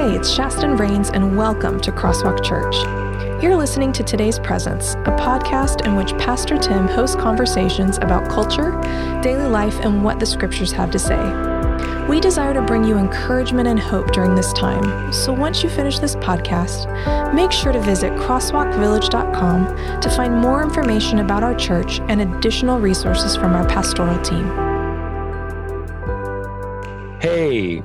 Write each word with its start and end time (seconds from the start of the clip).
Hey, 0.00 0.16
it's 0.16 0.34
Shaston 0.34 0.78
Rains, 0.78 1.10
and 1.10 1.36
welcome 1.36 1.78
to 1.80 1.92
Crosswalk 1.92 2.42
Church. 2.42 2.74
You're 3.42 3.54
listening 3.54 3.92
to 3.92 4.02
Today's 4.02 4.38
Presence, 4.38 4.94
a 4.94 5.14
podcast 5.20 5.84
in 5.84 5.94
which 5.94 6.16
Pastor 6.16 6.56
Tim 6.56 6.88
hosts 6.88 7.16
conversations 7.16 7.98
about 7.98 8.26
culture, 8.30 8.70
daily 9.22 9.46
life, 9.46 9.78
and 9.80 10.02
what 10.02 10.18
the 10.18 10.24
scriptures 10.24 10.72
have 10.72 10.90
to 10.92 10.98
say. 10.98 11.20
We 12.08 12.18
desire 12.18 12.54
to 12.54 12.62
bring 12.62 12.82
you 12.82 12.96
encouragement 12.96 13.68
and 13.68 13.78
hope 13.78 14.10
during 14.12 14.34
this 14.34 14.54
time. 14.54 15.12
So 15.12 15.34
once 15.34 15.62
you 15.62 15.68
finish 15.68 15.98
this 15.98 16.16
podcast, 16.16 17.34
make 17.34 17.52
sure 17.52 17.70
to 17.70 17.80
visit 17.82 18.14
crosswalkvillage.com 18.14 20.00
to 20.00 20.08
find 20.08 20.34
more 20.34 20.62
information 20.62 21.18
about 21.18 21.42
our 21.42 21.54
church 21.54 22.00
and 22.08 22.22
additional 22.22 22.80
resources 22.80 23.36
from 23.36 23.52
our 23.52 23.68
pastoral 23.68 24.18
team. 24.22 24.46
Hey, 27.20 27.82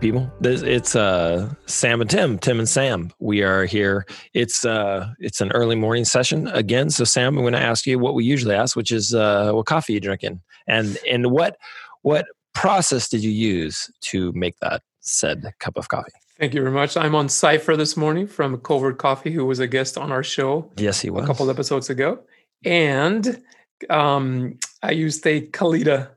people. 0.00 0.30
This, 0.40 0.62
it's 0.62 0.96
uh, 0.96 1.52
Sam 1.66 2.00
and 2.00 2.08
Tim, 2.08 2.38
Tim 2.38 2.58
and 2.58 2.68
Sam. 2.68 3.10
We 3.18 3.42
are 3.42 3.64
here. 3.64 4.06
It's 4.34 4.64
uh, 4.64 5.12
it's 5.18 5.40
an 5.40 5.50
early 5.52 5.76
morning 5.76 6.04
session 6.04 6.48
again. 6.48 6.90
So 6.90 7.04
Sam, 7.04 7.36
I'm 7.36 7.42
going 7.42 7.52
to 7.52 7.60
ask 7.60 7.86
you 7.86 7.98
what 7.98 8.14
we 8.14 8.24
usually 8.24 8.54
ask, 8.54 8.76
which 8.76 8.92
is 8.92 9.14
uh, 9.14 9.52
what 9.52 9.66
coffee 9.66 9.94
you 9.94 10.00
drinking, 10.00 10.40
and 10.66 10.98
and 11.08 11.30
what 11.30 11.56
what 12.02 12.26
process 12.54 13.08
did 13.08 13.22
you 13.22 13.30
use 13.30 13.90
to 14.02 14.32
make 14.32 14.58
that 14.60 14.82
said 15.00 15.52
cup 15.60 15.76
of 15.76 15.88
coffee? 15.88 16.12
Thank 16.38 16.54
you 16.54 16.60
very 16.60 16.72
much. 16.72 16.96
I'm 16.96 17.14
on 17.14 17.28
Cipher 17.28 17.76
this 17.76 17.96
morning 17.96 18.26
from 18.26 18.58
Covert 18.58 18.98
Coffee, 18.98 19.32
who 19.32 19.44
was 19.44 19.58
a 19.58 19.66
guest 19.66 19.98
on 19.98 20.12
our 20.12 20.22
show. 20.22 20.70
Yes, 20.76 21.00
he 21.00 21.10
was 21.10 21.24
a 21.24 21.26
couple 21.26 21.50
episodes 21.50 21.90
ago, 21.90 22.20
and 22.64 23.42
um, 23.90 24.58
I 24.82 24.92
used 24.92 25.26
a 25.26 25.42
Kalita 25.48 26.10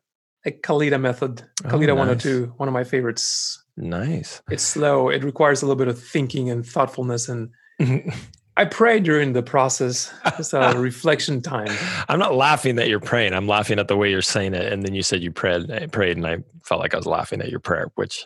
a 0.45 0.51
Kalita 0.51 0.99
method. 0.99 1.43
Kalita 1.63 1.89
oh, 1.89 1.95
nice. 1.95 2.25
102, 2.25 2.53
one 2.57 2.67
of 2.67 2.73
my 2.73 2.83
favorites. 2.83 3.60
Nice. 3.77 4.41
It's 4.49 4.63
slow. 4.63 5.09
It 5.09 5.23
requires 5.23 5.61
a 5.61 5.65
little 5.65 5.77
bit 5.77 5.87
of 5.87 6.01
thinking 6.01 6.49
and 6.49 6.65
thoughtfulness. 6.65 7.29
And 7.29 7.49
I 8.57 8.65
pray 8.65 8.99
during 8.99 9.33
the 9.33 9.43
process. 9.43 10.13
It's 10.37 10.53
a 10.53 10.73
reflection 10.77 11.41
time. 11.41 11.75
I'm 12.09 12.19
not 12.19 12.35
laughing 12.35 12.75
that 12.75 12.89
you're 12.89 12.99
praying. 12.99 13.33
I'm 13.33 13.47
laughing 13.47 13.79
at 13.79 13.87
the 13.87 13.97
way 13.97 14.11
you're 14.11 14.21
saying 14.21 14.53
it. 14.53 14.71
And 14.71 14.83
then 14.83 14.93
you 14.93 15.03
said 15.03 15.23
you 15.23 15.31
prayed, 15.31 15.69
eh, 15.69 15.87
prayed, 15.87 16.17
and 16.17 16.27
I 16.27 16.37
felt 16.63 16.81
like 16.81 16.93
I 16.93 16.97
was 16.97 17.05
laughing 17.05 17.41
at 17.41 17.49
your 17.49 17.59
prayer, 17.59 17.91
which 17.95 18.25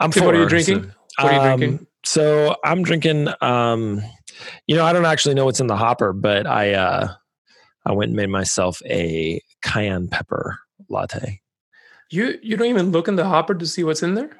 I'm 0.00 0.12
for. 0.12 0.24
What 0.24 0.34
are 0.34 0.42
you 0.42 0.48
drinking? 0.48 0.84
So, 1.18 1.24
what 1.24 1.32
are 1.32 1.34
you 1.34 1.40
um, 1.40 1.58
drinking? 1.58 1.86
So 2.04 2.56
I'm 2.64 2.82
drinking. 2.82 3.28
Um, 3.40 4.02
you 4.66 4.76
know, 4.76 4.84
I 4.84 4.92
don't 4.92 5.06
actually 5.06 5.34
know 5.34 5.46
what's 5.46 5.60
in 5.60 5.66
the 5.66 5.76
hopper, 5.76 6.12
but 6.12 6.46
I 6.46 6.74
uh, 6.74 7.08
I 7.84 7.92
went 7.92 8.10
and 8.10 8.16
made 8.16 8.28
myself 8.28 8.80
a 8.86 9.42
cayenne 9.62 10.08
pepper 10.08 10.58
latte. 10.88 11.40
You 12.10 12.38
you 12.42 12.56
don't 12.56 12.68
even 12.68 12.92
look 12.92 13.08
in 13.08 13.16
the 13.16 13.24
hopper 13.24 13.54
to 13.54 13.66
see 13.66 13.84
what's 13.84 14.02
in 14.02 14.14
there. 14.14 14.30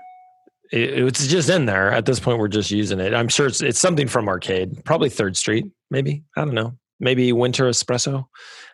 It, 0.73 1.05
it's 1.05 1.27
just 1.27 1.49
in 1.49 1.67
there 1.67 1.91
at 1.91 2.07
this 2.07 2.21
point. 2.21 2.39
We're 2.39 2.49
just 2.49 2.71
using 2.71 3.01
it. 3.01 3.15
I'm 3.15 3.29
sure 3.29 3.47
it's 3.47 3.61
it's 3.61 3.79
something 3.79 4.09
from 4.09 4.29
Arcade, 4.29 4.85
probably 4.85 5.11
Third 5.11 5.37
Street, 5.37 5.67
maybe. 5.91 6.25
I 6.37 6.45
don't 6.45 6.55
know. 6.55 6.77
Maybe 7.01 7.33
Winter 7.33 7.65
Espresso. 7.65 8.27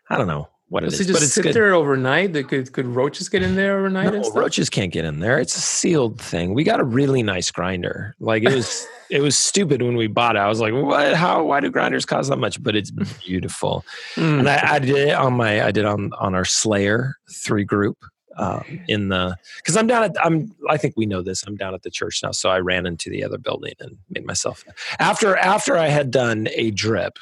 I 0.08 0.16
don't 0.16 0.26
know 0.26 0.48
what 0.70 0.84
Does 0.84 0.94
it 0.94 1.00
is. 1.00 1.00
It 1.00 1.12
just 1.12 1.20
but 1.20 1.24
it's 1.24 1.34
sit 1.34 1.42
good. 1.42 1.54
there 1.54 1.74
overnight? 1.74 2.32
That 2.32 2.48
could 2.48 2.72
could 2.72 2.86
roaches 2.86 3.28
get 3.28 3.42
in 3.42 3.56
there 3.56 3.78
overnight? 3.78 4.12
No, 4.12 4.30
roaches 4.32 4.70
can't 4.70 4.92
get 4.92 5.04
in 5.04 5.18
there. 5.18 5.38
It's 5.38 5.56
a 5.56 5.60
sealed 5.60 6.20
thing. 6.20 6.54
We 6.54 6.64
got 6.64 6.80
a 6.80 6.84
really 6.84 7.22
nice 7.22 7.50
grinder. 7.50 8.14
Like 8.20 8.44
it 8.44 8.54
was 8.54 8.86
it 9.10 9.20
was 9.20 9.36
stupid 9.36 9.82
when 9.82 9.96
we 9.96 10.06
bought 10.06 10.36
it. 10.36 10.38
I 10.38 10.48
was 10.48 10.60
like, 10.60 10.72
what? 10.72 11.14
How? 11.14 11.42
Why 11.42 11.60
do 11.60 11.70
grinders 11.70 12.06
cost 12.06 12.30
that 12.30 12.38
much? 12.38 12.62
But 12.62 12.76
it's 12.76 12.90
beautiful. 13.26 13.84
Mm. 14.14 14.40
And 14.40 14.48
I, 14.48 14.74
I, 14.74 14.78
did 14.78 14.96
it 14.96 15.14
on 15.14 15.34
my 15.34 15.64
I 15.64 15.72
did 15.72 15.84
on 15.84 16.12
on 16.18 16.34
our 16.36 16.44
Slayer 16.44 17.16
three 17.30 17.64
group. 17.64 17.98
Um, 18.40 18.80
in 18.88 19.10
the 19.10 19.36
because 19.58 19.76
I'm 19.76 19.86
down 19.86 20.04
at 20.04 20.16
I'm 20.24 20.54
I 20.70 20.78
think 20.78 20.94
we 20.96 21.04
know 21.04 21.20
this 21.20 21.42
I'm 21.46 21.56
down 21.56 21.74
at 21.74 21.82
the 21.82 21.90
church 21.90 22.20
now 22.22 22.30
so 22.30 22.48
I 22.48 22.58
ran 22.58 22.86
into 22.86 23.10
the 23.10 23.22
other 23.22 23.36
building 23.36 23.74
and 23.80 23.98
made 24.08 24.24
myself 24.24 24.64
after 24.98 25.36
after 25.36 25.76
I 25.76 25.88
had 25.88 26.10
done 26.10 26.48
a 26.54 26.70
drip 26.70 27.18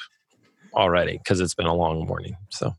already 0.73 1.17
because 1.17 1.41
it's 1.41 1.53
been 1.53 1.65
a 1.65 1.75
long 1.75 2.07
morning 2.07 2.37
so 2.47 2.73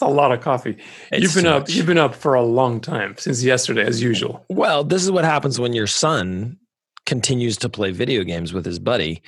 a 0.00 0.06
lot 0.06 0.32
of 0.32 0.40
coffee. 0.40 0.78
It's 1.12 1.22
you've 1.22 1.34
been 1.34 1.46
up. 1.46 1.62
Much. 1.62 1.74
You've 1.74 1.86
been 1.86 1.98
up 1.98 2.14
for 2.14 2.32
a 2.32 2.42
long 2.42 2.80
time 2.80 3.16
since 3.18 3.44
yesterday, 3.44 3.84
as 3.84 4.02
usual. 4.02 4.42
Well, 4.48 4.82
this 4.82 5.02
is 5.02 5.10
what 5.10 5.24
happens 5.24 5.60
when 5.60 5.74
your 5.74 5.86
son 5.86 6.56
continues 7.04 7.58
to 7.58 7.68
play 7.68 7.90
video 7.90 8.24
games 8.24 8.54
with 8.54 8.64
his 8.64 8.78
buddy, 8.78 9.22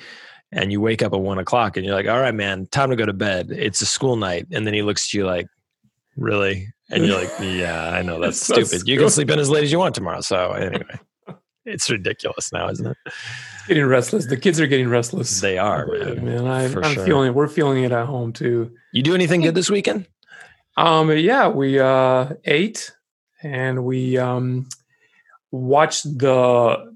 and 0.51 0.71
you 0.71 0.81
wake 0.81 1.03
up 1.03 1.13
at 1.13 1.19
one 1.19 1.37
o'clock, 1.37 1.77
and 1.77 1.85
you're 1.85 1.93
like, 1.93 2.07
"All 2.07 2.19
right, 2.19 2.33
man, 2.33 2.65
time 2.71 2.89
to 2.89 2.95
go 2.95 3.05
to 3.05 3.13
bed. 3.13 3.51
It's 3.51 3.81
a 3.81 3.85
school 3.85 4.15
night." 4.15 4.47
And 4.51 4.65
then 4.65 4.73
he 4.73 4.81
looks 4.81 5.09
at 5.09 5.13
you 5.13 5.27
like, 5.27 5.45
"Really?" 6.17 6.67
And 6.89 7.05
you're 7.05 7.19
like, 7.19 7.31
"Yeah, 7.39 7.89
I 7.89 8.01
know 8.01 8.19
that's 8.21 8.41
stupid. 8.41 8.87
You 8.87 8.97
can 8.97 9.09
sleep 9.09 9.29
in 9.29 9.39
as 9.39 9.49
late 9.49 9.63
as 9.63 9.71
you 9.71 9.79
want 9.79 9.95
tomorrow." 9.95 10.21
So 10.21 10.51
anyway. 10.51 10.99
it's 11.65 11.89
ridiculous 11.89 12.51
now, 12.51 12.69
isn't 12.69 12.87
it? 12.87 12.97
It's 13.05 13.67
getting 13.67 13.85
restless. 13.85 14.25
The 14.27 14.37
kids 14.37 14.59
are 14.59 14.67
getting 14.67 14.89
restless. 14.89 15.41
They 15.41 15.57
are, 15.57 15.87
man. 15.87 16.25
man 16.25 16.47
I, 16.47 16.63
am 16.63 16.93
sure. 16.93 17.05
feeling. 17.05 17.33
We're 17.33 17.47
feeling 17.47 17.83
it 17.83 17.91
at 17.91 18.05
home 18.05 18.33
too. 18.33 18.71
You 18.91 19.01
do 19.01 19.15
anything 19.15 19.41
good 19.41 19.55
this 19.55 19.69
weekend? 19.69 20.07
Um, 20.75 21.11
yeah, 21.11 21.47
we 21.47 21.79
uh, 21.79 22.29
ate 22.45 22.91
and 23.41 23.85
we 23.85 24.17
um, 24.17 24.67
watched 25.51 26.05
the 26.17 26.93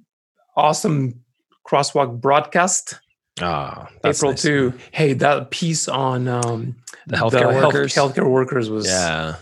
awesome 0.55 1.23
crosswalk 1.67 2.19
broadcast. 2.19 2.99
Oh, 3.41 3.87
April 4.03 4.31
nice. 4.31 4.41
2. 4.41 4.73
Hey, 4.91 5.13
that 5.13 5.51
piece 5.51 5.87
on 5.87 6.27
um, 6.27 6.75
the 7.07 7.17
healthcare 7.17 7.53
the 7.53 7.65
workers. 7.65 7.93
Health, 7.93 8.15
healthcare 8.15 8.29
workers 8.29 8.69
was. 8.69 8.87
Yeah. 8.87 9.35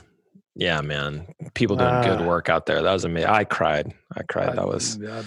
Yeah, 0.56 0.82
man. 0.82 1.28
People 1.54 1.76
doing 1.76 1.90
uh, 1.90 2.04
good 2.04 2.26
work 2.26 2.50
out 2.50 2.66
there. 2.66 2.82
That 2.82 2.94
was 2.94 3.04
amazing. 3.04 3.30
I 3.30 3.44
cried. 3.44 3.94
I 4.16 4.24
cried. 4.24 4.58
That 4.58 4.68
was. 4.68 5.02
Uh, 5.02 5.24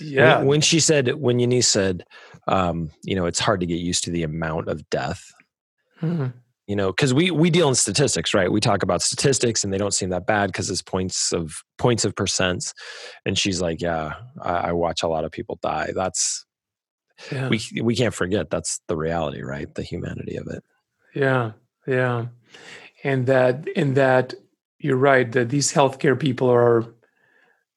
yeah. 0.00 0.38
When, 0.38 0.46
when, 0.46 0.60
she 0.60 0.78
said, 0.80 1.14
when 1.14 1.40
Eunice 1.40 1.68
said, 1.68 2.04
um, 2.46 2.90
you 3.02 3.16
know, 3.16 3.26
it's 3.26 3.40
hard 3.40 3.60
to 3.60 3.66
get 3.66 3.80
used 3.80 4.04
to 4.04 4.10
the 4.10 4.22
amount 4.22 4.68
of 4.68 4.88
death. 4.90 5.32
Mm-hmm 6.00 6.28
you 6.68 6.76
know 6.76 6.92
because 6.92 7.12
we 7.12 7.32
we 7.32 7.50
deal 7.50 7.68
in 7.68 7.74
statistics 7.74 8.32
right 8.32 8.52
we 8.52 8.60
talk 8.60 8.84
about 8.84 9.02
statistics 9.02 9.64
and 9.64 9.72
they 9.72 9.78
don't 9.78 9.94
seem 9.94 10.10
that 10.10 10.26
bad 10.26 10.48
because 10.48 10.70
it's 10.70 10.82
points 10.82 11.32
of 11.32 11.62
points 11.78 12.04
of 12.04 12.14
percents 12.14 12.72
and 13.26 13.36
she's 13.36 13.60
like 13.60 13.80
yeah 13.80 14.12
I, 14.42 14.52
I 14.52 14.72
watch 14.72 15.02
a 15.02 15.08
lot 15.08 15.24
of 15.24 15.32
people 15.32 15.58
die 15.62 15.90
that's 15.94 16.44
yeah. 17.32 17.48
we 17.48 17.60
we 17.82 17.96
can't 17.96 18.14
forget 18.14 18.50
that's 18.50 18.80
the 18.88 18.96
reality 18.96 19.42
right 19.42 19.74
the 19.74 19.82
humanity 19.82 20.36
of 20.36 20.46
it 20.48 20.62
yeah 21.14 21.52
yeah 21.86 22.26
and 23.04 23.26
that 23.26 23.66
in 23.68 23.94
that 23.94 24.34
you're 24.78 24.96
right 24.96 25.32
that 25.32 25.48
these 25.48 25.72
healthcare 25.72 26.18
people 26.18 26.48
are 26.48 26.84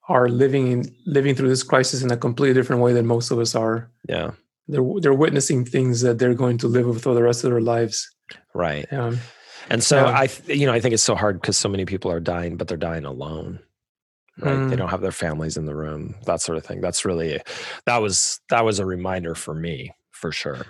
are 0.10 0.30
living 0.30 0.68
in 0.68 0.96
living 1.06 1.36
through 1.36 1.50
this 1.50 1.64
crisis 1.64 2.02
in 2.02 2.12
a 2.12 2.18
completely 2.18 2.54
different 2.54 2.82
way 2.82 2.94
than 2.94 3.06
most 3.06 3.32
of 3.32 3.40
us 3.40 3.56
are 3.56 3.90
yeah 4.08 4.32
they're 4.68 4.84
they're 5.02 5.14
witnessing 5.14 5.66
things 5.66 6.02
that 6.02 6.20
they're 6.20 6.34
going 6.34 6.58
to 6.58 6.68
live 6.68 6.86
with 6.86 7.02
for 7.02 7.14
the 7.14 7.24
rest 7.24 7.44
of 7.44 7.52
their 7.52 7.62
lives 7.62 8.10
Right. 8.54 8.88
Yeah. 8.92 9.16
And 9.70 9.84
so 9.84 10.06
yeah. 10.06 10.12
I, 10.12 10.30
you 10.48 10.66
know, 10.66 10.74
I 10.74 10.80
think 10.80 10.94
it's 10.94 11.04
so 11.04 11.16
hard 11.16 11.40
because 11.40 11.58
so 11.58 11.70
many 11.70 11.86
people 11.86 12.12
are 12.12 12.20
dying, 12.20 12.58
but 12.58 12.68
they're 12.68 12.78
dying 12.78 13.06
alone. 13.06 13.60
Right. 14.40 14.56
Mm. 14.56 14.70
They 14.70 14.76
don't 14.76 14.90
have 14.90 15.02
their 15.02 15.12
families 15.12 15.58
in 15.58 15.66
the 15.66 15.76
room, 15.76 16.16
that 16.26 16.42
sort 16.42 16.58
of 16.58 16.66
thing. 16.66 16.82
That's 16.82 17.06
really, 17.06 17.40
that 17.86 17.98
was, 17.98 18.40
that 18.50 18.64
was 18.66 18.80
a 18.80 18.86
reminder 18.86 19.36
for 19.36 19.54
me 19.54 19.94
for 20.12 20.32
sure. 20.32 20.66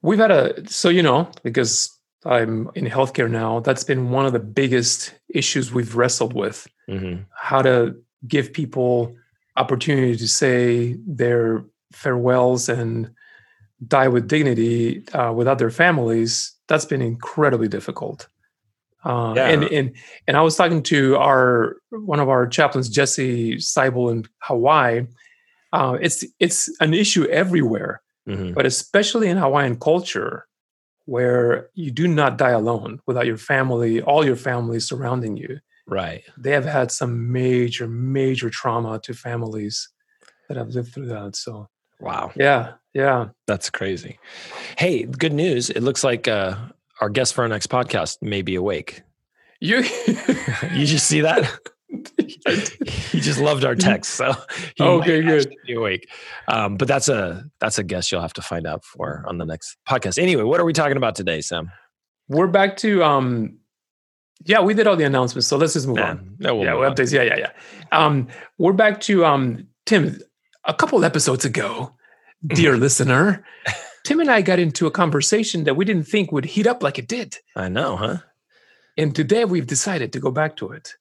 We've 0.00 0.18
had 0.18 0.30
a, 0.30 0.68
so, 0.68 0.88
you 0.88 1.02
know, 1.02 1.30
because 1.42 1.96
I'm 2.24 2.70
in 2.74 2.86
healthcare 2.86 3.30
now, 3.30 3.60
that's 3.60 3.84
been 3.84 4.10
one 4.10 4.26
of 4.26 4.32
the 4.32 4.40
biggest 4.40 5.14
issues 5.28 5.72
we've 5.72 5.96
wrestled 5.96 6.32
with. 6.32 6.66
Mm-hmm. 6.88 7.22
How 7.36 7.62
to 7.62 7.94
give 8.26 8.52
people 8.52 9.14
opportunity 9.56 10.16
to 10.16 10.28
say 10.28 10.96
their 11.06 11.64
farewells 11.92 12.68
and 12.68 13.10
die 13.86 14.08
with 14.08 14.28
dignity 14.28 15.06
uh, 15.10 15.32
without 15.32 15.58
their 15.58 15.70
families 15.70 16.54
that's 16.68 16.86
been 16.86 17.02
incredibly 17.02 17.68
difficult. 17.68 18.28
Uh, 19.04 19.34
yeah. 19.36 19.48
And 19.48 19.64
and 19.64 19.96
and 20.28 20.36
I 20.36 20.42
was 20.42 20.56
talking 20.56 20.82
to 20.84 21.16
our 21.16 21.76
one 21.90 22.20
of 22.20 22.28
our 22.28 22.46
chaplains, 22.46 22.88
Jesse 22.88 23.56
Seibel 23.56 24.10
in 24.10 24.24
Hawaii. 24.42 25.06
Uh, 25.72 25.98
it's 26.00 26.24
it's 26.38 26.70
an 26.80 26.94
issue 26.94 27.24
everywhere, 27.24 28.02
mm-hmm. 28.28 28.52
but 28.52 28.66
especially 28.66 29.28
in 29.28 29.38
Hawaiian 29.38 29.78
culture, 29.78 30.46
where 31.06 31.68
you 31.74 31.90
do 31.90 32.06
not 32.06 32.38
die 32.38 32.50
alone 32.50 33.00
without 33.06 33.26
your 33.26 33.38
family, 33.38 34.00
all 34.02 34.24
your 34.24 34.36
family 34.36 34.78
surrounding 34.80 35.36
you. 35.36 35.58
Right. 35.86 36.22
They 36.38 36.52
have 36.52 36.64
had 36.64 36.92
some 36.92 37.32
major, 37.32 37.88
major 37.88 38.50
trauma 38.50 39.00
to 39.00 39.14
families 39.14 39.88
that 40.48 40.56
have 40.56 40.68
lived 40.68 40.94
through 40.94 41.06
that. 41.06 41.34
So 41.34 41.68
Wow. 42.02 42.32
Yeah. 42.36 42.72
Yeah. 42.92 43.28
That's 43.46 43.70
crazy. 43.70 44.18
Hey, 44.76 45.04
good 45.04 45.32
news. 45.32 45.70
It 45.70 45.82
looks 45.82 46.02
like 46.02 46.26
uh, 46.28 46.56
our 47.02 47.08
guest 47.08 47.34
for 47.34 47.42
our 47.42 47.48
next 47.48 47.66
podcast 47.66 48.22
may 48.22 48.42
be 48.42 48.54
awake. 48.54 49.02
You 49.60 49.78
you 50.72 50.86
just 50.86 51.06
see 51.08 51.20
that? 51.20 51.50
he 52.16 53.20
just 53.20 53.40
loved 53.40 53.64
our 53.64 53.74
text, 53.74 54.14
so 54.14 54.32
he 54.76 54.84
okay, 54.84 55.20
good. 55.20 55.52
Be 55.66 55.74
awake. 55.74 56.08
Um, 56.48 56.76
but 56.76 56.88
that's 56.88 57.08
a 57.08 57.44
that's 57.60 57.78
a 57.78 57.82
guess 57.82 58.10
you'll 58.10 58.22
have 58.22 58.32
to 58.34 58.42
find 58.42 58.66
out 58.66 58.84
for 58.84 59.24
on 59.26 59.38
the 59.38 59.44
next 59.44 59.76
podcast. 59.86 60.16
Anyway, 60.16 60.44
what 60.44 60.60
are 60.60 60.64
we 60.64 60.72
talking 60.72 60.96
about 60.96 61.16
today, 61.16 61.40
Sam? 61.40 61.70
We're 62.28 62.46
back 62.46 62.76
to 62.78 63.02
um, 63.02 63.58
yeah, 64.46 64.60
we 64.60 64.72
did 64.72 64.86
all 64.86 64.96
the 64.96 65.04
announcements, 65.04 65.48
so 65.48 65.56
let's 65.56 65.74
just 65.74 65.88
move 65.88 65.98
on. 65.98 66.36
No, 66.38 66.54
we'll 66.54 66.64
yeah, 66.64 66.74
we'll 66.74 66.90
updates. 66.90 67.12
Yeah, 67.12 67.22
yeah, 67.22 67.36
yeah. 67.36 67.50
Um, 67.90 68.28
we're 68.58 68.72
back 68.72 69.00
to 69.02 69.26
um, 69.26 69.66
Tim 69.86 70.18
a 70.64 70.72
couple 70.72 71.04
episodes 71.04 71.44
ago, 71.44 71.94
dear 72.46 72.76
listener, 72.76 73.44
Tim 74.04 74.20
and 74.20 74.30
I 74.30 74.42
got 74.42 74.58
into 74.58 74.86
a 74.86 74.90
conversation 74.90 75.64
that 75.64 75.76
we 75.76 75.84
didn't 75.84 76.04
think 76.08 76.32
would 76.32 76.44
heat 76.44 76.66
up 76.66 76.82
like 76.82 76.98
it 76.98 77.08
did. 77.08 77.36
I 77.56 77.68
know, 77.68 77.96
huh? 77.96 78.16
And 78.96 79.14
today 79.14 79.44
we've 79.44 79.66
decided 79.66 80.12
to 80.12 80.20
go 80.20 80.30
back 80.30 80.56
to 80.56 80.72
it. 80.72 80.94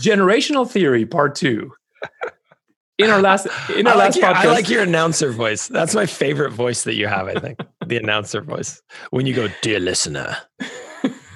Generational 0.00 0.68
theory, 0.68 1.04
part 1.04 1.34
two. 1.34 1.72
In 2.98 3.10
our 3.10 3.20
last, 3.20 3.46
in 3.74 3.86
our 3.86 3.94
I 3.94 3.96
last 3.96 4.16
like 4.16 4.22
your, 4.22 4.34
podcast, 4.34 4.36
I 4.36 4.52
like 4.52 4.68
your 4.68 4.82
announcer 4.82 5.30
voice. 5.32 5.68
That's 5.68 5.94
my 5.94 6.06
favorite 6.06 6.50
voice 6.50 6.82
that 6.84 6.94
you 6.94 7.06
have. 7.08 7.28
I 7.28 7.34
think 7.34 7.58
the 7.86 7.96
announcer 7.96 8.42
voice 8.42 8.80
when 9.10 9.26
you 9.26 9.34
go, 9.34 9.48
"Dear 9.62 9.80
listener, 9.80 10.36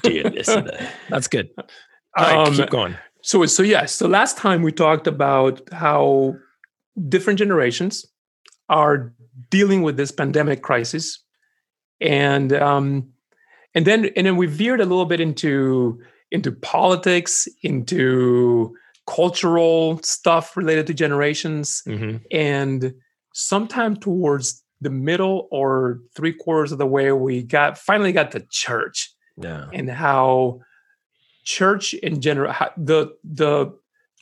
dear 0.03 0.25
listener." 0.31 0.89
That's 1.09 1.27
good. 1.27 1.49
All 1.57 1.65
right, 2.19 2.49
Um, 2.49 2.55
keep 2.55 2.69
going. 2.71 2.97
So, 3.23 3.45
so 3.47 3.63
yes. 3.63 3.95
So 3.95 4.07
last 4.07 4.37
time 4.37 4.63
we 4.63 4.73
talked 4.73 5.07
about 5.07 5.63
how 5.73 6.35
different 7.09 7.39
generations 7.39 8.05
are 8.69 9.15
dealing 9.51 9.83
with 9.83 9.97
this 9.97 10.11
pandemic 10.11 10.63
crisis, 10.63 11.23
and 12.01 12.53
um, 12.53 13.09
and 13.75 13.87
then 13.87 14.11
and 14.17 14.27
then 14.27 14.37
we 14.37 14.47
veered 14.47 14.81
a 14.81 14.85
little 14.85 15.07
bit 15.07 15.21
into 15.21 16.01
into 16.31 16.53
politics, 16.53 17.49
into 17.63 18.75
cultural 19.07 20.01
stuff 20.03 20.57
related 20.57 20.87
to 20.87 20.95
generations, 20.95 21.83
hmm 21.87 22.17
and 22.31 22.95
sometime 23.33 23.97
towards 23.97 24.63
the 24.81 24.91
middle 24.91 25.49
or 25.51 26.01
three 26.15 26.33
quarters 26.33 26.71
of 26.71 26.79
the 26.79 26.87
way, 26.87 27.11
we 27.13 27.43
got 27.43 27.79
finally 27.79 28.13
got 28.13 28.31
to 28.33 28.45
church. 28.51 29.13
Yeah, 29.37 29.69
and 29.73 29.91
how 29.91 30.61
church 31.45 31.95
in 31.95 32.21
general 32.21 32.55
the 32.77 33.15
the 33.25 33.73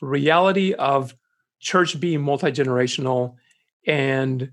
reality 0.01 0.73
of 0.73 1.15
church 1.59 1.99
being 1.99 2.21
multi-generational 2.21 3.35
and 3.87 4.51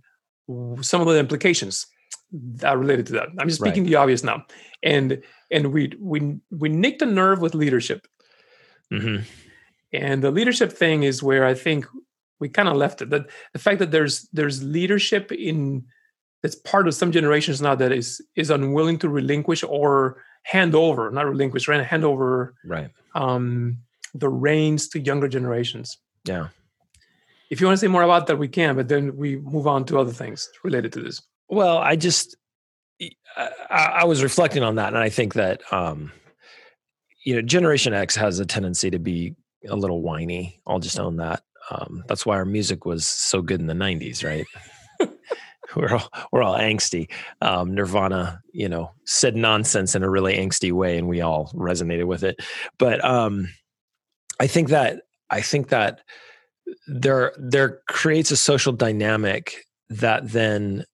some 0.81 1.01
of 1.01 1.07
the 1.07 1.19
implications 1.19 1.87
that 2.33 2.75
are 2.75 2.79
related 2.79 3.07
to 3.07 3.13
that. 3.15 3.29
I'm 3.39 3.49
just 3.49 3.61
speaking 3.61 3.85
the 3.85 3.97
obvious 3.97 4.23
now. 4.23 4.45
And 4.83 5.23
and 5.51 5.73
we 5.73 5.93
we 6.01 6.39
we 6.51 6.69
nicked 6.69 7.03
a 7.03 7.07
nerve 7.07 7.41
with 7.41 7.55
leadership. 7.55 8.07
Hmm 8.91 9.19
and 9.93 10.23
the 10.23 10.31
leadership 10.31 10.73
thing 10.73 11.03
is 11.03 11.23
where 11.23 11.45
i 11.45 11.55
think 11.55 11.87
we 12.39 12.49
kind 12.49 12.69
of 12.69 12.77
left 12.77 13.03
it 13.03 13.11
that 13.11 13.27
the 13.53 13.59
fact 13.59 13.79
that 13.79 13.91
there's 13.91 14.29
there's 14.33 14.63
leadership 14.63 15.33
in 15.33 15.85
that's 16.43 16.55
part 16.55 16.89
of 16.89 16.95
some 16.95 17.13
generations 17.13 17.61
now 17.61 17.75
that 17.75 17.93
is 17.93 18.21
is 18.37 18.51
unwilling 18.51 18.99
to 18.99 19.09
relinquish 19.09 19.63
or 19.65 20.23
hand 20.45 20.75
over 20.75 21.11
not 21.11 21.27
relinquish 21.27 21.69
right 21.69 21.85
hand 21.85 22.05
over 22.05 22.55
right. 22.65 22.91
um 23.15 23.79
the 24.15 24.29
reins 24.29 24.89
to 24.89 25.01
younger 25.01 25.29
generations. 25.29 25.99
Yeah. 26.25 26.49
If 27.51 27.61
you 27.61 27.67
want 27.67 27.77
to 27.77 27.81
say 27.81 27.89
more 27.89 28.03
about 28.03 28.27
that 28.27 28.37
we 28.37 28.49
can 28.49 28.77
but 28.77 28.89
then 28.89 29.17
we 29.17 29.37
move 29.37 29.67
on 29.67 29.85
to 29.85 29.99
other 29.99 30.13
things 30.13 30.49
related 30.65 30.93
to 30.93 31.03
this 31.03 31.21
Well, 31.49 31.79
I 31.79 31.97
just 31.97 32.37
I, 33.37 33.49
I 33.71 34.05
was 34.05 34.23
reflecting 34.23 34.63
on 34.63 34.77
that, 34.77 34.89
and 34.89 34.99
I 34.99 35.09
think 35.09 35.35
that 35.35 35.63
um, 35.73 36.13
you 37.25 37.35
know, 37.35 37.43
Generation 37.43 37.93
X 37.93 38.17
has 38.17 38.39
a 38.39 38.47
tendency 38.47 38.91
to 38.91 38.99
be 38.99 39.35
a 39.69 39.77
little 39.77 40.03
whiny. 40.03 40.61
I'll 40.67 40.79
just 40.79 40.99
own 40.99 41.17
that. 41.17 41.43
Um, 41.71 42.03
that's 42.09 42.27
why 42.27 42.37
our 42.37 42.45
music 42.45 42.85
was 42.85 43.07
so 43.07 43.43
good 43.43 43.61
in 43.61 43.67
the 43.67 43.75
'90s, 43.75 44.25
right? 44.25 44.47
we're 45.77 45.95
all 45.95 46.09
we're 46.33 46.43
all 46.43 46.59
angsty. 46.59 47.11
Um, 47.41 47.75
Nirvana, 47.75 48.41
you 48.53 48.69
know, 48.69 48.93
said 49.05 49.37
nonsense 49.37 49.95
in 49.95 50.03
a 50.03 50.11
really 50.11 50.35
angsty 50.35 50.73
way, 50.73 50.99
and 50.99 51.09
we 51.09 51.21
all 51.21 51.51
resonated 51.55 52.07
with 52.07 52.25
it. 52.25 52.41
But 52.79 53.05
um, 53.05 53.49
I 54.41 54.47
think 54.47 54.71
that 54.71 55.03
I 55.31 55.41
think 55.41 55.69
that 55.69 56.01
there 56.87 57.33
there 57.39 57.81
creates 57.89 58.31
a 58.31 58.37
social 58.37 58.73
dynamic 58.73 59.67
that 59.89 60.29
then 60.31 60.85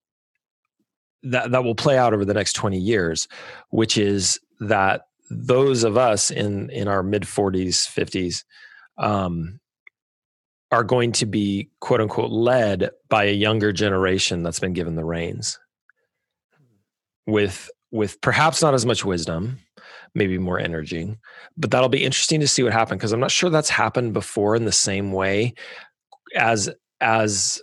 that 1.23 1.51
that 1.51 1.63
will 1.63 1.75
play 1.75 1.97
out 1.97 2.13
over 2.13 2.25
the 2.25 2.33
next 2.33 2.53
20 2.53 2.77
years 2.77 3.27
which 3.69 3.97
is 3.97 4.39
that 4.59 5.01
those 5.29 5.83
of 5.83 5.97
us 5.97 6.31
in 6.31 6.69
in 6.69 6.87
our 6.87 7.03
mid 7.03 7.23
40s 7.23 7.87
50s 7.87 8.43
um 8.97 9.59
are 10.71 10.83
going 10.83 11.11
to 11.13 11.25
be 11.25 11.69
quote 11.79 12.01
unquote 12.01 12.31
led 12.31 12.89
by 13.09 13.25
a 13.25 13.33
younger 13.33 13.71
generation 13.71 14.43
that's 14.43 14.59
been 14.59 14.73
given 14.73 14.95
the 14.95 15.05
reins 15.05 15.59
with 17.25 17.69
with 17.91 18.19
perhaps 18.21 18.61
not 18.61 18.73
as 18.73 18.85
much 18.85 19.05
wisdom 19.05 19.59
maybe 20.15 20.37
more 20.37 20.59
energy 20.59 21.15
but 21.57 21.71
that'll 21.71 21.89
be 21.89 22.03
interesting 22.03 22.39
to 22.39 22.47
see 22.47 22.63
what 22.63 22.73
happens 22.73 22.99
because 22.99 23.11
i'm 23.11 23.19
not 23.19 23.31
sure 23.31 23.49
that's 23.49 23.69
happened 23.69 24.13
before 24.13 24.55
in 24.55 24.65
the 24.65 24.71
same 24.71 25.11
way 25.11 25.53
as 26.35 26.69
as 26.99 27.61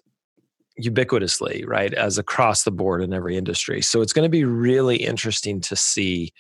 ubiquitously, 0.81 1.65
right? 1.69 1.95
As 1.95 2.19
across 2.19 2.65
the 2.65 2.73
board 2.73 3.01
in 3.01 3.13
every 3.13 3.37
industry. 3.37 3.81
So 3.81 4.01
it's 4.01 4.13
going 4.13 4.25
to 4.25 4.29
be 4.29 4.43
really 4.43 4.97
interesting 4.97 5.61
to 5.61 5.77
see 5.77 6.33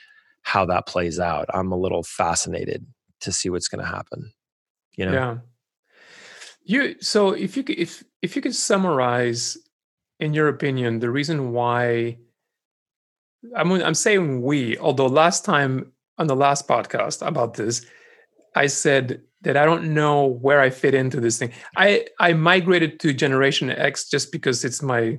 how 0.42 0.66
that 0.66 0.88
plays 0.88 1.20
out. 1.20 1.46
I'm 1.54 1.70
a 1.70 1.76
little 1.76 2.02
fascinated 2.02 2.84
to 3.20 3.30
see 3.30 3.48
what's 3.48 3.68
going 3.68 3.84
to 3.84 3.88
happen. 3.88 4.32
You 4.96 5.06
know? 5.06 5.12
yeah 5.12 5.36
you 6.64 6.96
so 7.00 7.32
if 7.32 7.56
you 7.56 7.64
if 7.68 8.02
if 8.22 8.34
you 8.34 8.42
could 8.42 8.54
summarize 8.54 9.56
in 10.18 10.32
your 10.32 10.48
opinion 10.48 10.98
the 10.98 11.10
reason 11.10 11.52
why 11.52 12.16
i'm 13.54 13.70
i'm 13.72 13.94
saying 13.94 14.42
we 14.42 14.76
although 14.78 15.06
last 15.06 15.44
time 15.44 15.92
on 16.18 16.26
the 16.26 16.36
last 16.36 16.66
podcast 16.68 17.26
about 17.26 17.54
this 17.54 17.84
i 18.54 18.66
said 18.66 19.20
that 19.42 19.56
i 19.56 19.64
don't 19.64 19.84
know 19.94 20.26
where 20.26 20.60
i 20.60 20.70
fit 20.70 20.94
into 20.94 21.20
this 21.20 21.38
thing 21.38 21.50
i 21.76 22.06
i 22.20 22.32
migrated 22.32 23.00
to 23.00 23.12
generation 23.12 23.70
x 23.70 24.08
just 24.08 24.30
because 24.32 24.64
it's 24.64 24.82
my 24.82 25.18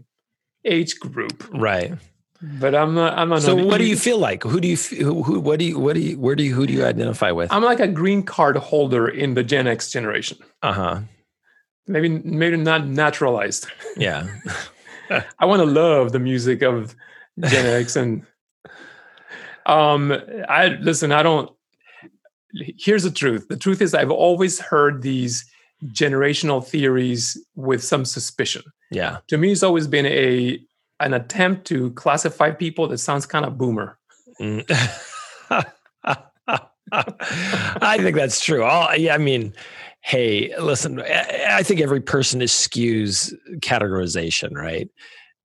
age 0.66 1.00
group 1.00 1.44
Right. 1.54 1.94
but 2.42 2.74
i'm 2.76 2.94
not 2.96 3.18
i'm 3.18 3.30
not 3.30 3.42
So 3.42 3.56
what 3.56 3.78
do 3.78 3.86
you 3.86 3.96
feel 3.98 4.18
like? 4.20 4.44
Who 4.44 4.60
do 4.60 4.68
you 4.68 4.78
who, 4.78 5.24
who 5.24 5.40
what 5.40 5.60
do 5.60 5.66
you 5.66 5.80
what 5.80 5.94
do 5.96 6.02
you 6.02 6.20
where 6.20 6.36
do 6.36 6.44
you 6.44 6.54
who 6.56 6.66
do 6.68 6.74
you 6.74 6.84
identify 6.86 7.32
with? 7.32 7.52
i'm 7.52 7.64
like 7.64 7.80
a 7.80 7.88
green 7.88 8.24
card 8.24 8.56
holder 8.58 9.08
in 9.08 9.34
the 9.36 9.44
gen 9.44 9.68
x 9.68 9.92
generation 9.92 10.38
Uh-huh. 10.64 11.00
maybe 11.88 12.10
maybe 12.10 12.58
not 12.58 12.88
naturalized 12.88 13.68
Yeah. 13.98 14.28
I 15.40 15.46
want 15.46 15.60
to 15.62 15.66
love 15.68 16.12
the 16.14 16.20
music 16.20 16.64
of 16.64 16.96
Gen 17.40 17.66
X 17.84 17.96
and 17.96 18.26
um 19.66 20.14
I 20.48 20.78
listen, 20.82 21.12
I 21.12 21.24
don't 21.24 21.52
here's 22.78 23.04
the 23.04 23.12
truth. 23.12 23.48
The 23.48 23.58
truth 23.58 23.82
is 23.82 23.94
I've 23.94 24.12
always 24.12 24.60
heard 24.60 25.02
these 25.02 25.46
generational 25.88 26.66
theories 26.66 27.38
with 27.56 27.84
some 27.84 28.06
suspicion. 28.06 28.64
Yeah. 28.92 29.18
To 29.28 29.38
me, 29.38 29.52
it's 29.52 29.64
always 29.64 29.88
been 29.88 30.06
a 30.06 30.60
an 31.00 31.14
attempt 31.14 31.68
to 31.68 31.92
classify 31.92 32.52
people 32.52 32.88
that 32.88 33.00
sounds 33.00 33.26
kind 33.26 33.46
of 33.46 33.58
boomer. 33.58 33.98
Mm. 34.40 34.64
I 36.92 37.98
think 37.98 38.16
that's 38.16 38.44
true. 38.44 38.64
All, 38.64 38.96
yeah, 38.96 39.16
I 39.16 39.18
mean, 39.18 39.54
hey, 40.02 40.56
listen, 40.60 41.02
I 41.02 41.58
I 41.58 41.64
think 41.64 41.82
every 41.82 42.02
person 42.02 42.42
eschews 42.42 43.34
categorization, 43.60 44.54
right? 44.54 44.90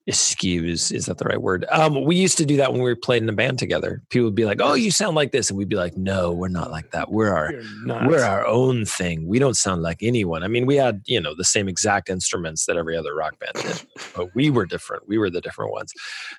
Eschews, 0.08 0.90
is 0.90 1.06
that 1.06 1.18
the 1.18 1.24
right 1.24 1.40
word? 1.40 1.66
Um, 1.70 2.04
we 2.04 2.16
used 2.16 2.38
to 2.38 2.46
do 2.46 2.56
that 2.56 2.72
when 2.72 2.82
we 2.82 2.94
played 2.94 3.22
in 3.22 3.28
a 3.28 3.34
band 3.34 3.58
together. 3.58 4.02
People 4.08 4.26
would 4.26 4.34
be 4.34 4.46
like, 4.46 4.60
oh, 4.60 4.74
you 4.74 4.90
sound 4.90 5.14
like 5.14 5.30
this. 5.30 5.50
And 5.50 5.58
we'd 5.58 5.68
be 5.68 5.76
like, 5.76 5.96
no, 5.96 6.32
we're 6.32 6.48
not 6.48 6.70
like 6.70 6.90
that. 6.92 7.10
We're 7.10 7.32
our 7.32 7.52
You're 7.52 8.06
we're 8.06 8.24
our 8.24 8.46
own 8.46 8.86
thing. 8.86 9.26
We 9.28 9.38
don't 9.38 9.56
sound 9.56 9.82
like 9.82 9.98
anyone. 10.02 10.42
I 10.42 10.48
mean, 10.48 10.64
we 10.64 10.76
had, 10.76 11.02
you 11.06 11.20
know, 11.20 11.34
the 11.34 11.44
same 11.44 11.68
exact 11.68 12.08
instruments 12.08 12.66
that 12.66 12.76
every 12.76 12.96
other 12.96 13.14
rock 13.14 13.38
band 13.38 13.64
did, 13.64 13.86
but 14.16 14.34
we 14.34 14.50
were 14.50 14.64
different. 14.64 15.06
We 15.06 15.18
were 15.18 15.30
the 15.30 15.42
different 15.42 15.72
ones. 15.72 15.92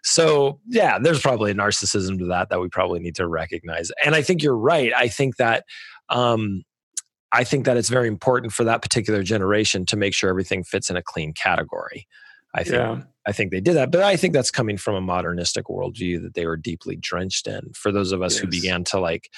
So, 0.03 0.59
yeah, 0.67 0.97
there's 0.97 1.21
probably 1.21 1.51
a 1.51 1.55
narcissism 1.55 2.17
to 2.17 2.25
that 2.25 2.49
that 2.49 2.59
we 2.59 2.67
probably 2.67 2.99
need 2.99 3.15
to 3.15 3.27
recognize. 3.27 3.91
And 4.03 4.15
I 4.15 4.23
think 4.23 4.41
you're 4.41 4.57
right. 4.57 4.91
I 4.95 5.07
think 5.07 5.37
that 5.37 5.65
um 6.09 6.63
I 7.31 7.43
think 7.43 7.65
that 7.65 7.77
it's 7.77 7.89
very 7.89 8.07
important 8.07 8.51
for 8.51 8.63
that 8.65 8.81
particular 8.81 9.23
generation 9.23 9.85
to 9.85 9.95
make 9.95 10.13
sure 10.13 10.29
everything 10.29 10.63
fits 10.63 10.89
in 10.89 10.97
a 10.97 11.01
clean 11.01 11.31
category. 11.31 12.07
I 12.53 12.63
think 12.63 12.75
yeah. 12.75 13.01
I 13.25 13.31
think 13.31 13.51
they 13.51 13.61
did 13.61 13.75
that, 13.75 13.91
but 13.91 14.01
I 14.01 14.15
think 14.15 14.33
that's 14.33 14.51
coming 14.51 14.77
from 14.77 14.95
a 14.95 15.01
modernistic 15.01 15.65
worldview 15.65 16.21
that 16.23 16.33
they 16.33 16.45
were 16.45 16.57
deeply 16.57 16.95
drenched 16.95 17.47
in. 17.47 17.71
For 17.73 17.91
those 17.91 18.11
of 18.11 18.21
us 18.21 18.37
who 18.37 18.47
began 18.47 18.83
to 18.85 18.99
like, 18.99 19.29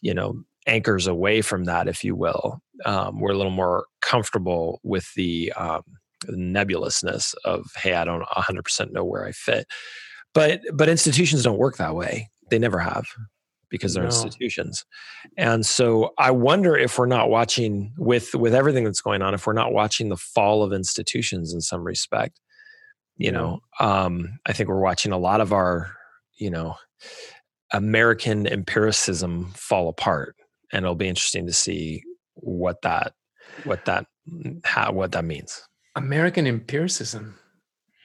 you 0.00 0.14
know, 0.14 0.44
anchors 0.66 1.08
away 1.08 1.42
from 1.42 1.64
that, 1.64 1.88
if 1.88 2.04
you 2.04 2.14
will, 2.14 2.62
um, 2.84 3.18
we're 3.18 3.32
a 3.32 3.36
little 3.36 3.50
more 3.50 3.86
comfortable 4.00 4.80
with 4.84 5.12
the 5.14 5.52
um, 5.56 5.82
nebulousness 6.28 7.34
of, 7.44 7.66
hey, 7.76 7.94
I 7.94 8.04
don't 8.04 8.22
100% 8.22 8.92
know 8.92 9.04
where 9.04 9.26
I 9.26 9.32
fit. 9.32 9.66
But 10.34 10.62
but 10.72 10.88
institutions 10.88 11.42
don't 11.42 11.58
work 11.58 11.76
that 11.76 11.94
way. 11.94 12.30
They 12.50 12.58
never 12.58 12.78
have 12.78 13.04
because 13.68 13.92
they're 13.94 14.04
No. 14.04 14.08
institutions. 14.08 14.84
And 15.36 15.66
so 15.66 16.12
I 16.18 16.30
wonder 16.30 16.76
if 16.76 16.98
we're 16.98 17.06
not 17.06 17.28
watching 17.28 17.92
with 17.98 18.34
with 18.34 18.54
everything 18.54 18.84
that's 18.84 19.00
going 19.00 19.20
on, 19.20 19.34
if 19.34 19.46
we're 19.46 19.52
not 19.52 19.72
watching 19.72 20.08
the 20.08 20.16
fall 20.16 20.62
of 20.62 20.72
institutions 20.72 21.52
in 21.52 21.60
some 21.60 21.82
respect 21.82 22.38
you 23.16 23.30
know 23.30 23.60
um 23.80 24.38
i 24.46 24.52
think 24.52 24.68
we're 24.68 24.80
watching 24.80 25.12
a 25.12 25.18
lot 25.18 25.40
of 25.40 25.52
our 25.52 25.94
you 26.38 26.50
know 26.50 26.74
american 27.72 28.46
empiricism 28.46 29.52
fall 29.54 29.88
apart 29.88 30.36
and 30.72 30.84
it'll 30.84 30.94
be 30.94 31.08
interesting 31.08 31.46
to 31.46 31.52
see 31.52 32.02
what 32.34 32.80
that 32.82 33.12
what 33.64 33.84
that 33.84 34.06
how 34.64 34.92
what 34.92 35.12
that 35.12 35.24
means 35.24 35.62
American 35.94 36.46
empiricism. 36.46 37.38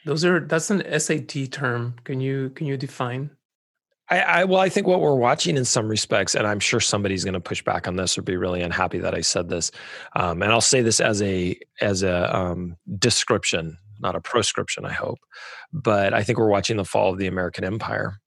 Those 0.06 0.26
are 0.26 0.40
that's 0.40 0.70
an 0.70 0.84
SAT 1.00 1.52
term. 1.52 1.96
Can 2.04 2.22
you 2.22 2.50
can 2.52 2.68
you 2.68 2.78
define? 2.78 3.32
I, 4.10 4.20
I, 4.22 4.44
well, 4.46 4.62
I 4.62 4.70
think 4.70 4.88
what 4.88 5.02
we're 5.02 5.16
watching 5.16 5.58
in 5.58 5.66
some 5.66 5.90
respects, 5.90 6.34
and 6.34 6.48
I'm 6.48 6.62
sure 6.62 6.80
somebody's 6.80 7.26
going 7.26 7.34
to 7.34 7.42
push 7.42 7.62
back 7.62 7.90
on 7.90 7.98
this 7.98 8.18
or 8.18 8.22
be 8.22 8.38
really 8.38 8.62
unhappy 8.62 9.00
that 9.00 9.14
I 9.14 9.20
said 9.20 9.50
this, 9.50 9.70
um, 10.16 10.42
and 10.42 10.50
I'll 10.50 10.62
say 10.62 10.82
this 10.82 11.02
as 11.02 11.22
a 11.22 11.60
as 11.82 12.04
a 12.04 12.36
um, 12.36 12.78
description, 12.98 13.78
not 14.00 14.16
a 14.16 14.22
proscription. 14.22 14.86
I 14.86 14.94
hope, 14.94 15.20
but 15.72 16.14
I 16.14 16.24
think 16.24 16.38
we're 16.38 16.50
watching 16.50 16.78
the 16.78 16.86
fall 16.86 17.12
of 17.12 17.18
the 17.18 17.28
American 17.28 17.64
Empire. 17.64 18.20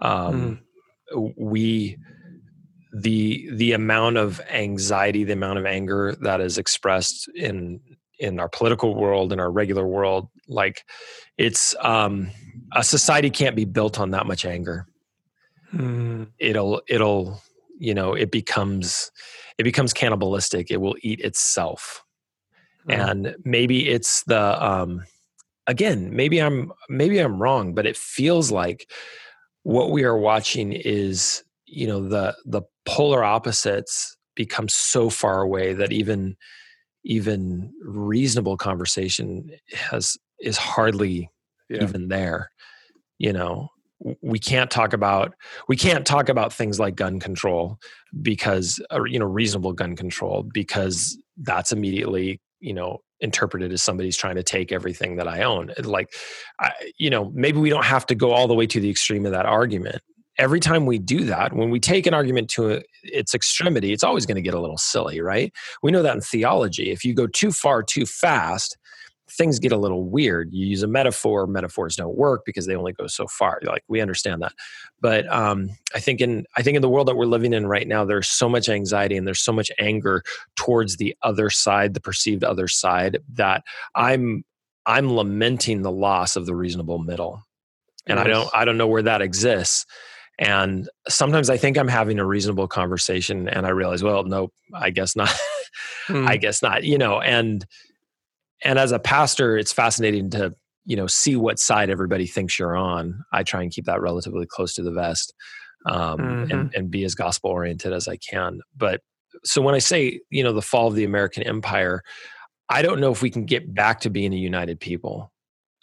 Um, 0.00 0.60
mm. 1.14 1.32
We 1.36 1.98
the 2.92 3.48
the 3.52 3.72
amount 3.72 4.16
of 4.16 4.40
anxiety, 4.50 5.24
the 5.24 5.32
amount 5.32 5.58
of 5.58 5.66
anger 5.66 6.14
that 6.20 6.40
is 6.40 6.58
expressed 6.58 7.28
in 7.34 7.80
in 8.18 8.40
our 8.40 8.48
political 8.48 8.94
world, 8.94 9.32
in 9.32 9.40
our 9.40 9.50
regular 9.50 9.86
world, 9.86 10.28
like 10.48 10.84
it's 11.36 11.74
um, 11.80 12.30
a 12.74 12.82
society 12.82 13.30
can't 13.30 13.54
be 13.54 13.64
built 13.64 14.00
on 14.00 14.10
that 14.10 14.26
much 14.26 14.44
anger 14.44 14.86
mm. 15.74 16.26
it'll 16.38 16.82
it'll 16.88 17.42
you 17.78 17.94
know 17.94 18.14
it 18.14 18.30
becomes 18.30 19.10
it 19.58 19.64
becomes 19.64 19.92
cannibalistic 19.92 20.70
it 20.70 20.80
will 20.80 20.96
eat 21.02 21.20
itself 21.20 22.04
mm. 22.86 22.94
and 22.94 23.36
maybe 23.44 23.88
it's 23.88 24.22
the 24.24 24.64
um 24.64 25.04
again 25.66 26.14
maybe 26.14 26.40
i'm 26.40 26.72
maybe 26.88 27.18
i'm 27.18 27.40
wrong 27.40 27.74
but 27.74 27.86
it 27.86 27.96
feels 27.96 28.50
like 28.50 28.90
what 29.62 29.90
we 29.90 30.04
are 30.04 30.16
watching 30.16 30.72
is 30.72 31.44
you 31.66 31.86
know 31.86 32.08
the 32.08 32.34
the 32.46 32.62
polar 32.84 33.22
opposites 33.22 34.16
become 34.34 34.68
so 34.68 35.10
far 35.10 35.42
away 35.42 35.72
that 35.72 35.92
even 35.92 36.36
even 37.04 37.72
reasonable 37.82 38.56
conversation 38.56 39.50
has 39.72 40.16
is 40.40 40.56
hardly 40.56 41.30
yeah. 41.68 41.82
even 41.82 42.08
there 42.08 42.50
you 43.18 43.32
know 43.32 43.68
we 44.22 44.38
can't 44.38 44.70
talk 44.70 44.92
about 44.92 45.34
we 45.68 45.76
can't 45.76 46.06
talk 46.06 46.28
about 46.28 46.52
things 46.52 46.78
like 46.78 46.94
gun 46.94 47.18
control 47.18 47.78
because 48.22 48.80
you 49.06 49.18
know 49.18 49.26
reasonable 49.26 49.72
gun 49.72 49.96
control 49.96 50.44
because 50.54 51.18
that's 51.38 51.72
immediately 51.72 52.40
you 52.60 52.74
know 52.74 53.02
interpreted 53.20 53.72
as 53.72 53.82
somebody's 53.82 54.16
trying 54.16 54.36
to 54.36 54.42
take 54.42 54.70
everything 54.70 55.16
that 55.16 55.26
i 55.26 55.42
own 55.42 55.72
like 55.82 56.12
I, 56.60 56.70
you 56.98 57.10
know 57.10 57.30
maybe 57.34 57.58
we 57.58 57.70
don't 57.70 57.84
have 57.84 58.06
to 58.06 58.14
go 58.14 58.32
all 58.32 58.46
the 58.46 58.54
way 58.54 58.66
to 58.66 58.80
the 58.80 58.90
extreme 58.90 59.26
of 59.26 59.32
that 59.32 59.46
argument. 59.46 60.02
Every 60.38 60.60
time 60.60 60.86
we 60.86 60.98
do 60.98 61.24
that 61.24 61.52
when 61.52 61.70
we 61.70 61.80
take 61.80 62.06
an 62.06 62.14
argument 62.14 62.48
to 62.50 62.80
its 63.02 63.34
extremity 63.34 63.92
it's 63.92 64.04
always 64.04 64.24
going 64.24 64.36
to 64.36 64.42
get 64.42 64.54
a 64.54 64.60
little 64.60 64.78
silly 64.78 65.20
right? 65.20 65.52
We 65.82 65.90
know 65.90 66.02
that 66.02 66.14
in 66.14 66.20
theology 66.20 66.90
if 66.90 67.04
you 67.04 67.12
go 67.14 67.26
too 67.26 67.50
far 67.50 67.82
too 67.82 68.06
fast 68.06 68.76
things 69.30 69.58
get 69.58 69.72
a 69.72 69.76
little 69.76 70.04
weird. 70.04 70.52
You 70.52 70.66
use 70.66 70.82
a 70.82 70.86
metaphor, 70.86 71.46
metaphors 71.46 71.96
don't 71.96 72.16
work 72.16 72.42
because 72.44 72.66
they 72.66 72.76
only 72.76 72.92
go 72.92 73.06
so 73.06 73.26
far. 73.26 73.60
Like 73.64 73.84
we 73.88 74.00
understand 74.00 74.42
that, 74.42 74.52
but 75.00 75.30
um, 75.32 75.70
I 75.94 76.00
think 76.00 76.20
in 76.20 76.46
I 76.56 76.62
think 76.62 76.76
in 76.76 76.82
the 76.82 76.88
world 76.88 77.08
that 77.08 77.16
we're 77.16 77.26
living 77.26 77.52
in 77.52 77.66
right 77.66 77.86
now, 77.86 78.04
there's 78.04 78.28
so 78.28 78.48
much 78.48 78.68
anxiety 78.68 79.16
and 79.16 79.26
there's 79.26 79.42
so 79.42 79.52
much 79.52 79.70
anger 79.78 80.22
towards 80.56 80.96
the 80.96 81.16
other 81.22 81.50
side, 81.50 81.94
the 81.94 82.00
perceived 82.00 82.44
other 82.44 82.68
side, 82.68 83.18
that 83.34 83.62
I'm 83.94 84.44
I'm 84.86 85.12
lamenting 85.12 85.82
the 85.82 85.92
loss 85.92 86.36
of 86.36 86.46
the 86.46 86.54
reasonable 86.54 86.98
middle, 86.98 87.42
and 88.06 88.18
yes. 88.18 88.26
I 88.26 88.28
don't 88.28 88.50
I 88.54 88.64
don't 88.64 88.78
know 88.78 88.88
where 88.88 89.02
that 89.02 89.22
exists. 89.22 89.86
And 90.40 90.88
sometimes 91.08 91.50
I 91.50 91.56
think 91.56 91.76
I'm 91.76 91.88
having 91.88 92.20
a 92.20 92.24
reasonable 92.24 92.68
conversation, 92.68 93.48
and 93.48 93.66
I 93.66 93.70
realize, 93.70 94.04
well, 94.04 94.22
nope, 94.22 94.52
I 94.72 94.90
guess 94.90 95.16
not. 95.16 95.34
mm. 96.06 96.26
I 96.28 96.36
guess 96.36 96.62
not. 96.62 96.84
You 96.84 96.96
know, 96.96 97.20
and 97.20 97.66
and 98.64 98.78
as 98.78 98.92
a 98.92 98.98
pastor 98.98 99.56
it's 99.56 99.72
fascinating 99.72 100.30
to 100.30 100.54
you 100.84 100.96
know 100.96 101.06
see 101.06 101.36
what 101.36 101.58
side 101.58 101.90
everybody 101.90 102.26
thinks 102.26 102.58
you're 102.58 102.76
on. 102.76 103.24
I 103.32 103.42
try 103.42 103.62
and 103.62 103.70
keep 103.70 103.84
that 103.86 104.00
relatively 104.00 104.46
close 104.46 104.74
to 104.74 104.82
the 104.82 104.92
vest 104.92 105.34
um, 105.86 106.18
mm-hmm. 106.18 106.50
and, 106.50 106.74
and 106.74 106.90
be 106.90 107.04
as 107.04 107.14
gospel 107.14 107.50
oriented 107.50 107.92
as 107.92 108.08
i 108.08 108.16
can. 108.16 108.60
But 108.76 109.00
so 109.44 109.60
when 109.62 109.74
i 109.74 109.78
say 109.78 110.20
you 110.30 110.42
know 110.42 110.52
the 110.52 110.62
fall 110.62 110.88
of 110.88 110.94
the 110.94 111.04
american 111.04 111.42
empire 111.42 112.02
i 112.70 112.82
don't 112.82 112.98
know 112.98 113.12
if 113.12 113.22
we 113.22 113.30
can 113.30 113.44
get 113.44 113.72
back 113.74 114.00
to 114.00 114.10
being 114.10 114.32
a 114.32 114.36
united 114.36 114.80
people. 114.80 115.32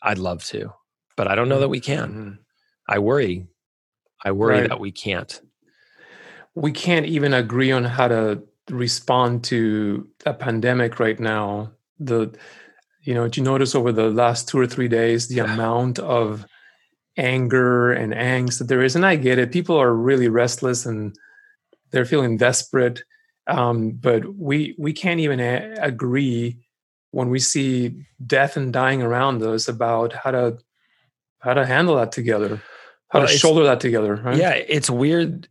I'd 0.02 0.18
love 0.18 0.44
to 0.46 0.72
but 1.16 1.28
i 1.28 1.36
don't 1.36 1.50
know 1.50 1.60
that 1.60 1.70
we 1.70 1.80
can. 1.80 2.10
Mm-hmm. 2.10 2.34
i 2.90 3.00
worry. 3.00 3.48
I 4.24 4.32
worry 4.32 4.62
right. 4.62 4.70
that 4.70 4.80
we 4.80 4.92
can't. 4.92 5.40
We 6.56 6.72
can't 6.72 7.06
even 7.06 7.34
agree 7.34 7.72
on 7.72 7.84
how 7.84 8.08
to 8.08 8.42
respond 8.70 9.44
to 9.46 10.08
a 10.26 10.34
pandemic 10.34 11.00
right 11.00 11.20
now. 11.20 11.72
The 12.00 12.36
you 13.06 13.14
know, 13.14 13.28
do 13.28 13.40
you 13.40 13.46
notice 13.46 13.76
over 13.76 13.92
the 13.92 14.10
last 14.10 14.50
two 14.50 14.60
or 14.60 14.68
three 14.68 14.88
days 14.88 15.28
the 15.28 15.40
amount 15.40 16.00
of 16.00 16.46
anger 17.18 17.94
and 17.94 18.14
angst 18.14 18.58
that 18.58 18.68
there 18.68 18.84
is? 18.84 18.96
And 18.96 19.06
I 19.06 19.16
get 19.16 19.38
it. 19.38 19.52
People 19.52 19.78
are 19.80 19.94
really 19.94 20.28
restless 20.28 20.86
and 20.86 21.16
they're 21.92 22.06
feeling 22.06 22.36
desperate. 22.36 23.04
Um, 23.48 23.92
but 23.92 24.36
we 24.36 24.76
we 24.80 24.92
can't 24.92 25.20
even 25.20 25.40
a- 25.40 25.76
agree 25.80 26.58
when 27.12 27.30
we 27.30 27.40
see 27.40 28.06
death 28.26 28.58
and 28.58 28.74
dying 28.74 29.04
around 29.04 29.44
us 29.44 29.68
about 29.68 30.12
how 30.12 30.32
to 30.32 30.58
how 31.40 31.54
to 31.54 31.64
handle 31.64 31.98
that 31.98 32.12
together, 32.12 32.60
how 33.10 33.20
well, 33.20 33.28
to 33.28 33.34
shoulder 33.38 33.64
that 33.66 33.80
together. 33.80 34.16
Right? 34.16 34.38
Yeah, 34.38 34.54
it's 34.54 34.90
weird 34.90 35.48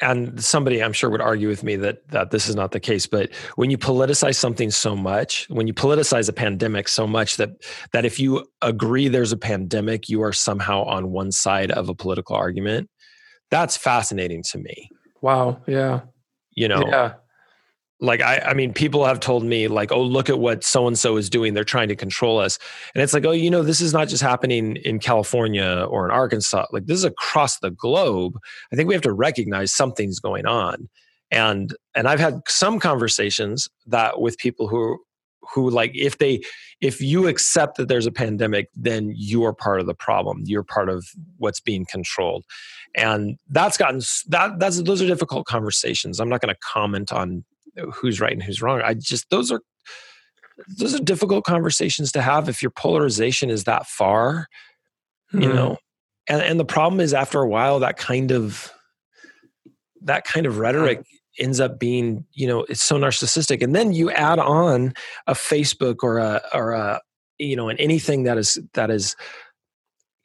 and 0.00 0.42
somebody 0.42 0.82
I'm 0.82 0.92
sure 0.92 1.10
would 1.10 1.20
argue 1.20 1.48
with 1.48 1.62
me 1.62 1.76
that 1.76 2.08
that 2.08 2.30
this 2.30 2.48
is 2.48 2.54
not 2.54 2.72
the 2.72 2.80
case, 2.80 3.06
but 3.06 3.32
when 3.56 3.70
you 3.70 3.78
politicize 3.78 4.36
something 4.36 4.70
so 4.70 4.96
much, 4.96 5.46
when 5.48 5.66
you 5.66 5.74
politicize 5.74 6.28
a 6.28 6.32
pandemic 6.32 6.88
so 6.88 7.06
much 7.06 7.36
that 7.36 7.50
that 7.92 8.04
if 8.04 8.18
you 8.18 8.46
agree 8.62 9.08
there's 9.08 9.32
a 9.32 9.36
pandemic, 9.36 10.08
you 10.08 10.22
are 10.22 10.32
somehow 10.32 10.84
on 10.84 11.10
one 11.10 11.32
side 11.32 11.70
of 11.70 11.88
a 11.88 11.94
political 11.94 12.36
argument, 12.36 12.88
that's 13.50 13.76
fascinating 13.76 14.42
to 14.50 14.58
me. 14.58 14.90
Wow, 15.20 15.62
yeah. 15.66 16.00
You 16.54 16.68
know. 16.68 16.84
Yeah 16.86 17.14
like 18.00 18.20
I, 18.20 18.38
I 18.38 18.54
mean 18.54 18.72
people 18.72 19.04
have 19.04 19.20
told 19.20 19.44
me 19.44 19.68
like 19.68 19.90
oh 19.90 20.02
look 20.02 20.28
at 20.28 20.38
what 20.38 20.64
so 20.64 20.86
and 20.86 20.98
so 20.98 21.16
is 21.16 21.30
doing. 21.30 21.54
They're 21.54 21.64
trying 21.64 21.88
to 21.88 21.96
control 21.96 22.38
us. 22.38 22.58
And 22.94 23.02
it's 23.02 23.14
like 23.14 23.24
oh 23.24 23.32
you 23.32 23.50
know 23.50 23.62
this 23.62 23.80
is 23.80 23.92
not 23.92 24.08
just 24.08 24.22
happening 24.22 24.76
in 24.76 24.98
california 24.98 25.86
or 25.88 26.04
in 26.04 26.10
arkansas. 26.10 26.66
Like 26.72 26.86
this 26.86 26.98
is 26.98 27.04
across 27.04 27.58
the 27.58 27.70
globe. 27.70 28.38
I 28.72 28.76
think 28.76 28.88
we 28.88 28.94
have 28.94 29.02
to 29.02 29.12
recognize 29.12 29.72
something's 29.72 30.20
going 30.20 30.46
on. 30.46 30.88
And 31.30 31.74
and 31.94 32.06
i've 32.06 32.20
had 32.20 32.40
some 32.46 32.78
conversations 32.78 33.68
that 33.86 34.20
with 34.20 34.36
people 34.38 34.68
who 34.68 34.98
who 35.54 35.70
like 35.70 35.92
if 35.94 36.18
they 36.18 36.40
if 36.80 37.00
you 37.00 37.26
accept 37.26 37.76
that 37.76 37.88
there's 37.88 38.06
a 38.06 38.12
pandemic 38.12 38.68
then 38.74 39.12
you 39.16 39.44
are 39.44 39.52
part 39.52 39.80
of 39.80 39.86
the 39.86 39.94
problem. 39.94 40.42
You're 40.44 40.62
part 40.62 40.88
of 40.88 41.06
what's 41.38 41.60
being 41.60 41.86
controlled. 41.90 42.44
And 42.94 43.38
that's 43.48 43.76
gotten 43.76 44.00
that 44.28 44.58
that's 44.58 44.82
those 44.82 45.02
are 45.02 45.06
difficult 45.06 45.46
conversations. 45.46 46.20
I'm 46.20 46.28
not 46.28 46.40
going 46.40 46.54
to 46.54 46.60
comment 46.62 47.12
on 47.12 47.44
who's 47.92 48.20
right 48.20 48.32
and 48.32 48.42
who's 48.42 48.62
wrong. 48.62 48.82
I 48.82 48.94
just 48.94 49.28
those 49.30 49.50
are 49.52 49.60
those 50.78 50.94
are 50.94 51.02
difficult 51.02 51.44
conversations 51.44 52.12
to 52.12 52.22
have 52.22 52.48
if 52.48 52.62
your 52.62 52.70
polarization 52.70 53.50
is 53.50 53.64
that 53.64 53.86
far, 53.86 54.46
mm-hmm. 55.32 55.42
you 55.42 55.52
know. 55.52 55.76
And 56.28 56.42
and 56.42 56.58
the 56.58 56.64
problem 56.64 57.00
is 57.00 57.14
after 57.14 57.40
a 57.40 57.48
while 57.48 57.80
that 57.80 57.96
kind 57.96 58.30
of 58.30 58.72
that 60.02 60.24
kind 60.24 60.46
of 60.46 60.58
rhetoric 60.58 61.04
ends 61.38 61.60
up 61.60 61.78
being, 61.78 62.24
you 62.32 62.46
know, 62.46 62.60
it's 62.68 62.82
so 62.82 62.96
narcissistic. 62.96 63.62
And 63.62 63.74
then 63.74 63.92
you 63.92 64.10
add 64.10 64.38
on 64.38 64.94
a 65.26 65.34
Facebook 65.34 65.96
or 66.02 66.18
a 66.18 66.42
or 66.54 66.72
a 66.72 67.00
you 67.38 67.54
know, 67.54 67.68
and 67.68 67.78
anything 67.78 68.22
that 68.24 68.38
is 68.38 68.58
that 68.74 68.90
is 68.90 69.14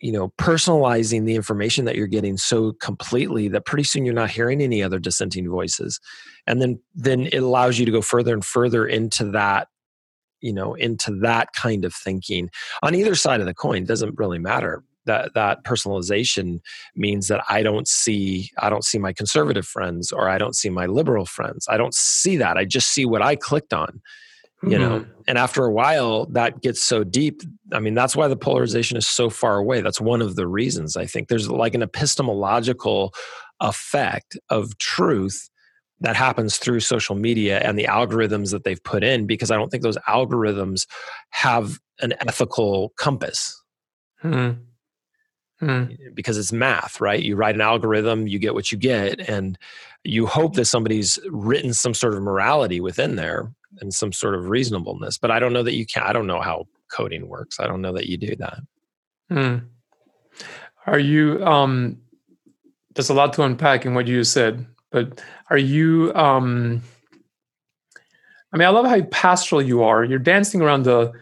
you 0.02 0.12
know 0.12 0.30
personalizing 0.38 1.26
the 1.26 1.36
information 1.36 1.86
that 1.86 1.96
you're 1.96 2.08
getting 2.08 2.38
so 2.38 2.74
completely 2.74 3.48
that 3.50 3.66
pretty 3.66 3.84
soon 3.84 4.04
you're 4.04 4.14
not 4.14 4.32
hearing 4.32 4.62
any 4.62 4.82
other 4.84 5.00
dissenting 5.00 5.50
voices. 5.50 6.00
And 6.48 6.62
then 6.62 6.80
then 6.96 7.28
it 7.28 7.44
allows 7.44 7.80
you 7.80 7.86
to 7.86 7.92
go 7.92 8.02
further 8.02 8.34
and 8.34 8.44
further 8.44 8.86
into 8.86 9.26
that 9.32 9.68
you 10.42 10.52
know 10.52 10.74
into 10.74 11.12
that 11.22 11.54
kind 11.54 11.86
of 11.86 11.94
thinking. 11.94 12.50
On 12.84 12.96
either 12.96 13.16
side 13.16 13.40
of 13.40 13.46
the 13.46 13.54
coin 13.54 13.86
doesn't 13.86 14.18
really 14.18 14.40
matter. 14.40 14.84
That 15.06 15.34
that 15.34 15.64
personalization 15.64 16.60
means 16.96 17.28
that 17.28 17.44
i 17.50 17.64
don't 17.64 17.88
see 17.88 18.52
i 18.60 18.70
don't 18.70 18.86
see 18.86 19.00
my 19.00 19.14
conservative 19.14 19.66
friends 19.66 20.12
or 20.12 20.30
i 20.30 20.38
don't 20.38 20.56
see 20.56 20.70
my 20.70 20.86
liberal 20.86 21.26
friends. 21.26 21.68
I 21.70 21.78
don't 21.78 21.96
see 21.96 22.38
that. 22.38 22.58
I 22.58 22.66
just 22.66 22.90
see 22.92 23.06
what 23.06 23.22
i 23.22 23.36
clicked 23.36 23.74
on 23.74 24.02
you 24.64 24.78
know 24.78 25.00
mm-hmm. 25.00 25.12
and 25.28 25.38
after 25.38 25.66
a 25.66 25.72
while 25.72 26.26
that 26.28 26.62
gets 26.62 26.84
so 26.84 27.04
deep 27.04 27.42
i 27.74 27.80
mean 27.80 27.94
that's 27.94 28.16
why 28.16 28.28
the 28.28 28.36
polarization 28.36 28.98
is 28.98 29.08
so 29.08 29.30
far 29.30 29.58
away 29.58 29.82
that's 29.82 30.02
one 30.02 30.22
of 30.22 30.36
the 30.36 30.48
reasons 30.48 30.96
i 30.96 31.06
think 31.06 31.28
there's 31.28 31.50
like 31.50 31.74
an 31.74 31.82
epistemological 31.82 33.14
effect 33.60 34.38
of 34.50 34.78
truth 34.78 35.50
that 36.00 36.16
happens 36.16 36.58
through 36.58 36.80
social 36.80 37.16
media 37.16 37.60
and 37.60 37.78
the 37.78 37.86
algorithms 37.86 38.52
that 38.52 38.64
they've 38.64 38.84
put 38.84 39.04
in 39.04 39.26
because 39.26 39.52
i 39.52 39.56
don't 39.56 39.70
think 39.70 39.84
those 39.84 39.98
algorithms 40.08 40.86
have 41.30 41.80
an 42.00 42.14
ethical 42.22 42.94
compass 42.98 43.64
mm-hmm. 44.24 44.60
Mm-hmm. 45.66 46.14
because 46.14 46.38
it's 46.38 46.52
math 46.52 47.02
right 47.02 47.22
you 47.22 47.36
write 47.36 47.56
an 47.56 47.62
algorithm 47.62 48.28
you 48.28 48.40
get 48.40 48.54
what 48.54 48.72
you 48.72 48.78
get 48.78 49.20
and 49.30 49.58
you 50.04 50.26
hope 50.26 50.56
that 50.56 50.66
somebody's 50.66 51.20
written 51.30 51.74
some 51.74 51.94
sort 51.94 52.16
of 52.16 52.24
morality 52.24 52.80
within 52.80 53.16
there 53.16 53.52
and 53.80 53.94
some 53.94 54.12
sort 54.12 54.36
of 54.36 54.50
reasonableness. 54.50 55.18
But 55.18 55.32
I 55.32 55.40
don't 55.40 55.54
know 55.54 55.64
that 55.64 55.76
you 55.76 55.86
can. 55.86 56.04
I 56.04 56.14
don't 56.14 56.28
know 56.28 56.42
how 56.42 56.68
coding 56.92 57.28
works. 57.28 57.60
I 57.60 57.68
don't 57.68 57.82
know 57.82 57.94
that 57.94 58.08
you 58.08 58.18
do 58.18 58.36
that. 58.38 58.60
Hmm. 59.30 59.58
Are 60.88 61.00
you? 61.00 61.44
Um, 61.46 61.98
there's 62.96 63.10
a 63.10 63.14
lot 63.14 63.34
to 63.34 63.44
unpack 63.44 63.86
in 63.86 63.94
what 63.94 64.08
you 64.08 64.24
said, 64.24 64.66
but 64.92 65.22
are 65.50 65.58
you? 65.58 66.14
Um, 66.16 66.82
I 68.54 68.58
mean, 68.58 68.68
I 68.68 68.72
love 68.72 68.86
how 68.86 69.02
pastoral 69.04 69.62
you 69.62 69.84
are. 69.84 70.04
You're 70.04 70.20
dancing 70.20 70.62
around 70.62 70.84
the 70.84 71.14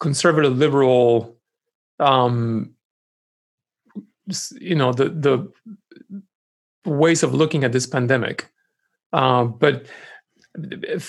conservative 0.00 0.56
liberal 0.56 1.36
um, 2.00 2.74
you 4.58 4.74
know 4.74 4.92
the 4.92 5.10
the 5.10 5.52
ways 6.84 7.22
of 7.22 7.34
looking 7.34 7.62
at 7.62 7.72
this 7.72 7.86
pandemic 7.86 8.50
uh, 9.12 9.44
but 9.44 9.86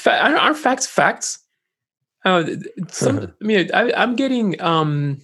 are 0.05 0.53
facts 0.53 0.87
facts 0.87 1.39
uh, 2.25 2.43
some, 2.87 3.33
I 3.41 3.45
mean, 3.45 3.69
I, 3.73 4.03
am 4.03 4.15
getting 4.15 4.61
um, 4.61 5.21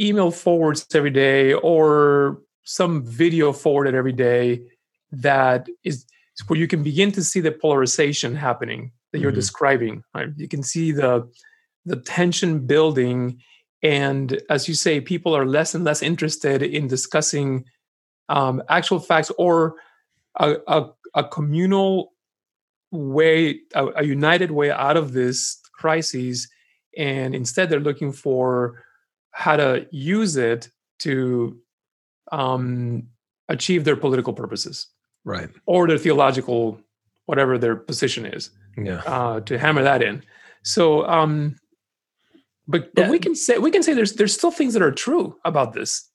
email 0.00 0.30
forwards 0.30 0.86
every 0.94 1.10
day 1.10 1.52
or 1.52 2.40
some 2.64 3.04
video 3.04 3.52
forwarded 3.52 3.94
every 3.94 4.12
day 4.12 4.62
that 5.10 5.68
is 5.84 6.06
where 6.46 6.58
you 6.58 6.68
can 6.68 6.82
begin 6.82 7.12
to 7.12 7.22
see 7.22 7.40
the 7.40 7.52
polarization 7.52 8.34
happening 8.34 8.92
that 9.12 9.20
you're 9.20 9.30
mm-hmm. 9.30 9.36
describing. 9.36 10.02
Right? 10.14 10.28
You 10.36 10.48
can 10.48 10.62
see 10.62 10.92
the 10.92 11.28
the 11.84 11.96
tension 11.96 12.64
building 12.66 13.40
and 13.82 14.40
as 14.48 14.68
you 14.68 14.74
say 14.74 15.00
people 15.00 15.36
are 15.36 15.44
less 15.44 15.74
and 15.74 15.84
less 15.84 16.00
interested 16.00 16.62
in 16.62 16.86
discussing 16.86 17.64
um, 18.28 18.62
actual 18.68 19.00
facts 19.00 19.32
or 19.36 19.74
a, 20.38 20.56
a, 20.68 20.88
a 21.14 21.24
communal 21.24 22.11
way 22.92 23.60
a, 23.74 23.86
a, 23.96 24.04
united 24.04 24.50
way 24.50 24.70
out 24.70 24.96
of 24.96 25.12
this 25.12 25.58
crisis 25.74 26.46
and 26.96 27.34
instead 27.34 27.70
they're 27.70 27.80
looking 27.80 28.12
for 28.12 28.84
how 29.30 29.56
to 29.56 29.86
use 29.90 30.36
it 30.36 30.68
to 30.98 31.58
um, 32.30 33.04
achieve 33.48 33.84
their 33.84 33.96
political 33.96 34.32
purposes. 34.32 34.88
Right. 35.24 35.48
Or 35.66 35.88
their 35.88 35.98
theological 35.98 36.78
whatever 37.26 37.56
their 37.56 37.76
position 37.76 38.26
is 38.26 38.50
yeah. 38.76 39.00
uh, 39.06 39.40
to 39.40 39.58
hammer 39.58 39.82
that 39.82 40.02
in. 40.02 40.22
So 40.62 41.06
um, 41.08 41.56
but 42.68 42.94
but 42.94 43.04
yeah. 43.04 43.10
we 43.10 43.18
can 43.18 43.34
say 43.34 43.58
we 43.58 43.70
can 43.70 43.82
say 43.82 43.94
there's 43.94 44.14
there's 44.14 44.34
still 44.34 44.50
things 44.50 44.74
that 44.74 44.82
are 44.82 44.92
true 44.92 45.38
about 45.44 45.72
this. 45.72 46.08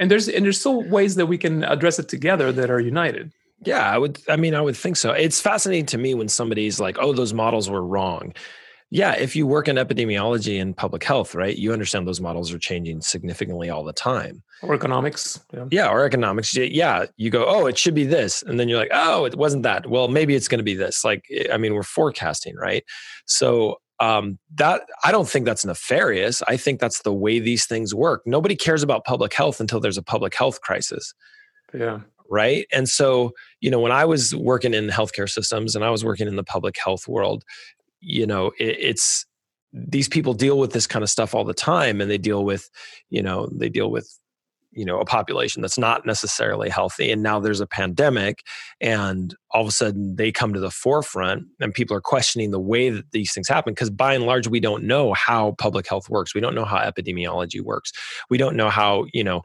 And 0.00 0.10
there's 0.10 0.28
and 0.28 0.44
there's 0.44 0.58
still 0.58 0.82
ways 0.88 1.16
that 1.16 1.26
we 1.26 1.38
can 1.38 1.64
address 1.64 1.98
it 1.98 2.08
together 2.08 2.50
that 2.52 2.70
are 2.70 2.80
united 2.80 3.32
yeah 3.64 3.90
i 3.90 3.98
would 3.98 4.18
i 4.28 4.36
mean 4.36 4.54
i 4.54 4.60
would 4.60 4.76
think 4.76 4.96
so 4.96 5.12
it's 5.12 5.40
fascinating 5.40 5.86
to 5.86 5.98
me 5.98 6.14
when 6.14 6.28
somebody's 6.28 6.80
like 6.80 6.96
oh 7.00 7.12
those 7.12 7.32
models 7.32 7.68
were 7.68 7.84
wrong 7.84 8.32
yeah 8.90 9.12
if 9.14 9.34
you 9.34 9.46
work 9.46 9.68
in 9.68 9.76
epidemiology 9.76 10.60
and 10.60 10.76
public 10.76 11.02
health 11.02 11.34
right 11.34 11.56
you 11.58 11.72
understand 11.72 12.06
those 12.06 12.20
models 12.20 12.52
are 12.52 12.58
changing 12.58 13.00
significantly 13.00 13.70
all 13.70 13.84
the 13.84 13.92
time 13.92 14.42
or 14.62 14.74
economics 14.74 15.40
yeah, 15.52 15.64
yeah 15.70 15.88
or 15.88 16.04
economics 16.04 16.56
yeah 16.56 17.06
you 17.16 17.30
go 17.30 17.44
oh 17.46 17.66
it 17.66 17.78
should 17.78 17.94
be 17.94 18.04
this 18.04 18.42
and 18.42 18.58
then 18.60 18.68
you're 18.68 18.78
like 18.78 18.90
oh 18.92 19.24
it 19.24 19.36
wasn't 19.36 19.62
that 19.62 19.86
well 19.88 20.08
maybe 20.08 20.34
it's 20.34 20.48
going 20.48 20.58
to 20.58 20.64
be 20.64 20.74
this 20.74 21.04
like 21.04 21.24
i 21.52 21.56
mean 21.56 21.74
we're 21.74 21.82
forecasting 21.82 22.56
right 22.56 22.84
so 23.26 23.78
um, 24.00 24.38
that 24.56 24.82
I 25.04 25.12
don't 25.12 25.28
think 25.28 25.46
that's 25.46 25.64
nefarious. 25.64 26.42
I 26.48 26.56
think 26.56 26.80
that's 26.80 27.02
the 27.02 27.12
way 27.12 27.38
these 27.38 27.66
things 27.66 27.94
work. 27.94 28.22
Nobody 28.26 28.56
cares 28.56 28.82
about 28.82 29.04
public 29.04 29.32
health 29.32 29.60
until 29.60 29.78
there's 29.78 29.96
a 29.96 30.02
public 30.02 30.34
health 30.34 30.60
crisis. 30.60 31.14
Yeah. 31.72 32.00
Right. 32.32 32.66
And 32.72 32.88
so, 32.88 33.32
you 33.60 33.70
know, 33.70 33.78
when 33.78 33.92
I 33.92 34.06
was 34.06 34.34
working 34.34 34.72
in 34.72 34.88
healthcare 34.88 35.28
systems 35.28 35.76
and 35.76 35.84
I 35.84 35.90
was 35.90 36.02
working 36.02 36.26
in 36.26 36.36
the 36.36 36.42
public 36.42 36.78
health 36.82 37.06
world, 37.06 37.44
you 38.00 38.26
know, 38.26 38.52
it, 38.58 38.78
it's 38.80 39.26
these 39.74 40.08
people 40.08 40.32
deal 40.32 40.58
with 40.58 40.72
this 40.72 40.86
kind 40.86 41.02
of 41.02 41.10
stuff 41.10 41.34
all 41.34 41.44
the 41.44 41.52
time 41.52 42.00
and 42.00 42.10
they 42.10 42.16
deal 42.16 42.42
with, 42.42 42.70
you 43.10 43.20
know, 43.20 43.50
they 43.52 43.68
deal 43.68 43.90
with 43.90 44.18
you 44.74 44.84
know 44.84 44.98
a 44.98 45.04
population 45.04 45.60
that's 45.60 45.78
not 45.78 46.06
necessarily 46.06 46.68
healthy. 46.68 47.10
And 47.10 47.22
now 47.22 47.38
there's 47.38 47.60
a 47.60 47.66
pandemic 47.66 48.42
and 48.80 49.34
all 49.50 49.62
of 49.62 49.68
a 49.68 49.72
sudden 49.72 50.16
they 50.16 50.32
come 50.32 50.54
to 50.54 50.60
the 50.60 50.70
forefront 50.70 51.44
and 51.60 51.74
people 51.74 51.96
are 51.96 52.00
questioning 52.00 52.50
the 52.50 52.60
way 52.60 52.88
that 52.90 53.10
these 53.12 53.32
things 53.32 53.48
happen 53.48 53.74
because 53.74 53.90
by 53.90 54.14
and 54.14 54.24
large 54.24 54.48
we 54.48 54.60
don't 54.60 54.84
know 54.84 55.12
how 55.12 55.54
public 55.58 55.86
health 55.86 56.08
works. 56.08 56.34
We 56.34 56.40
don't 56.40 56.54
know 56.54 56.64
how 56.64 56.78
epidemiology 56.78 57.60
works. 57.60 57.92
We 58.30 58.38
don't 58.38 58.56
know 58.56 58.70
how 58.70 59.06
you 59.12 59.22
know 59.22 59.42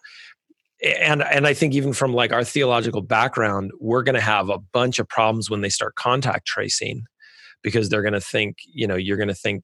and 0.83 1.23
and 1.23 1.47
I 1.47 1.53
think 1.53 1.73
even 1.73 1.93
from 1.93 2.13
like 2.13 2.31
our 2.31 2.43
theological 2.43 3.01
background, 3.01 3.71
we're 3.79 4.03
going 4.03 4.15
to 4.15 4.21
have 4.21 4.49
a 4.49 4.59
bunch 4.59 4.99
of 4.99 5.07
problems 5.07 5.49
when 5.49 5.61
they 5.61 5.69
start 5.69 5.95
contact 5.95 6.45
tracing, 6.45 7.05
because 7.63 7.89
they're 7.89 8.01
going 8.01 8.13
to 8.13 8.21
think, 8.21 8.57
you 8.65 8.87
know, 8.87 8.95
you're 8.95 9.17
going 9.17 9.27
to 9.27 9.35
think 9.35 9.63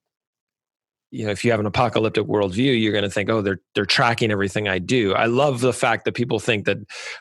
you 1.12 1.26
know 1.26 1.32
if 1.32 1.46
you 1.46 1.52
have 1.52 1.60
an 1.60 1.68
apocalyptic 1.68 2.26
worldview 2.26 2.82
you're 2.82 2.92
going 2.92 3.04
to 3.04 3.10
think 3.10 3.30
oh 3.30 3.40
they're 3.40 3.60
they're 3.76 3.86
tracking 3.86 4.32
everything 4.32 4.68
i 4.68 4.80
do. 4.80 5.14
I 5.14 5.28
love 5.28 5.62
the 5.62 5.72
fact 5.72 6.06
that 6.06 6.14
people 6.14 6.40
think 6.40 6.66
that 6.66 6.78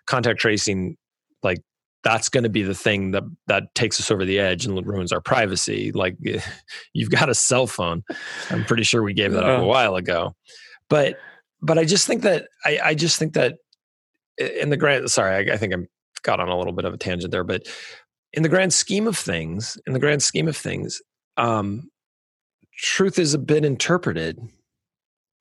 contact 0.07 0.41
tracing 0.41 0.97
like 1.43 1.61
that's 2.03 2.29
going 2.29 2.45
to 2.45 2.51
be 2.51 2.63
the 2.63 2.75
thing 2.75 3.13
that 3.13 3.25
that 3.47 3.75
takes 3.75 4.01
us 4.01 4.11
over 4.11 4.25
the 4.25 4.39
edge 4.39 4.67
and 4.67 4.85
ruins 4.87 5.13
our 5.13 5.21
privacy. 5.21 5.93
Like 5.93 6.17
you've 6.95 7.11
got 7.11 7.29
a 7.29 7.35
cell 7.35 7.67
phone. 7.67 8.03
I'm 8.51 8.65
pretty 8.65 8.83
sure 8.83 9.03
we 9.03 9.15
gave 9.15 9.33
that 9.33 9.45
up 9.45 9.61
a 9.61 9.63
uh. 9.63 9.67
while 9.67 9.97
ago. 9.97 10.35
But 10.89 11.19
but 11.63 11.79
i 11.79 11.85
just 11.85 12.07
think 12.07 12.23
that 12.23 12.49
i 12.65 12.79
i 12.85 12.95
just 12.95 13.19
think 13.19 13.35
that 13.35 13.59
in 14.61 14.71
the 14.71 14.77
grand 14.77 15.11
sorry 15.11 15.51
I, 15.51 15.55
I 15.55 15.57
think 15.57 15.73
i'm 15.73 15.89
got 16.23 16.41
on 16.41 16.49
a 16.49 16.57
little 16.57 16.73
bit 16.73 16.85
of 16.85 16.95
a 16.95 16.99
tangent 16.99 17.33
there 17.33 17.45
but 17.45 17.67
in 18.33 18.43
the 18.43 18.49
grand 18.49 18.73
scheme 18.73 19.07
of 19.07 19.17
things 19.17 19.77
in 19.87 19.93
the 19.93 19.99
grand 19.99 20.23
scheme 20.23 20.49
of 20.49 20.57
things 20.57 21.03
um 21.37 21.91
truth 22.79 23.19
is 23.19 23.35
a 23.35 23.39
bit 23.39 23.65
interpreted 23.65 24.39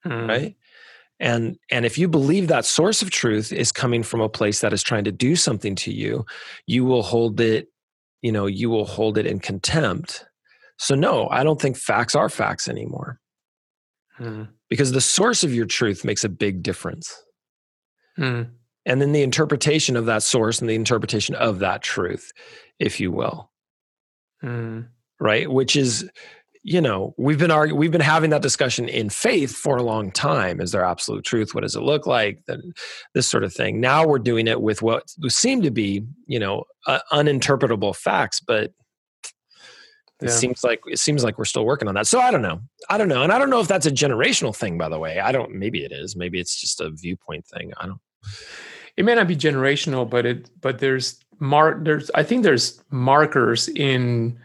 hmm. 0.03 0.27
right 0.27 0.55
and 1.19 1.57
and 1.69 1.85
if 1.85 1.97
you 1.97 2.07
believe 2.07 2.47
that 2.47 2.65
source 2.65 3.01
of 3.01 3.11
truth 3.11 3.53
is 3.53 3.71
coming 3.71 4.03
from 4.03 4.21
a 4.21 4.29
place 4.29 4.61
that 4.61 4.73
is 4.73 4.83
trying 4.83 5.03
to 5.03 5.11
do 5.11 5.35
something 5.35 5.75
to 5.75 5.93
you 5.93 6.25
you 6.65 6.83
will 6.83 7.03
hold 7.03 7.39
it 7.39 7.67
you 8.21 8.31
know 8.31 8.45
you 8.45 8.69
will 8.69 8.85
hold 8.85 9.17
it 9.17 9.25
in 9.25 9.39
contempt 9.39 10.25
so 10.77 10.95
no 10.95 11.29
i 11.29 11.43
don't 11.43 11.61
think 11.61 11.77
facts 11.77 12.15
are 12.15 12.29
facts 12.29 12.67
anymore 12.67 13.19
hmm. 14.17 14.43
because 14.69 14.91
the 14.91 15.01
source 15.01 15.43
of 15.43 15.53
your 15.53 15.65
truth 15.65 16.03
makes 16.03 16.23
a 16.23 16.29
big 16.29 16.63
difference 16.63 17.23
hmm. 18.17 18.43
And 18.85 19.01
then 19.01 19.11
the 19.11 19.21
interpretation 19.21 19.95
of 19.95 20.05
that 20.05 20.23
source 20.23 20.59
and 20.59 20.69
the 20.69 20.75
interpretation 20.75 21.35
of 21.35 21.59
that 21.59 21.81
truth 21.81 22.31
if 22.79 22.99
you 22.99 23.11
will. 23.11 23.49
Hmm. 24.41 24.81
right? 25.19 25.49
Which 25.49 25.75
is 25.75 26.09
you 26.63 26.81
know 26.81 27.15
we've 27.17 27.39
been 27.39 27.51
arguing 27.51 27.79
we've 27.79 27.91
been 27.91 28.01
having 28.01 28.29
that 28.31 28.41
discussion 28.41 28.87
in 28.89 29.09
faith 29.09 29.55
for 29.55 29.77
a 29.77 29.83
long 29.83 30.11
time. 30.11 30.59
Is 30.59 30.71
there 30.71 30.83
absolute 30.83 31.23
truth? 31.23 31.53
What 31.53 31.61
does 31.61 31.75
it 31.75 31.81
look 31.81 32.07
like? 32.07 32.41
Then 32.47 32.73
this 33.13 33.27
sort 33.27 33.43
of 33.43 33.53
thing. 33.53 33.79
Now 33.79 34.05
we're 34.05 34.19
doing 34.19 34.47
it 34.47 34.61
with 34.61 34.81
what 34.81 35.09
seem 35.27 35.61
to 35.61 35.71
be 35.71 36.03
you 36.25 36.39
know 36.39 36.63
uh, 36.87 36.99
uninterpretable 37.11 37.95
facts 37.95 38.39
but 38.39 38.73
it 40.19 40.27
yeah. 40.27 40.29
seems 40.29 40.63
like 40.63 40.81
it 40.87 40.99
seems 40.99 41.23
like 41.23 41.37
we're 41.37 41.45
still 41.45 41.65
working 41.65 41.87
on 41.87 41.95
that. 41.95 42.07
So 42.07 42.19
i 42.19 42.31
don't 42.31 42.43
know. 42.43 42.61
I 42.89 42.97
don't 42.97 43.09
know. 43.09 43.21
And 43.21 43.31
i 43.31 43.37
don't 43.37 43.51
know 43.51 43.59
if 43.59 43.67
that's 43.67 43.85
a 43.85 43.91
generational 43.91 44.55
thing 44.55 44.79
by 44.79 44.89
the 44.89 44.99
way. 44.99 45.19
I 45.19 45.31
don't 45.31 45.53
maybe 45.53 45.85
it 45.85 45.91
is. 45.91 46.15
Maybe 46.15 46.39
it's 46.39 46.59
just 46.59 46.81
a 46.81 46.89
viewpoint 46.89 47.45
thing. 47.45 47.73
I 47.79 47.85
don't 47.85 48.01
it 49.01 49.05
may 49.05 49.15
not 49.15 49.27
be 49.27 49.35
generational 49.35 50.09
but 50.09 50.25
it 50.25 50.49
but 50.61 50.79
there's 50.79 51.19
mark 51.39 51.83
there's 51.83 52.09
i 52.15 52.23
think 52.23 52.43
there's 52.43 52.81
markers 52.89 53.67
in 53.69 54.37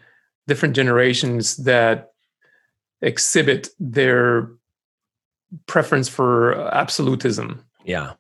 different 0.46 0.74
generations 0.74 1.56
that 1.58 2.12
exhibit 3.02 3.68
their 3.78 4.50
preference 5.66 6.08
for 6.08 6.54
absolutism. 6.74 7.64
Yeah. 7.84 8.14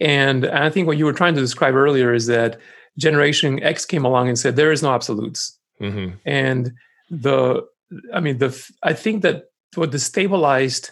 And 0.00 0.46
I 0.46 0.70
think 0.70 0.86
what 0.86 0.96
you 0.96 1.04
were 1.04 1.12
trying 1.12 1.34
to 1.34 1.40
describe 1.40 1.74
earlier 1.74 2.12
is 2.14 2.26
that 2.26 2.58
Generation 2.96 3.62
X 3.62 3.84
came 3.84 4.04
along 4.04 4.28
and 4.28 4.38
said 4.38 4.56
there 4.56 4.72
is 4.72 4.82
no 4.82 4.94
absolutes. 4.94 5.58
Mm-hmm. 5.80 6.16
And 6.24 6.72
the, 7.10 7.66
I 8.12 8.20
mean, 8.20 8.38
the, 8.38 8.70
I 8.82 8.92
think 8.92 9.22
that 9.22 9.50
what 9.74 9.90
destabilized 9.90 10.90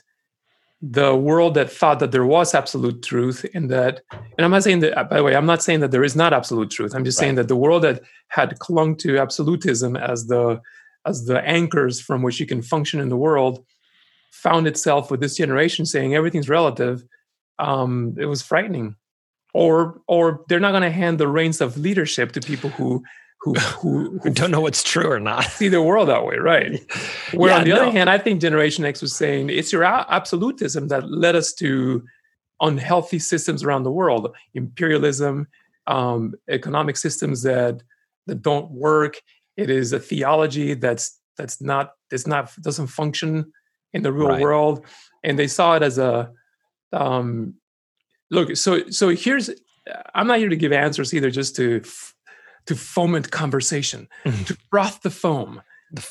the 0.82 1.16
world 1.16 1.54
that 1.54 1.70
thought 1.70 2.00
that 2.00 2.12
there 2.12 2.26
was 2.26 2.54
absolute 2.54 3.02
truth 3.02 3.46
and 3.54 3.70
that 3.70 4.02
and 4.12 4.44
i'm 4.44 4.50
not 4.50 4.62
saying 4.62 4.80
that 4.80 5.08
by 5.08 5.16
the 5.16 5.22
way 5.22 5.34
i'm 5.34 5.46
not 5.46 5.62
saying 5.62 5.80
that 5.80 5.90
there 5.90 6.04
is 6.04 6.14
not 6.14 6.34
absolute 6.34 6.70
truth. 6.70 6.94
I'm 6.94 7.04
just 7.04 7.18
right. 7.18 7.24
saying 7.24 7.34
that 7.36 7.48
the 7.48 7.56
world 7.56 7.82
that 7.82 8.02
had 8.28 8.58
clung 8.58 8.96
to 8.98 9.18
absolutism 9.18 9.96
as 9.96 10.26
the 10.26 10.60
as 11.06 11.24
the 11.24 11.40
anchors 11.40 12.00
from 12.00 12.22
which 12.22 12.40
you 12.40 12.46
can 12.46 12.62
function 12.62 13.00
in 13.00 13.08
the 13.08 13.16
world 13.16 13.64
found 14.30 14.66
itself 14.66 15.10
with 15.10 15.20
this 15.20 15.36
generation 15.36 15.86
saying 15.86 16.14
everything's 16.14 16.48
relative. 16.48 17.02
Um, 17.58 18.14
it 18.18 18.26
was 18.26 18.42
frightening. 18.42 18.96
Or 19.54 20.02
or 20.06 20.44
they're 20.48 20.60
not 20.60 20.72
going 20.72 20.82
to 20.82 20.90
hand 20.90 21.18
the 21.18 21.28
reins 21.28 21.62
of 21.62 21.78
leadership 21.78 22.32
to 22.32 22.40
people 22.40 22.68
who 22.70 23.02
who, 23.54 23.54
who, 23.54 24.18
who 24.22 24.30
don't 24.30 24.50
know 24.50 24.60
what's 24.60 24.82
true 24.82 25.10
or 25.10 25.20
not 25.20 25.44
see 25.44 25.68
the 25.68 25.82
world 25.82 26.08
that 26.08 26.24
way 26.24 26.36
right 26.36 26.80
where 27.34 27.50
yeah, 27.50 27.58
on 27.58 27.64
the 27.64 27.70
no. 27.70 27.82
other 27.82 27.90
hand 27.90 28.10
i 28.10 28.18
think 28.18 28.40
generation 28.40 28.84
x 28.84 29.00
was 29.00 29.14
saying 29.14 29.48
it's 29.48 29.72
your 29.72 29.84
absolutism 29.84 30.88
that 30.88 31.10
led 31.10 31.34
us 31.36 31.52
to 31.52 32.02
unhealthy 32.60 33.18
systems 33.18 33.62
around 33.62 33.82
the 33.82 33.90
world 33.90 34.34
imperialism 34.54 35.46
um, 35.86 36.34
economic 36.50 36.96
systems 36.96 37.42
that 37.42 37.82
that 38.26 38.42
don't 38.42 38.70
work 38.70 39.20
it 39.56 39.70
is 39.70 39.92
a 39.92 40.00
theology 40.00 40.74
that's 40.74 41.20
that's 41.38 41.60
not 41.60 41.92
that's 42.10 42.26
not 42.26 42.50
doesn't 42.62 42.88
function 42.88 43.52
in 43.92 44.02
the 44.02 44.12
real 44.12 44.28
Right. 44.28 44.40
world, 44.40 44.84
and 45.24 45.38
they 45.38 45.46
saw 45.46 45.74
it 45.76 45.82
as 45.82 45.98
a 45.98 46.30
um, 46.92 47.54
look. 48.30 48.56
So 48.56 48.90
so 48.90 49.08
here's 49.08 49.50
I'm 50.14 50.26
not 50.26 50.38
here 50.38 50.48
to 50.48 50.56
give 50.56 50.72
answers 50.72 51.14
either, 51.14 51.30
just 51.30 51.56
to 51.56 51.80
f- 51.84 52.14
to 52.66 52.74
foment 52.76 53.30
conversation, 53.30 54.08
to 54.24 54.56
froth 54.70 55.02
the 55.02 55.10
foam. 55.10 55.62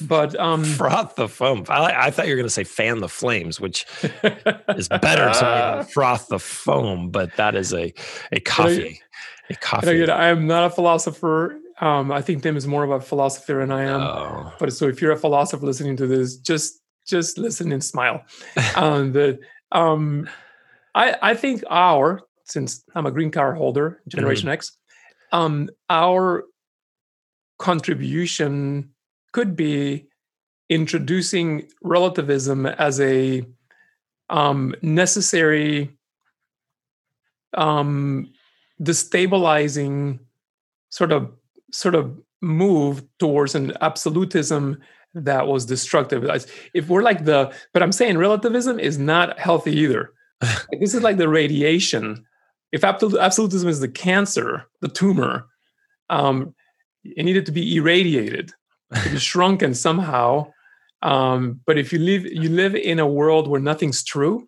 But 0.01 0.39
um, 0.39 0.63
Froth 0.63 1.15
the 1.15 1.27
foam. 1.27 1.65
I, 1.67 2.07
I 2.07 2.11
thought 2.11 2.27
you 2.27 2.31
were 2.31 2.37
going 2.37 2.47
to 2.47 2.53
say 2.53 2.63
fan 2.63 2.99
the 3.01 3.09
flames, 3.09 3.59
which 3.59 3.85
is 4.69 4.87
better 4.87 5.29
to 5.39 5.85
froth 5.93 6.27
the 6.29 6.39
foam. 6.39 7.09
But 7.09 7.35
that 7.35 7.55
is 7.55 7.73
a 7.73 7.93
a 8.31 8.39
coffee, 8.39 9.01
a 9.49 9.49
And 9.49 9.59
coffee. 9.59 10.01
again, 10.01 10.09
I 10.09 10.27
am 10.27 10.47
not 10.47 10.63
a 10.63 10.69
philosopher. 10.69 11.59
Um, 11.81 12.09
I 12.09 12.21
think 12.21 12.41
Tim 12.41 12.55
is 12.55 12.65
more 12.65 12.85
of 12.85 12.91
a 12.91 13.01
philosopher 13.01 13.55
than 13.59 13.71
I 13.71 13.83
am. 13.83 13.99
Oh. 14.01 14.53
But 14.59 14.71
so 14.71 14.87
if 14.87 15.01
you're 15.01 15.11
a 15.11 15.17
philosopher 15.17 15.65
listening 15.65 15.97
to 15.97 16.07
this, 16.07 16.37
just 16.37 16.79
just 17.05 17.37
listen 17.37 17.73
and 17.73 17.83
smile. 17.83 18.23
um, 18.77 19.11
the, 19.11 19.39
um, 19.73 20.29
I 20.95 21.17
I 21.21 21.33
think 21.35 21.63
our 21.69 22.21
since 22.45 22.81
I'm 22.95 23.05
a 23.05 23.11
green 23.11 23.29
card 23.29 23.57
holder, 23.57 24.01
Generation 24.07 24.47
X, 24.47 24.71
um, 25.31 25.69
our 25.89 26.43
contribution 27.57 28.91
could 29.31 29.55
be 29.55 30.07
introducing 30.69 31.67
relativism 31.81 32.65
as 32.65 32.99
a 32.99 33.45
um, 34.29 34.75
necessary 34.81 35.95
um, 37.53 38.31
destabilizing 38.81 40.19
sort 40.89 41.11
of 41.11 41.31
sort 41.71 41.95
of 41.95 42.19
move 42.41 43.03
towards 43.19 43.55
an 43.55 43.73
absolutism 43.81 44.81
that 45.13 45.47
was 45.47 45.65
destructive. 45.65 46.23
If 46.73 46.89
we're 46.89 47.01
like 47.01 47.25
the, 47.25 47.53
but 47.73 47.81
I'm 47.81 47.91
saying 47.91 48.17
relativism 48.17 48.79
is 48.79 48.97
not 48.97 49.39
healthy 49.39 49.75
either. 49.77 50.11
This 50.79 50.93
is 50.93 51.01
like 51.01 51.17
the 51.17 51.29
radiation. 51.29 52.25
If 52.71 52.83
absolutism 52.83 53.69
is 53.69 53.79
the 53.79 53.87
cancer, 53.87 54.65
the 54.81 54.87
tumor, 54.87 55.47
um, 56.09 56.53
it 57.03 57.23
needed 57.23 57.45
to 57.45 57.51
be 57.51 57.75
irradiated, 57.75 58.51
to 58.93 59.09
be 59.09 59.17
shrunken 59.29 59.73
somehow. 59.73 60.51
Um, 61.01 61.61
but 61.65 61.77
if 61.77 61.93
you 61.93 61.99
live, 61.99 62.25
you 62.25 62.49
live 62.49 62.75
in 62.75 62.99
a 62.99 63.07
world 63.07 63.47
where 63.47 63.61
nothing's 63.61 64.03
true 64.03 64.47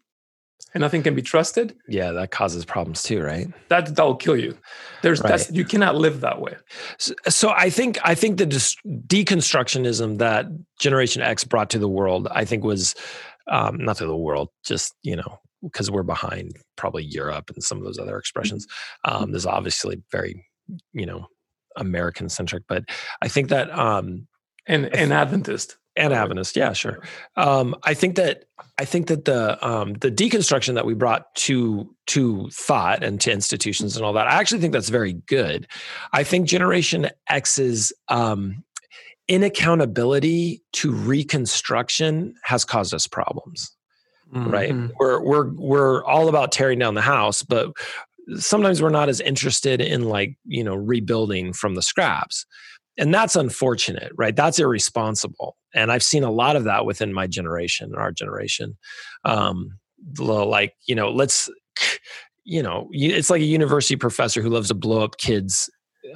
and 0.73 0.81
nothing 0.81 1.03
can 1.03 1.15
be 1.15 1.21
trusted. 1.21 1.75
Yeah, 1.87 2.11
that 2.11 2.31
causes 2.31 2.65
problems 2.65 3.03
too, 3.03 3.21
right? 3.21 3.47
That 3.69 3.95
that'll 3.95 4.15
kill 4.15 4.37
you. 4.37 4.57
There's 5.01 5.21
Right. 5.21 5.29
that's 5.29 5.51
you 5.51 5.65
cannot 5.65 5.95
live 5.95 6.21
that 6.21 6.41
way. 6.41 6.55
So, 6.97 7.13
so 7.27 7.49
I 7.55 7.69
think 7.69 7.99
I 8.03 8.15
think 8.15 8.37
the 8.37 8.45
dis- 8.45 8.75
deconstructionism 8.85 10.17
that 10.17 10.47
Generation 10.79 11.21
X 11.21 11.43
brought 11.43 11.69
to 11.71 11.79
the 11.79 11.87
world, 11.87 12.27
I 12.31 12.45
think 12.45 12.63
was 12.63 12.95
um, 13.49 13.77
not 13.77 13.97
to 13.97 14.05
the 14.05 14.15
world, 14.15 14.49
just 14.65 14.93
you 15.03 15.15
know, 15.15 15.39
because 15.63 15.89
we're 15.91 16.03
behind 16.03 16.53
probably 16.75 17.03
Europe 17.03 17.49
and 17.53 17.63
some 17.63 17.77
of 17.77 17.83
those 17.83 17.99
other 17.99 18.17
expressions. 18.17 18.67
Um, 19.05 19.31
there's 19.31 19.45
obviously 19.45 20.01
very, 20.11 20.45
you 20.93 21.05
know, 21.05 21.27
American 21.75 22.29
centric, 22.29 22.63
but 22.67 22.83
I 23.21 23.27
think 23.27 23.49
that 23.49 23.71
um, 23.71 24.27
And 24.67 24.93
and 24.95 25.13
Adventist. 25.13 25.77
and 25.95 26.13
Adventist, 26.13 26.55
yeah, 26.55 26.73
sure. 26.73 27.01
Um, 27.35 27.75
I 27.83 27.93
think 27.93 28.15
that 28.15 28.45
I 28.79 28.85
think 28.85 29.07
that 29.07 29.25
the 29.25 29.57
um, 29.67 29.93
the 29.95 30.11
deconstruction 30.11 30.75
that 30.75 30.85
we 30.85 30.93
brought 30.93 31.33
to 31.35 31.89
to 32.07 32.49
thought 32.51 33.03
and 33.03 33.19
to 33.21 33.31
institutions 33.31 33.95
and 33.95 34.05
all 34.05 34.13
that, 34.13 34.27
I 34.27 34.33
actually 34.39 34.61
think 34.61 34.73
that's 34.73 34.89
very 34.89 35.13
good. 35.13 35.67
I 36.13 36.23
think 36.23 36.47
Generation 36.47 37.09
X's 37.29 37.93
um, 38.09 38.63
inaccountability 39.29 40.61
to 40.73 40.91
reconstruction 40.91 42.33
has 42.43 42.65
caused 42.65 42.93
us 42.93 43.07
problems. 43.07 43.76
Right? 44.31 44.71
Mhm. 44.71 44.91
We're 44.99 45.21
we're 45.21 45.49
we're 45.55 46.03
all 46.05 46.27
about 46.27 46.51
tearing 46.51 46.79
down 46.79 46.95
the 46.95 47.01
house, 47.01 47.43
but 47.43 47.71
sometimes 48.35 48.81
we're 48.81 48.89
not 48.89 49.09
as 49.09 49.21
interested 49.21 49.81
in 49.81 50.03
like 50.03 50.37
you 50.45 50.63
know 50.63 50.75
rebuilding 50.75 51.53
from 51.53 51.75
the 51.75 51.81
scraps 51.81 52.45
and 52.97 53.13
that's 53.13 53.35
unfortunate 53.37 54.11
right 54.17 54.35
that's 54.35 54.59
irresponsible 54.59 55.55
and 55.73 55.91
i've 55.91 56.03
seen 56.03 56.23
a 56.23 56.31
lot 56.31 56.55
of 56.57 56.65
that 56.65 56.85
within 56.85 57.13
my 57.13 57.25
generation 57.25 57.93
our 57.95 58.11
generation 58.11 58.77
um 59.23 59.69
like 60.19 60.73
you 60.87 60.95
know 60.95 61.09
let's 61.09 61.49
you 62.43 62.61
know 62.61 62.89
it's 62.91 63.29
like 63.29 63.41
a 63.41 63.45
university 63.45 63.95
professor 63.95 64.41
who 64.41 64.49
loves 64.49 64.67
to 64.67 64.73
blow 64.75 65.03
up 65.03 65.17
kids 65.17 65.69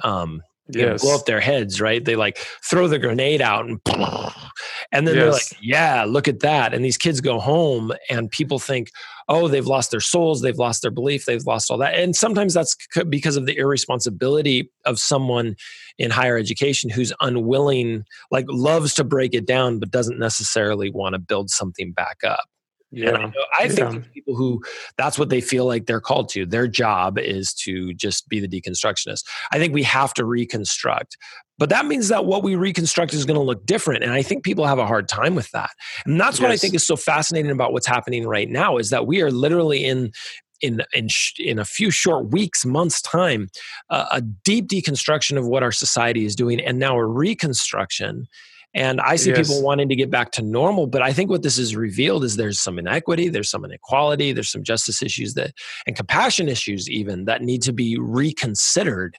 um 0.04 0.42
Yes. 0.68 1.02
blow 1.02 1.16
up 1.16 1.26
their 1.26 1.40
heads 1.40 1.80
right? 1.80 2.04
They 2.04 2.16
like 2.16 2.38
throw 2.68 2.88
the 2.88 2.98
grenade 2.98 3.42
out 3.42 3.66
and 3.66 3.80
and 4.92 5.06
then 5.06 5.16
they're 5.16 5.32
like 5.32 5.56
yeah 5.60 6.04
look 6.04 6.28
at 6.28 6.40
that. 6.40 6.74
And 6.74 6.84
these 6.84 6.96
kids 6.96 7.20
go 7.20 7.40
home 7.40 7.92
and 8.08 8.30
people 8.30 8.58
think 8.58 8.90
oh 9.28 9.48
they've 9.48 9.66
lost 9.66 9.90
their 9.90 10.00
souls 10.00 10.40
they've 10.40 10.58
lost 10.58 10.82
their 10.82 10.90
belief 10.90 11.24
they've 11.24 11.46
lost 11.46 11.70
all 11.70 11.78
that. 11.78 11.94
And 11.94 12.14
sometimes 12.14 12.54
that's 12.54 12.76
because 13.08 13.36
of 13.36 13.46
the 13.46 13.56
irresponsibility 13.56 14.70
of 14.84 14.98
someone 14.98 15.56
in 15.98 16.10
higher 16.10 16.38
education 16.38 16.90
who's 16.90 17.12
unwilling 17.20 18.04
like 18.30 18.46
loves 18.48 18.94
to 18.94 19.04
break 19.04 19.34
it 19.34 19.46
down 19.46 19.78
but 19.78 19.90
doesn't 19.90 20.18
necessarily 20.18 20.90
want 20.90 21.14
to 21.14 21.18
build 21.18 21.50
something 21.50 21.92
back 21.92 22.18
up 22.24 22.44
and 22.92 23.08
I, 23.08 23.10
Yeah. 23.10 23.26
know, 23.26 23.32
I 23.58 23.68
think 23.68 23.92
Yeah. 23.92 24.00
people 24.12 24.36
who 24.36 24.60
that's 24.98 25.18
what 25.18 25.30
they 25.30 25.40
feel 25.40 25.64
like 25.66 25.86
they're 25.86 26.00
called 26.00 26.28
to. 26.30 26.44
Their 26.46 26.68
job 26.68 27.18
is 27.18 27.54
to 27.64 27.94
just 27.94 28.28
be 28.28 28.40
the 28.40 28.48
deconstructionist. 28.48 29.24
I 29.52 29.58
think 29.58 29.72
we 29.74 29.82
have 29.84 30.12
to 30.14 30.24
reconstruct. 30.24 31.16
But 31.58 31.68
that 31.68 31.86
means 31.86 32.08
that 32.08 32.24
what 32.24 32.42
we 32.42 32.56
reconstruct 32.56 33.14
is 33.14 33.24
going 33.24 33.38
to 33.38 33.42
look 33.44 33.64
different. 33.66 34.02
And 34.02 34.12
I 34.12 34.22
think 34.22 34.42
people 34.42 34.66
have 34.66 34.78
a 34.78 34.86
hard 34.86 35.08
time 35.08 35.34
with 35.34 35.50
that. 35.52 35.70
And 36.06 36.20
that's 36.20 36.40
what 36.40 36.50
I 36.50 36.56
think 36.56 36.74
is 36.74 36.84
so 36.86 36.96
fascinating 36.96 37.50
about 37.52 37.72
what's 37.72 37.86
happening 37.86 38.26
right 38.26 38.48
now 38.48 38.78
is 38.78 38.90
that 38.90 39.06
we 39.06 39.20
are 39.22 39.30
literally 39.30 39.84
in 39.84 40.12
in 40.60 40.80
in 40.92 41.08
sh- 41.08 41.38
in 41.40 41.58
a 41.58 41.64
few 41.64 41.90
short 41.90 42.30
weeks, 42.30 42.64
months 42.64 43.02
time, 43.02 43.48
uh, 43.90 44.06
a 44.12 44.20
deep 44.20 44.68
deconstruction 44.68 45.36
of 45.36 45.46
what 45.46 45.62
our 45.62 45.72
society 45.72 46.24
is 46.24 46.36
doing, 46.36 46.60
and 46.60 46.78
now 46.78 46.96
a 46.96 47.04
reconstruction. 47.04 48.28
And 48.74 49.00
I 49.00 49.16
see 49.16 49.30
Yes. 49.30 49.48
people 49.48 49.62
wanting 49.62 49.88
to 49.90 49.96
get 49.96 50.10
back 50.10 50.30
to 50.32 50.42
normal, 50.42 50.86
but 50.86 51.02
I 51.02 51.12
think 51.12 51.28
what 51.30 51.42
this 51.42 51.58
has 51.58 51.76
revealed 51.76 52.24
is 52.24 52.36
there's 52.36 52.60
some 52.60 52.78
inequity, 52.78 53.28
there's 53.28 53.50
some 53.50 53.64
inequality, 53.64 54.32
there's 54.32 54.50
some 54.50 54.62
justice 54.62 55.02
issues 55.02 55.34
that, 55.34 55.52
and 55.86 55.94
compassion 55.94 56.48
issues 56.48 56.88
even 56.88 57.26
that 57.26 57.42
need 57.42 57.62
to 57.62 57.72
be 57.72 57.98
reconsidered. 57.98 59.16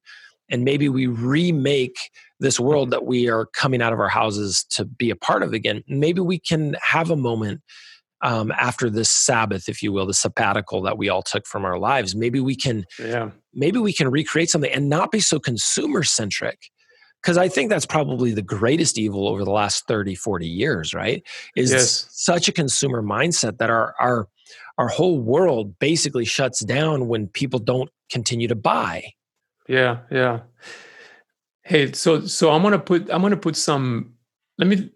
And 0.49 0.63
maybe 0.63 0.89
we 0.89 1.07
remake 1.07 1.97
this 2.39 2.59
world 2.59 2.89
that 2.91 3.05
we 3.05 3.29
are 3.29 3.45
coming 3.45 3.81
out 3.81 3.93
of 3.93 3.99
our 3.99 4.09
houses 4.09 4.65
to 4.71 4.85
be 4.85 5.09
a 5.09 5.15
part 5.15 5.43
of 5.43 5.53
again. 5.53 5.83
Maybe 5.87 6.19
we 6.19 6.39
can 6.39 6.75
have 6.81 7.09
a 7.11 7.15
moment 7.15 7.61
um, 8.21 8.51
after 8.53 8.89
this 8.89 9.11
Sabbath, 9.11 9.67
if 9.69 9.83
you 9.83 9.91
will, 9.91 10.05
the 10.05 10.13
sabbatical 10.13 10.81
that 10.83 10.97
we 10.97 11.09
all 11.09 11.21
took 11.21 11.45
from 11.45 11.65
our 11.65 11.77
lives. 11.77 12.15
Maybe 12.15 12.39
we 12.39 12.55
can 12.55 12.85
Yeah. 12.97 13.31
maybe 13.53 13.79
we 13.79 13.93
can 13.93 14.09
recreate 14.09 14.49
something 14.49 14.71
and 14.71 14.89
not 14.89 15.11
be 15.11 15.19
so 15.19 15.39
consumer 15.39 16.03
centric 16.03 16.57
because 17.23 17.37
i 17.37 17.47
think 17.47 17.69
that's 17.69 17.85
probably 17.85 18.31
the 18.33 18.41
greatest 18.41 18.97
evil 18.99 19.27
over 19.29 19.43
the 19.45 19.51
last 19.51 19.87
30 19.87 20.13
40 20.15 20.47
years 20.47 20.93
right 20.93 21.23
is 21.55 21.71
Yes. 21.71 22.07
such 22.11 22.47
a 22.47 22.51
consumer 22.51 23.01
mindset 23.01 23.57
that 23.59 23.69
our 23.69 23.95
our 23.99 24.27
our 24.77 24.87
whole 24.89 25.19
world 25.19 25.79
basically 25.79 26.25
shuts 26.25 26.59
down 26.65 27.07
when 27.07 27.27
people 27.27 27.59
don't 27.59 27.89
continue 28.11 28.47
to 28.47 28.55
buy 28.55 29.03
Yeah, 29.67 29.99
yeah. 30.11 30.41
Hey, 31.63 31.93
so 31.93 32.25
so 32.25 32.51
I'm 32.51 32.61
gonna 32.61 32.79
put 32.79 33.09
I'm 33.09 33.21
gonna 33.21 33.37
put 33.37 33.55
some. 33.55 34.13
Let 34.57 34.67
me 34.67 34.89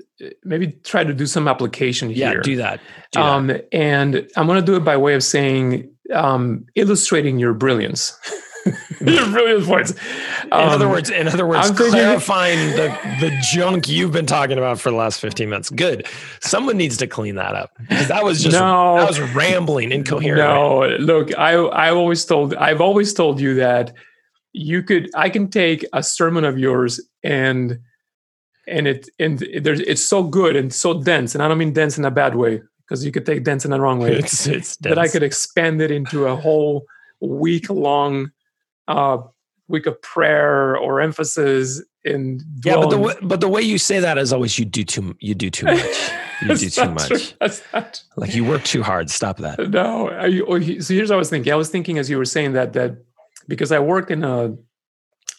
maybe 0.44 0.68
try 0.84 1.04
to 1.06 1.14
do 1.14 1.26
some 1.26 1.48
application 1.48 2.10
yeah 2.10 2.32
here. 2.32 2.42
do 2.42 2.58
that, 2.58 2.80
do 3.12 3.20
that. 3.20 3.26
um, 3.26 3.52
and 3.72 4.28
I'm 4.36 4.48
gonna 4.48 4.62
do 4.62 4.76
it 4.76 4.84
by 4.84 4.98
way 4.98 5.14
of 5.16 5.24
saying 5.24 5.90
um, 6.14 6.66
illustrating 6.76 7.40
your 7.40 7.54
brilliance, 7.54 8.14
your 9.02 9.26
brilliant 9.32 9.66
points. 9.66 9.92
in 9.92 9.98
other 10.52 10.86
Um, 10.86 10.92
words 10.92 11.10
in 11.10 11.28
other 11.28 11.46
words 11.48 11.70
I'm 11.70 11.76
thinking- 11.76 11.94
clarifying 11.94 12.60
the 12.72 12.88
the 13.20 13.32
junk 13.52 13.88
you've 13.88 14.12
been 14.12 14.26
talking 14.26 14.58
about 14.58 14.80
for 14.80 14.90
the 14.92 14.98
last 14.98 15.20
15 15.22 15.50
minutes 15.50 15.70
good 15.70 16.06
someone 16.42 16.78
needs 16.78 16.98
to 16.98 17.08
clean 17.08 17.36
that 17.36 17.56
up 17.56 17.72
that 17.90 18.24
was 18.24 18.42
just 18.44 18.56
No. 18.58 18.98
that 18.98 19.08
was 19.08 19.20
rambling 19.36 19.92
incoherent 19.92 20.38
No, 20.40 20.88
look, 21.00 21.36
I 21.38 21.54
I 21.54 21.90
always 21.92 22.26
told 22.26 22.54
I've 22.56 22.82
always 22.82 23.14
told 23.14 23.40
you 23.40 23.56
that 23.56 23.94
you 24.54 24.82
could 24.84 25.10
I 25.16 25.30
can 25.30 25.50
take 25.50 25.86
a 25.94 26.02
sermon 26.02 26.44
of 26.46 26.58
yours 26.58 27.00
and 27.24 27.80
and 28.68 28.88
it 28.88 29.10
and 29.20 29.40
there's 29.62 29.80
it's 29.82 30.02
so 30.02 30.24
good 30.24 30.56
and 30.56 30.74
so 30.74 31.02
dense 31.02 31.36
and 31.36 31.44
I 31.44 31.48
don't 31.48 31.58
mean 31.58 31.74
dense 31.74 31.98
in 31.98 32.06
a 32.06 32.12
bad 32.12 32.36
way 32.36 32.62
because 32.84 33.06
you 33.06 33.12
could 33.12 33.26
take 33.26 33.44
dense 33.44 33.66
in 33.66 33.72
the 33.72 33.80
wrong 33.80 34.00
way 34.00 34.14
it's 34.16 34.48
it's 34.48 34.78
that 34.78 34.98
I 34.98 35.08
could 35.08 35.24
expand 35.24 35.82
it 35.82 35.92
into 35.92 36.26
a 36.28 36.36
whole 36.36 36.86
week 37.22 37.70
long 37.70 38.32
uh 38.88 39.18
week 39.68 39.86
of 39.86 40.02
prayer 40.02 40.78
or 40.78 41.02
emphasis 41.02 41.84
in 42.06 42.40
Yeah, 42.64 42.76
but 42.76 42.90
the 42.90 42.98
dwelling- 42.98 43.04
way, 43.04 43.16
but 43.22 43.42
the 43.42 43.50
way 43.50 43.62
you 43.62 43.78
say 43.78 44.00
that 44.00 44.18
is 44.18 44.32
always 44.32 44.58
you 44.58 44.66
do 44.66 44.84
too 44.84 45.16
you 45.20 45.36
do 45.36 45.50
too 45.50 45.66
much. 45.66 46.12
You 46.40 46.56
do 46.56 46.70
too 46.70 46.92
much. 46.92 47.34
Like 48.16 48.36
you 48.36 48.46
work 48.46 48.64
too 48.64 48.84
hard. 48.84 49.10
Stop 49.10 49.38
that. 49.40 49.58
No, 49.72 50.08
oh, 50.48 50.60
so 50.80 50.94
here's 50.94 51.10
what 51.10 51.16
I 51.16 51.18
was 51.18 51.32
thinking. 51.32 51.52
I 51.52 51.56
was 51.56 51.70
thinking 51.72 51.98
as 51.98 52.12
you 52.12 52.18
were 52.20 52.26
saying 52.26 52.54
that 52.54 52.74
that 52.74 53.04
because 53.48 53.72
I 53.72 53.80
worked 53.80 54.12
in 54.12 54.24
a 54.24 54.56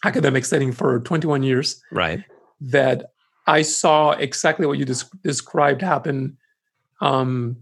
academic 0.04 0.44
setting 0.44 0.72
for 0.72 0.98
21 0.98 1.44
years, 1.44 1.80
Right. 1.92 2.24
that 2.60 3.12
I 3.46 3.62
saw 3.62 4.10
exactly 4.10 4.66
what 4.66 4.76
you 4.76 4.84
des- 4.84 5.06
described 5.22 5.82
happen 5.82 6.36
um, 7.00 7.56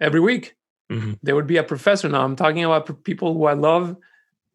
every 0.00 0.20
week. 0.20 0.54
Mm-hmm. 0.88 1.14
There 1.24 1.34
would 1.34 1.48
be 1.48 1.56
a 1.56 1.64
professor. 1.64 2.08
Now 2.08 2.22
I'm 2.22 2.36
talking 2.36 2.64
about 2.64 3.02
people 3.02 3.34
who 3.34 3.46
I 3.46 3.54
love. 3.54 3.96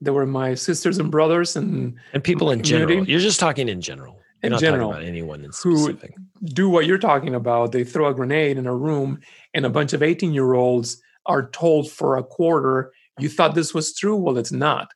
They 0.04 0.12
were 0.12 0.26
my 0.26 0.54
sisters 0.54 0.98
and 0.98 1.10
brothers, 1.12 1.56
and 1.56 1.96
and 2.14 2.24
people 2.24 2.52
in 2.52 2.62
community. 2.62 2.94
general. 2.94 3.10
You're 3.10 3.20
just 3.20 3.40
talking 3.40 3.70
in 3.70 3.82
general. 3.82 4.20
You're 4.42 4.48
in 4.48 4.52
not 4.52 4.62
general, 4.62 4.90
talking 4.90 5.04
about 5.04 5.10
anyone 5.10 5.44
in 5.44 5.52
specific. 5.52 6.14
Who 6.16 6.48
do 6.48 6.70
what 6.70 6.86
you're 6.86 6.98
talking 6.98 7.36
about. 7.36 7.72
They 7.72 7.84
throw 7.84 8.08
a 8.08 8.14
grenade 8.14 8.58
in 8.58 8.68
a 8.68 8.76
room, 8.76 9.22
and 9.54 9.66
a 9.66 9.70
bunch 9.70 9.94
of 9.94 10.04
18 10.04 10.34
year 10.34 10.54
olds 10.54 11.02
are 11.26 11.50
told 11.50 11.90
for 11.90 12.18
a 12.18 12.24
quarter, 12.24 12.92
"You 13.20 13.30
thought 13.30 13.56
this 13.56 13.74
was 13.74 13.96
true? 13.96 14.16
Well, 14.16 14.38
it's 14.38 14.52
not." 14.52 14.92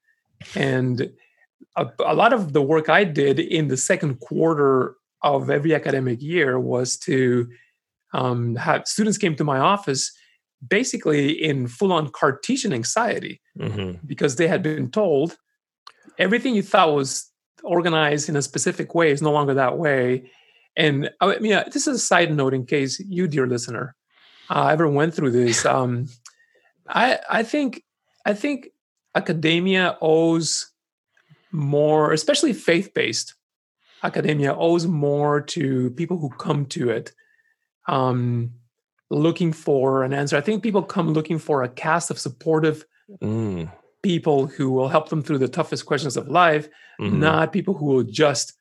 And 0.55 1.11
a, 1.75 1.87
a 2.05 2.13
lot 2.13 2.33
of 2.33 2.53
the 2.53 2.61
work 2.61 2.89
I 2.89 3.03
did 3.03 3.39
in 3.39 3.67
the 3.67 3.77
second 3.77 4.19
quarter 4.19 4.95
of 5.23 5.49
every 5.49 5.73
academic 5.73 6.21
year 6.21 6.59
was 6.59 6.97
to 6.97 7.49
um, 8.13 8.55
have 8.55 8.87
students 8.87 9.17
came 9.17 9.35
to 9.35 9.43
my 9.43 9.59
office 9.59 10.11
basically 10.65 11.29
in 11.31 11.67
full 11.67 11.93
on 11.93 12.09
Cartesian 12.09 12.73
anxiety 12.73 13.41
mm-hmm. 13.57 14.05
because 14.05 14.35
they 14.35 14.47
had 14.47 14.63
been 14.63 14.89
told 14.89 15.37
everything 16.17 16.55
you 16.55 16.63
thought 16.63 16.93
was 16.93 17.31
organized 17.63 18.29
in 18.29 18.35
a 18.35 18.41
specific 18.41 18.95
way 18.95 19.11
is 19.11 19.21
no 19.21 19.31
longer 19.31 19.53
that 19.53 19.77
way. 19.77 20.29
And 20.75 21.09
I 21.21 21.39
mean, 21.39 21.61
this 21.71 21.87
is 21.87 21.95
a 21.95 21.99
side 21.99 22.33
note 22.33 22.53
in 22.53 22.65
case 22.65 22.99
you, 22.99 23.27
dear 23.27 23.47
listener, 23.47 23.95
uh, 24.49 24.67
ever 24.67 24.87
went 24.87 25.13
through 25.13 25.31
this. 25.31 25.65
Um, 25.77 26.07
I 26.87 27.19
I 27.29 27.43
think 27.43 27.83
I 28.25 28.33
think 28.33 28.69
academia 29.15 29.97
owes 30.01 30.71
more, 31.51 32.13
especially 32.13 32.53
faith 32.53 32.93
based 32.93 33.33
academia, 34.03 34.55
owes 34.55 34.87
more 34.87 35.41
to 35.41 35.89
people 35.91 36.17
who 36.17 36.29
come 36.29 36.65
to 36.67 36.89
it 36.89 37.11
um, 37.87 38.53
looking 39.09 39.53
for 39.53 40.03
an 40.03 40.13
answer. 40.13 40.37
I 40.37 40.41
think 40.41 40.63
people 40.63 40.83
come 40.83 41.13
looking 41.13 41.39
for 41.39 41.63
a 41.63 41.69
cast 41.69 42.11
of 42.11 42.19
supportive 42.19 42.85
mm. 43.21 43.71
people 44.01 44.47
who 44.47 44.71
will 44.71 44.89
help 44.89 45.09
them 45.09 45.21
through 45.21 45.37
the 45.37 45.47
toughest 45.47 45.85
questions 45.85 46.17
of 46.17 46.27
life, 46.27 46.67
mm-hmm. 46.99 47.19
not 47.19 47.53
people 47.53 47.73
who 47.73 47.85
will 47.85 48.03
just, 48.03 48.53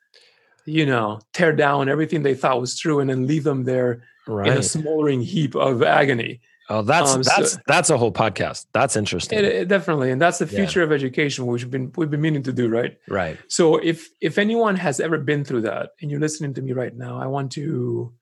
you 0.64 0.86
know, 0.86 1.20
tear 1.32 1.52
down 1.52 1.88
everything 1.88 2.22
they 2.22 2.34
thought 2.34 2.60
was 2.60 2.78
true 2.78 3.00
and 3.00 3.10
then 3.10 3.26
leave 3.26 3.44
them 3.44 3.64
there 3.64 4.04
right. 4.26 4.48
in 4.48 4.58
a 4.58 4.62
smoldering 4.62 5.20
heap 5.20 5.54
of 5.54 5.82
agony. 5.82 6.40
Oh, 6.68 6.82
that's 6.82 7.14
um, 7.14 7.22
that's 7.22 7.52
so, 7.52 7.58
that's 7.68 7.90
a 7.90 7.98
whole 7.98 8.10
podcast. 8.10 8.66
That's 8.72 8.96
interesting. 8.96 9.38
It, 9.38 9.44
it, 9.44 9.68
definitely, 9.68 10.10
and 10.10 10.20
that's 10.20 10.38
the 10.38 10.48
future 10.48 10.80
yeah. 10.80 10.86
of 10.86 10.92
education, 10.92 11.46
which 11.46 11.62
we've 11.62 11.70
been 11.70 11.92
we've 11.96 12.10
been 12.10 12.20
meaning 12.20 12.42
to 12.42 12.52
do, 12.52 12.68
right? 12.68 12.98
Right. 13.06 13.38
So 13.46 13.76
if 13.76 14.08
if 14.20 14.36
anyone 14.36 14.74
has 14.74 14.98
ever 14.98 15.18
been 15.18 15.44
through 15.44 15.60
that, 15.62 15.90
and 16.02 16.10
you're 16.10 16.18
listening 16.18 16.54
to 16.54 16.62
me 16.62 16.72
right 16.72 16.92
now, 16.92 17.20
I 17.20 17.28
want 17.28 17.52
to 17.52 18.12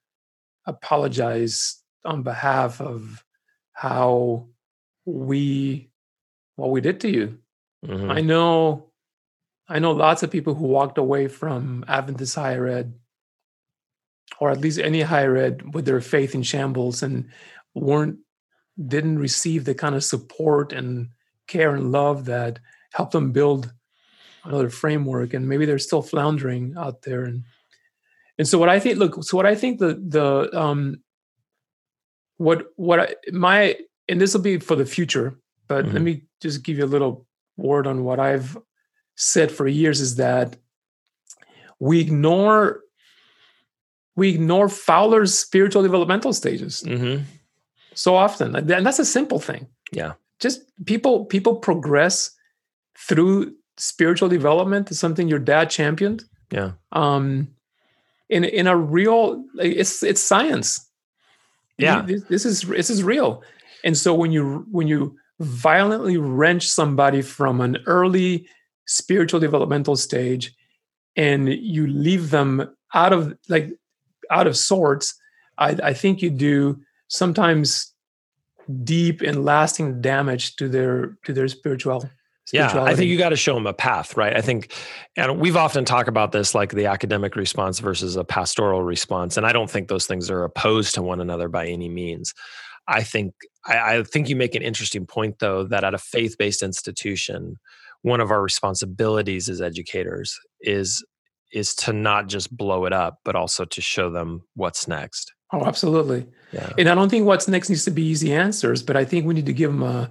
apologize 0.66 1.82
on 2.04 2.22
behalf 2.22 2.80
of 2.80 3.24
how 3.72 4.48
we 5.04 5.90
what 6.56 6.70
we 6.70 6.80
did 6.80 7.00
to 7.00 7.10
you. 7.10 7.38
Mm-hmm. 7.84 8.10
I 8.10 8.20
know 8.20 8.90
I 9.68 9.78
know 9.78 9.92
lots 9.92 10.22
of 10.22 10.30
people 10.30 10.54
who 10.54 10.66
walked 10.66 10.98
away 10.98 11.28
from 11.28 11.84
Adventist 11.88 12.34
higher 12.34 12.66
ed 12.66 12.94
or 14.40 14.50
at 14.50 14.60
least 14.60 14.78
any 14.78 15.00
higher 15.00 15.36
ed 15.36 15.74
with 15.74 15.84
their 15.84 16.00
faith 16.00 16.34
in 16.34 16.42
shambles 16.42 17.02
and 17.02 17.28
weren't 17.74 18.18
didn't 18.86 19.18
receive 19.18 19.64
the 19.64 19.74
kind 19.74 19.94
of 19.94 20.02
support 20.02 20.72
and 20.72 21.08
care 21.46 21.74
and 21.74 21.92
love 21.92 22.24
that 22.24 22.58
helped 22.92 23.12
them 23.12 23.32
build 23.32 23.72
another 24.44 24.68
framework 24.68 25.32
and 25.32 25.48
maybe 25.48 25.64
they're 25.64 25.78
still 25.78 26.02
floundering 26.02 26.74
out 26.76 27.02
there 27.02 27.24
and 27.24 27.44
and 28.38 28.48
so 28.48 28.58
what 28.58 28.68
I 28.68 28.80
think, 28.80 28.98
look, 28.98 29.22
so 29.22 29.36
what 29.36 29.46
I 29.46 29.54
think 29.54 29.78
the 29.78 29.94
the 29.94 30.50
um, 30.58 31.02
what 32.36 32.66
what 32.76 33.00
I, 33.00 33.14
my 33.32 33.76
and 34.08 34.20
this 34.20 34.34
will 34.34 34.42
be 34.42 34.58
for 34.58 34.76
the 34.76 34.86
future, 34.86 35.38
but 35.68 35.84
mm-hmm. 35.84 35.94
let 35.94 36.02
me 36.02 36.22
just 36.40 36.62
give 36.64 36.78
you 36.78 36.84
a 36.84 36.86
little 36.86 37.26
word 37.56 37.86
on 37.86 38.04
what 38.04 38.18
I've 38.20 38.58
said 39.16 39.50
for 39.50 39.66
years 39.66 40.00
is 40.00 40.16
that 40.16 40.56
we 41.78 42.00
ignore 42.00 42.80
we 44.16 44.30
ignore 44.30 44.68
Fowler's 44.68 45.36
spiritual 45.36 45.82
developmental 45.82 46.32
stages 46.32 46.84
mm-hmm. 46.86 47.24
so 47.94 48.14
often, 48.14 48.54
and 48.54 48.68
that's 48.68 48.98
a 48.98 49.04
simple 49.04 49.38
thing. 49.38 49.66
Yeah, 49.92 50.14
just 50.40 50.62
people 50.84 51.24
people 51.26 51.56
progress 51.56 52.30
through 52.96 53.54
spiritual 53.76 54.28
development 54.28 54.90
is 54.90 54.98
something 54.98 55.28
your 55.28 55.38
dad 55.38 55.70
championed. 55.70 56.24
Yeah. 56.50 56.72
Um, 56.92 57.48
in 58.28 58.44
in 58.44 58.66
a 58.66 58.76
real 58.76 59.44
it's 59.58 60.02
it's 60.02 60.20
science 60.20 60.83
yeah. 61.78 62.02
This, 62.28 62.44
is 62.44 62.62
this 62.62 62.90
is 62.90 63.02
real. 63.02 63.42
And 63.84 63.96
so 63.96 64.14
when 64.14 64.32
you 64.32 64.66
when 64.70 64.86
you 64.86 65.16
violently 65.40 66.16
wrench 66.16 66.68
somebody 66.68 67.20
from 67.20 67.60
an 67.60 67.78
early 67.86 68.46
spiritual 68.86 69.40
developmental 69.40 69.96
stage 69.96 70.54
and 71.16 71.48
you 71.48 71.86
leave 71.86 72.30
them 72.30 72.74
out 72.92 73.12
of 73.12 73.36
like 73.48 73.72
out 74.30 74.46
of 74.46 74.56
sorts 74.56 75.14
i, 75.58 75.70
I 75.82 75.92
think 75.92 76.22
you 76.22 76.30
do 76.30 76.80
sometimes 77.08 77.92
deep 78.84 79.20
and 79.20 79.44
lasting 79.44 80.00
damage 80.00 80.56
to 80.56 80.68
their 80.68 81.16
to 81.24 81.32
their 81.32 81.48
spiritual 81.48 82.08
yeah 82.52 82.82
i 82.82 82.94
think 82.94 83.08
you 83.08 83.16
got 83.16 83.30
to 83.30 83.36
show 83.36 83.54
them 83.54 83.66
a 83.66 83.72
path 83.72 84.16
right? 84.16 84.36
I 84.36 84.40
think 84.40 84.72
and 85.16 85.40
we've 85.40 85.56
often 85.56 85.84
talked 85.84 86.08
about 86.08 86.32
this 86.32 86.54
like 86.54 86.72
the 86.72 86.86
academic 86.86 87.36
response 87.36 87.78
versus 87.78 88.16
a 88.16 88.24
pastoral 88.24 88.82
response 88.82 89.36
and 89.36 89.46
i 89.46 89.52
don't 89.52 89.70
think 89.70 89.88
those 89.88 90.06
things 90.06 90.30
are 90.30 90.44
opposed 90.44 90.94
to 90.94 91.02
one 91.02 91.20
another 91.20 91.48
by 91.48 91.66
any 91.66 91.88
means. 91.88 92.34
I 92.86 93.02
think 93.02 93.34
i, 93.66 93.96
I 93.96 94.02
think 94.02 94.28
you 94.28 94.36
make 94.36 94.54
an 94.54 94.62
interesting 94.62 95.06
point 95.06 95.38
though 95.38 95.64
that 95.64 95.84
at 95.84 95.94
a 95.94 95.98
faith-based 95.98 96.62
institution 96.62 97.56
one 98.02 98.20
of 98.20 98.30
our 98.30 98.42
responsibilities 98.42 99.48
as 99.48 99.62
educators 99.62 100.38
is 100.60 101.02
is 101.50 101.74
to 101.76 101.92
not 101.92 102.28
just 102.28 102.54
blow 102.54 102.84
it 102.84 102.92
up 102.92 103.20
but 103.24 103.36
also 103.36 103.64
to 103.64 103.80
show 103.80 104.10
them 104.10 104.42
what's 104.54 104.86
next. 104.88 105.32
Oh 105.52 105.64
absolutely. 105.64 106.26
Yeah. 106.52 106.72
and 106.76 106.88
i 106.90 106.94
don't 106.94 107.08
think 107.08 107.26
what's 107.26 107.48
next 107.48 107.70
needs 107.70 107.84
to 107.86 107.90
be 107.90 108.04
easy 108.04 108.34
answers 108.34 108.82
but 108.82 108.96
i 108.96 109.04
think 109.04 109.24
we 109.24 109.34
need 109.34 109.46
to 109.46 109.52
give 109.54 109.72
them 109.72 109.82
a 109.82 110.10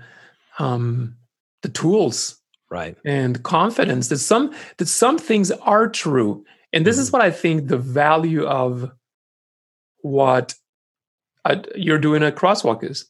um 0.57 1.15
the 1.63 1.69
tools 1.69 2.39
right 2.69 2.95
and 3.05 3.41
confidence 3.43 4.09
that 4.09 4.19
some 4.19 4.53
that 4.77 4.87
some 4.87 5.17
things 5.17 5.49
are 5.51 5.87
true 5.87 6.45
and 6.71 6.85
this 6.85 6.95
mm-hmm. 6.95 7.03
is 7.03 7.11
what 7.11 7.21
i 7.21 7.31
think 7.31 7.67
the 7.67 7.77
value 7.77 8.45
of 8.45 8.91
what 10.01 10.53
I, 11.45 11.61
you're 11.75 11.99
doing 11.99 12.23
at 12.23 12.35
crosswalk 12.35 12.83
is 12.83 13.09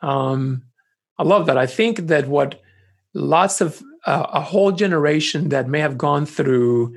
um 0.00 0.62
i 1.18 1.22
love 1.22 1.46
that 1.46 1.58
i 1.58 1.66
think 1.66 2.06
that 2.08 2.28
what 2.28 2.60
lots 3.14 3.60
of 3.60 3.82
uh, 4.06 4.26
a 4.32 4.40
whole 4.40 4.72
generation 4.72 5.50
that 5.50 5.68
may 5.68 5.80
have 5.80 5.96
gone 5.96 6.26
through 6.26 6.94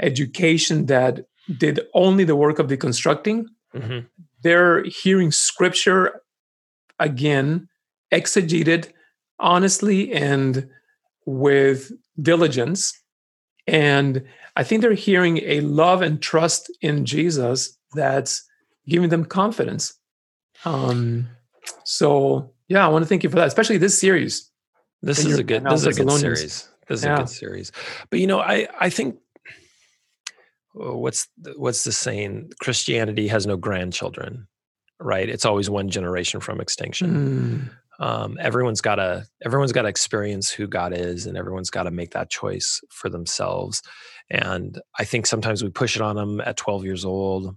education 0.00 0.86
that 0.86 1.26
did 1.58 1.80
only 1.94 2.24
the 2.24 2.36
work 2.36 2.58
of 2.58 2.68
deconstructing 2.68 3.44
mm-hmm. 3.74 4.00
they're 4.42 4.82
hearing 4.84 5.30
scripture 5.30 6.22
again 6.98 7.68
exegeted 8.12 8.92
honestly 9.38 10.12
and 10.12 10.68
with 11.26 11.92
diligence. 12.20 12.98
And 13.66 14.24
I 14.56 14.64
think 14.64 14.82
they're 14.82 14.92
hearing 14.92 15.38
a 15.38 15.60
love 15.60 16.02
and 16.02 16.20
trust 16.20 16.70
in 16.80 17.04
Jesus 17.04 17.78
that's 17.94 18.48
giving 18.88 19.08
them 19.08 19.24
confidence. 19.24 19.94
Um, 20.64 21.28
so 21.84 22.52
yeah, 22.68 22.84
I 22.84 22.88
want 22.88 23.04
to 23.04 23.08
thank 23.08 23.22
you 23.22 23.30
for 23.30 23.36
that, 23.36 23.48
especially 23.48 23.78
this 23.78 23.98
series. 23.98 24.50
This 25.02 25.24
is 25.24 25.38
a 25.38 25.42
good. 25.42 25.64
This 25.64 25.84
is 25.84 25.98
a 25.98 26.04
good 26.04 26.12
series. 26.12 26.68
This 26.88 27.00
is 27.00 27.04
yeah. 27.04 27.14
a 27.14 27.18
good 27.18 27.28
series. 27.28 27.72
But 28.10 28.20
you 28.20 28.26
know, 28.26 28.40
I 28.40 28.68
I 28.78 28.88
think 28.88 29.18
uh, 30.80 30.96
what's 30.96 31.26
what's 31.56 31.82
the 31.84 31.92
saying? 31.92 32.52
Christianity 32.60 33.26
has 33.28 33.46
no 33.46 33.56
grandchildren, 33.56 34.46
right? 35.00 35.28
It's 35.28 35.44
always 35.44 35.68
one 35.68 35.88
generation 35.88 36.40
from 36.40 36.60
extinction. 36.60 37.70
Mm 37.70 37.81
um, 38.02 38.36
everyone's 38.40 38.80
got 38.80 38.96
to 38.96 39.24
everyone's 39.44 39.72
got 39.72 39.82
to 39.82 39.88
experience 39.88 40.50
who 40.50 40.66
god 40.66 40.92
is 40.92 41.26
and 41.26 41.36
everyone's 41.36 41.70
got 41.70 41.84
to 41.84 41.90
make 41.90 42.10
that 42.10 42.30
choice 42.30 42.80
for 42.90 43.08
themselves. 43.08 43.82
And 44.30 44.80
i 44.98 45.04
think 45.04 45.26
sometimes 45.26 45.62
we 45.62 45.70
push 45.70 45.94
it 45.96 46.02
on 46.02 46.16
them 46.16 46.40
at 46.40 46.56
12 46.56 46.84
years 46.84 47.04
old 47.04 47.56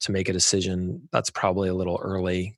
to 0.00 0.12
make 0.12 0.28
a 0.28 0.32
decision. 0.32 1.08
That's 1.12 1.30
probably 1.30 1.68
a 1.68 1.74
little 1.74 1.98
early. 2.00 2.56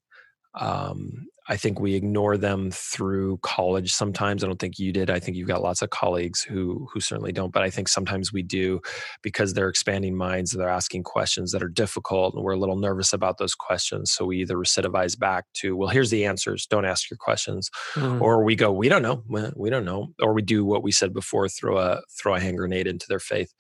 Um, 0.55 1.27
I 1.51 1.57
think 1.57 1.81
we 1.81 1.97
ignore 1.97 2.37
them 2.37 2.71
through 2.71 3.39
college 3.43 3.93
sometimes. 3.93 4.45
I 4.45 4.47
don't 4.47 4.61
think 4.61 4.79
you 4.79 4.93
did. 4.93 5.11
I 5.11 5.19
think 5.19 5.37
you've 5.37 5.49
got 5.49 5.63
lots 5.63 5.83
of 5.83 5.91
colleagues 5.91 6.43
who 6.43 6.89
who 6.93 7.01
certainly 7.01 7.33
don't, 7.33 7.53
but 7.53 7.65
I 7.65 7.71
think 7.71 7.89
sometimes 7.89 8.33
we 8.33 8.43
do 8.43 8.81
because 9.21 9.53
they're 9.53 9.69
expanding 9.69 10.17
minds, 10.17 10.55
and 10.55 10.63
they're 10.63 10.69
asking 10.69 11.03
questions 11.03 11.51
that 11.51 11.63
are 11.63 11.69
difficult 11.69 12.35
and 12.35 12.45
we're 12.45 12.53
a 12.53 12.59
little 12.59 12.77
nervous 12.77 13.13
about 13.13 13.39
those 13.39 13.57
questions. 13.57 14.13
So 14.13 14.25
we 14.27 14.39
either 14.39 14.55
recidivize 14.55 15.19
back 15.19 15.45
to, 15.55 15.77
well, 15.77 15.89
here's 15.89 16.11
the 16.11 16.25
answers, 16.25 16.67
don't 16.67 16.85
ask 16.85 17.11
your 17.11 17.19
questions. 17.19 17.69
Mm. 17.95 18.21
Or 18.21 18.45
we 18.45 18.55
go, 18.55 18.71
we 18.71 18.89
don't 18.89 19.03
know. 19.03 19.25
We 19.57 19.71
don't 19.71 19.85
know. 19.85 20.15
Or 20.23 20.33
we 20.33 20.43
do 20.43 20.65
what 20.65 20.85
we 20.85 20.93
said 20.93 21.13
before, 21.13 21.49
throw 21.49 21.79
a 21.79 22.01
throw 22.17 22.37
a 22.37 22.41
hand 22.41 22.59
grenade 22.59 22.87
into 22.87 23.07
their 23.09 23.19
faith. 23.19 23.53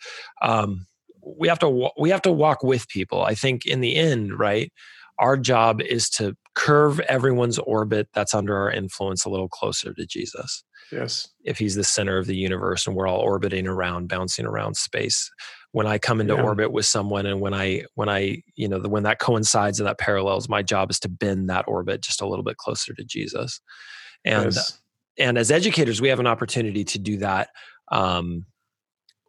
Um, 0.42 0.86
we 1.26 1.48
have 1.48 1.58
to 1.58 1.90
we 1.98 2.10
have 2.10 2.22
to 2.22 2.32
walk 2.32 2.62
with 2.62 2.88
people. 2.88 3.24
I 3.24 3.34
think 3.34 3.66
in 3.66 3.80
the 3.80 3.96
end, 3.96 4.38
right? 4.38 4.70
our 5.20 5.36
job 5.36 5.80
is 5.82 6.08
to 6.08 6.34
curve 6.60 7.00
everyone's 7.00 7.58
orbit 7.60 8.06
that's 8.12 8.34
under 8.34 8.54
our 8.54 8.70
influence 8.70 9.24
a 9.24 9.30
little 9.30 9.48
closer 9.48 9.94
to 9.94 10.06
Jesus. 10.06 10.62
Yes. 10.92 11.26
If 11.42 11.58
he's 11.58 11.74
the 11.74 11.84
center 11.84 12.18
of 12.18 12.26
the 12.26 12.36
universe 12.36 12.86
and 12.86 12.94
we're 12.94 13.06
all 13.06 13.20
orbiting 13.20 13.66
around, 13.66 14.08
bouncing 14.08 14.44
around 14.44 14.76
space. 14.76 15.30
When 15.72 15.86
I 15.86 15.96
come 15.96 16.20
into 16.20 16.34
yeah. 16.34 16.42
orbit 16.42 16.70
with 16.70 16.84
someone 16.84 17.24
and 17.24 17.40
when 17.40 17.54
I 17.54 17.84
when 17.94 18.10
I, 18.10 18.42
you 18.56 18.68
know, 18.68 18.78
the, 18.78 18.90
when 18.90 19.04
that 19.04 19.20
coincides 19.20 19.80
and 19.80 19.88
that 19.88 19.98
parallels, 19.98 20.50
my 20.50 20.62
job 20.62 20.90
is 20.90 21.00
to 21.00 21.08
bend 21.08 21.48
that 21.48 21.64
orbit 21.66 22.02
just 22.02 22.20
a 22.20 22.26
little 22.26 22.44
bit 22.44 22.58
closer 22.58 22.92
to 22.92 23.04
Jesus. 23.04 23.60
And 24.24 24.52
yes. 24.52 24.78
and 25.16 25.38
as 25.38 25.50
educators, 25.50 26.00
we 26.00 26.08
have 26.08 26.20
an 26.20 26.26
opportunity 26.26 26.84
to 26.84 26.98
do 26.98 27.16
that 27.18 27.48
um, 27.90 28.44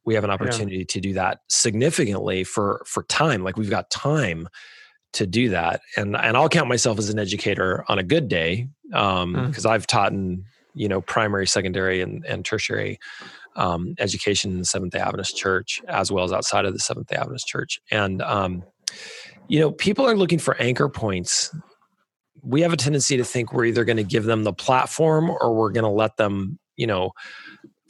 we 0.03 0.15
have 0.15 0.23
an 0.23 0.31
opportunity 0.31 0.79
yeah. 0.79 0.85
to 0.89 0.99
do 0.99 1.13
that 1.13 1.39
significantly 1.49 2.43
for 2.43 2.83
for 2.85 3.03
time 3.03 3.43
like 3.43 3.55
we've 3.55 3.69
got 3.69 3.89
time 3.89 4.47
to 5.13 5.27
do 5.27 5.49
that. 5.49 5.81
And 5.97 6.15
and 6.15 6.37
i'll 6.37 6.49
count 6.49 6.69
myself 6.69 6.97
as 6.99 7.09
an 7.09 7.19
educator 7.19 7.83
on 7.87 7.99
a 7.99 8.03
good 8.03 8.27
day 8.27 8.67
because 8.83 9.23
um, 9.23 9.35
mm. 9.35 9.65
i've 9.65 9.87
taught 9.87 10.11
in 10.11 10.45
you 10.73 10.87
know 10.87 11.01
primary 11.01 11.47
secondary 11.47 12.01
and, 12.01 12.25
and 12.25 12.45
tertiary 12.45 12.99
um, 13.55 13.95
education 13.99 14.51
in 14.51 14.59
the 14.59 14.65
seventh 14.65 14.93
day 14.93 14.99
adventist 14.99 15.35
church 15.35 15.81
as 15.87 16.11
well 16.11 16.23
as 16.23 16.31
outside 16.31 16.65
of 16.65 16.73
the 16.73 16.79
seventh 16.79 17.07
day 17.07 17.17
adventist 17.17 17.47
church. 17.47 17.79
And 17.91 18.21
um, 18.21 18.63
you 19.47 19.59
know 19.59 19.71
people 19.71 20.07
are 20.07 20.15
looking 20.15 20.39
for 20.39 20.55
anchor 20.61 20.89
points. 20.89 21.53
We 22.43 22.61
have 22.61 22.73
a 22.73 22.77
tendency 22.77 23.17
to 23.17 23.23
think 23.23 23.53
we're 23.53 23.65
either 23.65 23.85
going 23.85 23.97
to 23.97 24.03
give 24.03 24.23
them 24.23 24.43
the 24.43 24.53
platform 24.53 25.29
or 25.29 25.53
we're 25.53 25.71
going 25.71 25.83
to 25.83 25.89
let 25.89 26.17
them 26.17 26.57
you 26.75 26.87
know 26.87 27.11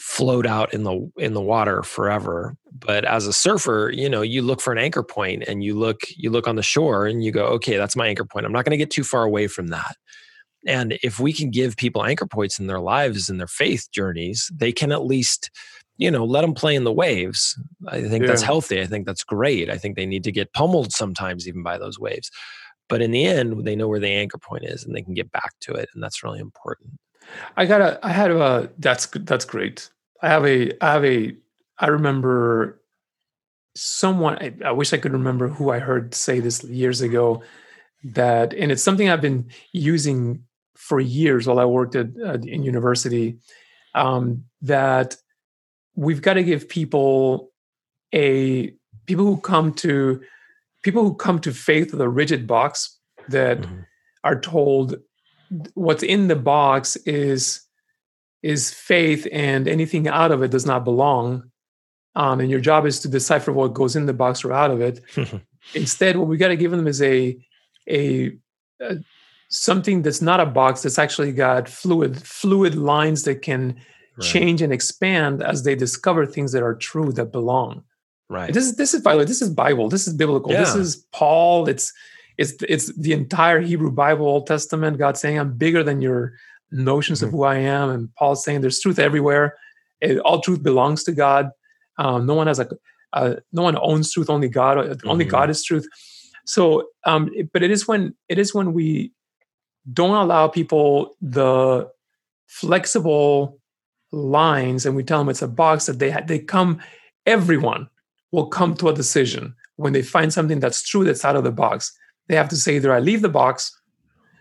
float 0.02 0.48
out 0.48 0.74
in 0.74 0.84
the 0.84 1.12
in 1.18 1.34
the 1.34 1.42
water 1.42 1.84
forever. 1.84 2.56
But 2.74 3.06
as 3.06 3.28
a 3.28 3.34
surfer 3.34 3.92
you 3.94 4.10
know 4.10 4.24
you 4.24 4.42
look 4.42 4.60
for 4.60 4.74
an 4.74 4.80
anchor 4.80 5.04
point 5.04 5.44
and 5.48 5.64
you 5.64 5.78
look 5.78 6.02
you 6.18 6.32
look 6.32 6.48
on 6.48 6.56
the 6.56 6.64
shore 6.64 7.06
and 7.06 7.24
you 7.24 7.32
go 7.32 7.46
okay 7.46 7.78
that's 7.78 7.96
my 7.96 8.08
anchor 8.08 8.26
point. 8.26 8.46
I'm 8.46 8.52
not 8.52 8.66
going 8.66 8.72
to 8.72 8.78
get 8.78 8.90
too 8.90 9.04
far 9.04 9.24
away 9.24 9.48
from 9.48 9.68
that. 9.68 9.96
And 10.66 10.98
if 11.04 11.20
we 11.20 11.34
can 11.34 11.52
give 11.52 11.76
people 11.78 12.04
anchor 12.04 12.26
points 12.26 12.60
in 12.60 12.68
their 12.68 12.80
lives 12.80 13.30
and 13.30 13.40
their 13.40 13.48
faith 13.48 13.90
journeys 13.92 14.52
they 14.54 14.72
can 14.72 14.92
at 14.92 15.06
least 15.06 15.52
you 15.98 16.10
know 16.10 16.26
let 16.26 16.42
them 16.42 16.56
play 16.56 16.76
in 16.76 16.84
the 16.84 16.92
waves. 16.92 17.60
I 17.88 18.02
think 18.02 18.24
yeah. 18.24 18.28
that's 18.30 18.42
healthy. 18.42 18.82
I 18.82 18.88
think 18.88 19.06
that's 19.06 19.24
great. 19.24 19.70
I 19.70 19.78
think 19.78 19.96
they 19.96 20.08
need 20.08 20.24
to 20.24 20.32
get 20.32 20.54
pummeled 20.54 20.94
sometimes 20.94 21.48
even 21.48 21.62
by 21.62 21.78
those 21.78 22.00
waves. 22.00 22.32
But 22.90 23.04
in 23.04 23.12
the 23.12 23.26
end 23.26 23.66
they 23.66 23.76
know 23.76 23.88
where 23.88 24.00
the 24.00 24.12
anchor 24.12 24.40
point 24.40 24.66
is 24.66 24.84
and 24.84 24.96
they 24.96 25.04
can 25.04 25.14
get 25.14 25.32
back 25.32 25.52
to 25.62 25.74
it 25.74 25.90
and 25.94 26.02
that's 26.02 26.24
really 26.24 26.40
important 26.40 26.94
I 27.58 27.66
got 27.66 27.82
a. 27.82 28.00
I 28.06 28.10
had 28.10 28.32
a. 28.32 28.70
That's 28.78 29.06
that's 29.08 29.46
great. 29.46 29.90
I 30.22 30.30
have 30.30 30.46
a. 30.46 30.72
I 30.84 30.94
have 30.94 31.06
a. 31.06 31.36
I 31.80 31.88
remember 31.88 32.82
someone. 33.76 34.38
I, 34.40 34.54
I 34.66 34.72
wish 34.72 34.94
I 34.94 34.98
could 34.98 35.14
remember 35.14 35.48
who 35.48 35.72
I 35.72 35.80
heard 35.80 36.14
say 36.14 36.40
this 36.40 36.64
years 36.64 37.02
ago. 37.02 37.44
That 38.04 38.54
and 38.54 38.72
it's 38.72 38.84
something 38.84 39.10
I've 39.10 39.22
been 39.22 39.50
using 39.72 40.44
for 40.76 41.00
years 41.00 41.48
while 41.48 41.60
I 41.60 41.66
worked 41.66 41.96
at 41.96 42.08
uh, 42.24 42.40
in 42.44 42.64
university. 42.64 43.38
Um, 43.94 44.46
that 44.62 45.18
we've 45.96 46.22
got 46.22 46.34
to 46.34 46.44
give 46.44 46.68
people 46.68 47.52
a 48.14 48.74
people 49.06 49.26
who 49.26 49.38
come 49.38 49.74
to 49.76 50.22
people 50.82 51.04
who 51.04 51.14
come 51.14 51.40
to 51.40 51.54
faith 51.54 51.92
with 51.92 52.02
a 52.02 52.10
rigid 52.10 52.48
box 52.48 52.98
that 53.30 53.60
mm-hmm. 53.60 53.82
are 54.24 54.40
told 54.40 54.96
what's 55.74 56.04
in 56.04 56.28
the 56.28 56.36
box 56.36 56.96
is 56.98 57.62
is 58.42 58.72
faith 58.72 59.28
and 59.32 59.68
anything 59.68 60.08
out 60.08 60.32
of 60.32 60.42
it 60.42 60.52
does 60.52 60.66
not 60.66 60.84
belong. 60.84 61.44
Um, 62.16 62.40
and 62.40 62.50
your 62.50 62.60
job 62.60 62.86
is 62.86 63.00
to 63.02 63.08
decipher 63.08 63.52
what 63.52 63.74
goes 63.74 63.96
in 63.96 64.06
the 64.06 64.14
box 64.14 64.44
or 64.44 64.52
out 64.52 64.72
of 64.72 64.82
it. 64.82 65.02
Instead 65.76 66.18
what 66.18 66.28
we 66.28 66.38
got 66.38 66.48
to 66.48 66.56
give 66.56 66.72
them 66.72 66.88
is 66.88 67.02
a, 67.02 67.38
a, 67.88 68.32
a 68.82 68.98
something 69.50 70.02
that's 70.02 70.22
not 70.22 70.40
a 70.40 70.46
box 70.46 70.82
that's 70.82 70.98
actually 70.98 71.32
got 71.32 71.70
fluid 71.70 72.18
fluid 72.26 72.76
lines 72.76 73.24
that 73.24 73.42
can 73.42 73.76
right. 74.18 74.26
change 74.26 74.62
and 74.62 74.74
expand 74.74 75.44
as 75.44 75.64
they 75.64 75.76
discover 75.76 76.26
things 76.26 76.52
that 76.54 76.64
are 76.64 76.76
true 76.76 77.12
that 77.14 77.32
belong. 77.32 77.84
Right. 78.30 78.54
This 78.54 78.66
is 78.66 78.76
this 78.78 78.94
is 78.94 79.02
bible 79.02 79.26
this 79.26 79.42
is 79.42 79.50
bible. 79.50 79.90
This 79.90 80.08
is 80.08 80.14
biblical. 80.14 80.52
Yeah. 80.52 80.62
this 80.62 80.76
is 80.76 80.96
paul. 81.12 81.68
It's 81.70 81.94
it's 82.38 82.54
it's 82.68 82.94
the 82.96 83.14
entire 83.14 83.60
Hebrew 83.60 83.92
Bible, 83.92 84.26
Old 84.26 84.48
Testament. 84.48 84.98
God 84.98 85.18
saying, 85.18 85.40
"I'm 85.40 85.58
bigger 85.58 85.84
than 85.84 86.02
your 86.02 86.34
notions 86.72 87.20
mm-hmm. 87.20 87.28
of 87.28 87.32
who 87.32 87.44
I 87.44 87.58
am," 87.58 87.90
and 87.90 88.14
Paul 88.16 88.36
saying, 88.36 88.62
"There's 88.62 88.80
truth 88.80 89.00
everywhere. 89.00 89.58
It, 90.00 90.18
all 90.20 90.42
truth 90.42 90.64
belongs 90.64 91.04
to 91.06 91.12
God. 91.12 91.52
Um, 91.98 92.26
no 92.26 92.34
one 92.34 92.48
has 92.48 92.60
a 92.60 92.70
uh, 93.14 93.36
no 93.52 93.64
one 93.64 93.78
owns 93.78 94.12
truth. 94.12 94.30
Only 94.30 94.50
God. 94.50 94.78
Mm-hmm. 94.78 95.10
Only 95.10 95.26
God 95.26 95.50
is 95.50 95.64
truth." 95.64 95.88
So, 96.46 96.88
um, 97.06 97.30
it, 97.34 97.52
but 97.54 97.64
it 97.64 97.72
is 97.72 97.88
when 97.88 98.16
it 98.30 98.40
is 98.40 98.54
when 98.54 98.74
we 98.74 99.12
don't 99.92 100.16
allow 100.16 100.48
people 100.48 101.16
the 101.22 101.90
flexible 102.48 103.60
lines, 104.12 104.86
and 104.86 104.96
we 104.96 105.04
tell 105.04 105.20
them 105.20 105.30
it's 105.30 105.42
a 105.42 105.48
box 105.48 105.86
that 105.86 106.00
they 106.00 106.12
ha- 106.12 106.24
they 106.26 106.40
come. 106.40 106.82
Everyone 107.26 107.88
will 108.32 108.48
come 108.48 108.76
to 108.76 108.90
a 108.90 108.94
decision 108.94 109.54
when 109.76 109.94
they 109.94 110.02
find 110.02 110.34
something 110.34 110.60
that's 110.60 110.88
true 110.88 111.04
that's 111.04 111.26
out 111.26 111.36
of 111.36 111.44
the 111.44 111.52
box 111.52 111.92
they 112.32 112.38
have 112.38 112.48
to 112.48 112.56
say 112.56 112.78
either 112.78 112.94
I 112.94 113.00
leave 113.00 113.22
the 113.22 113.28
box 113.28 113.78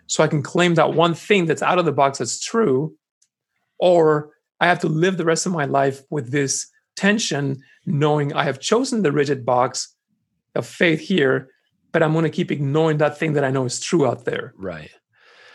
so 0.07 0.23
I 0.23 0.29
can 0.29 0.43
claim 0.43 0.77
that 0.77 0.95
one 0.95 1.13
thing 1.13 1.47
that's 1.47 1.61
out 1.61 1.81
of 1.81 1.85
the 1.85 1.93
box 1.93 2.19
that's 2.19 2.39
true, 2.39 2.95
or 3.81 4.31
I 4.61 4.69
have 4.69 4.79
to 4.81 4.89
live 4.89 5.17
the 5.17 5.25
rest 5.25 5.45
of 5.45 5.51
my 5.51 5.65
life 5.65 6.01
with 6.09 6.31
this 6.31 6.71
tension, 6.95 7.61
knowing 7.87 8.33
I 8.33 8.45
have 8.45 8.61
chosen 8.61 9.03
the 9.03 9.11
rigid 9.11 9.45
box 9.45 9.93
of 10.55 10.69
faith 10.69 11.01
here, 11.01 11.51
but 11.91 12.01
I'm 12.01 12.13
going 12.13 12.23
to 12.23 12.31
keep 12.31 12.53
ignoring 12.53 12.99
that 12.99 13.19
thing 13.19 13.33
that 13.33 13.43
I 13.43 13.51
know 13.51 13.65
is 13.65 13.81
true 13.81 14.07
out 14.07 14.25
there. 14.25 14.55
Right. 14.57 14.91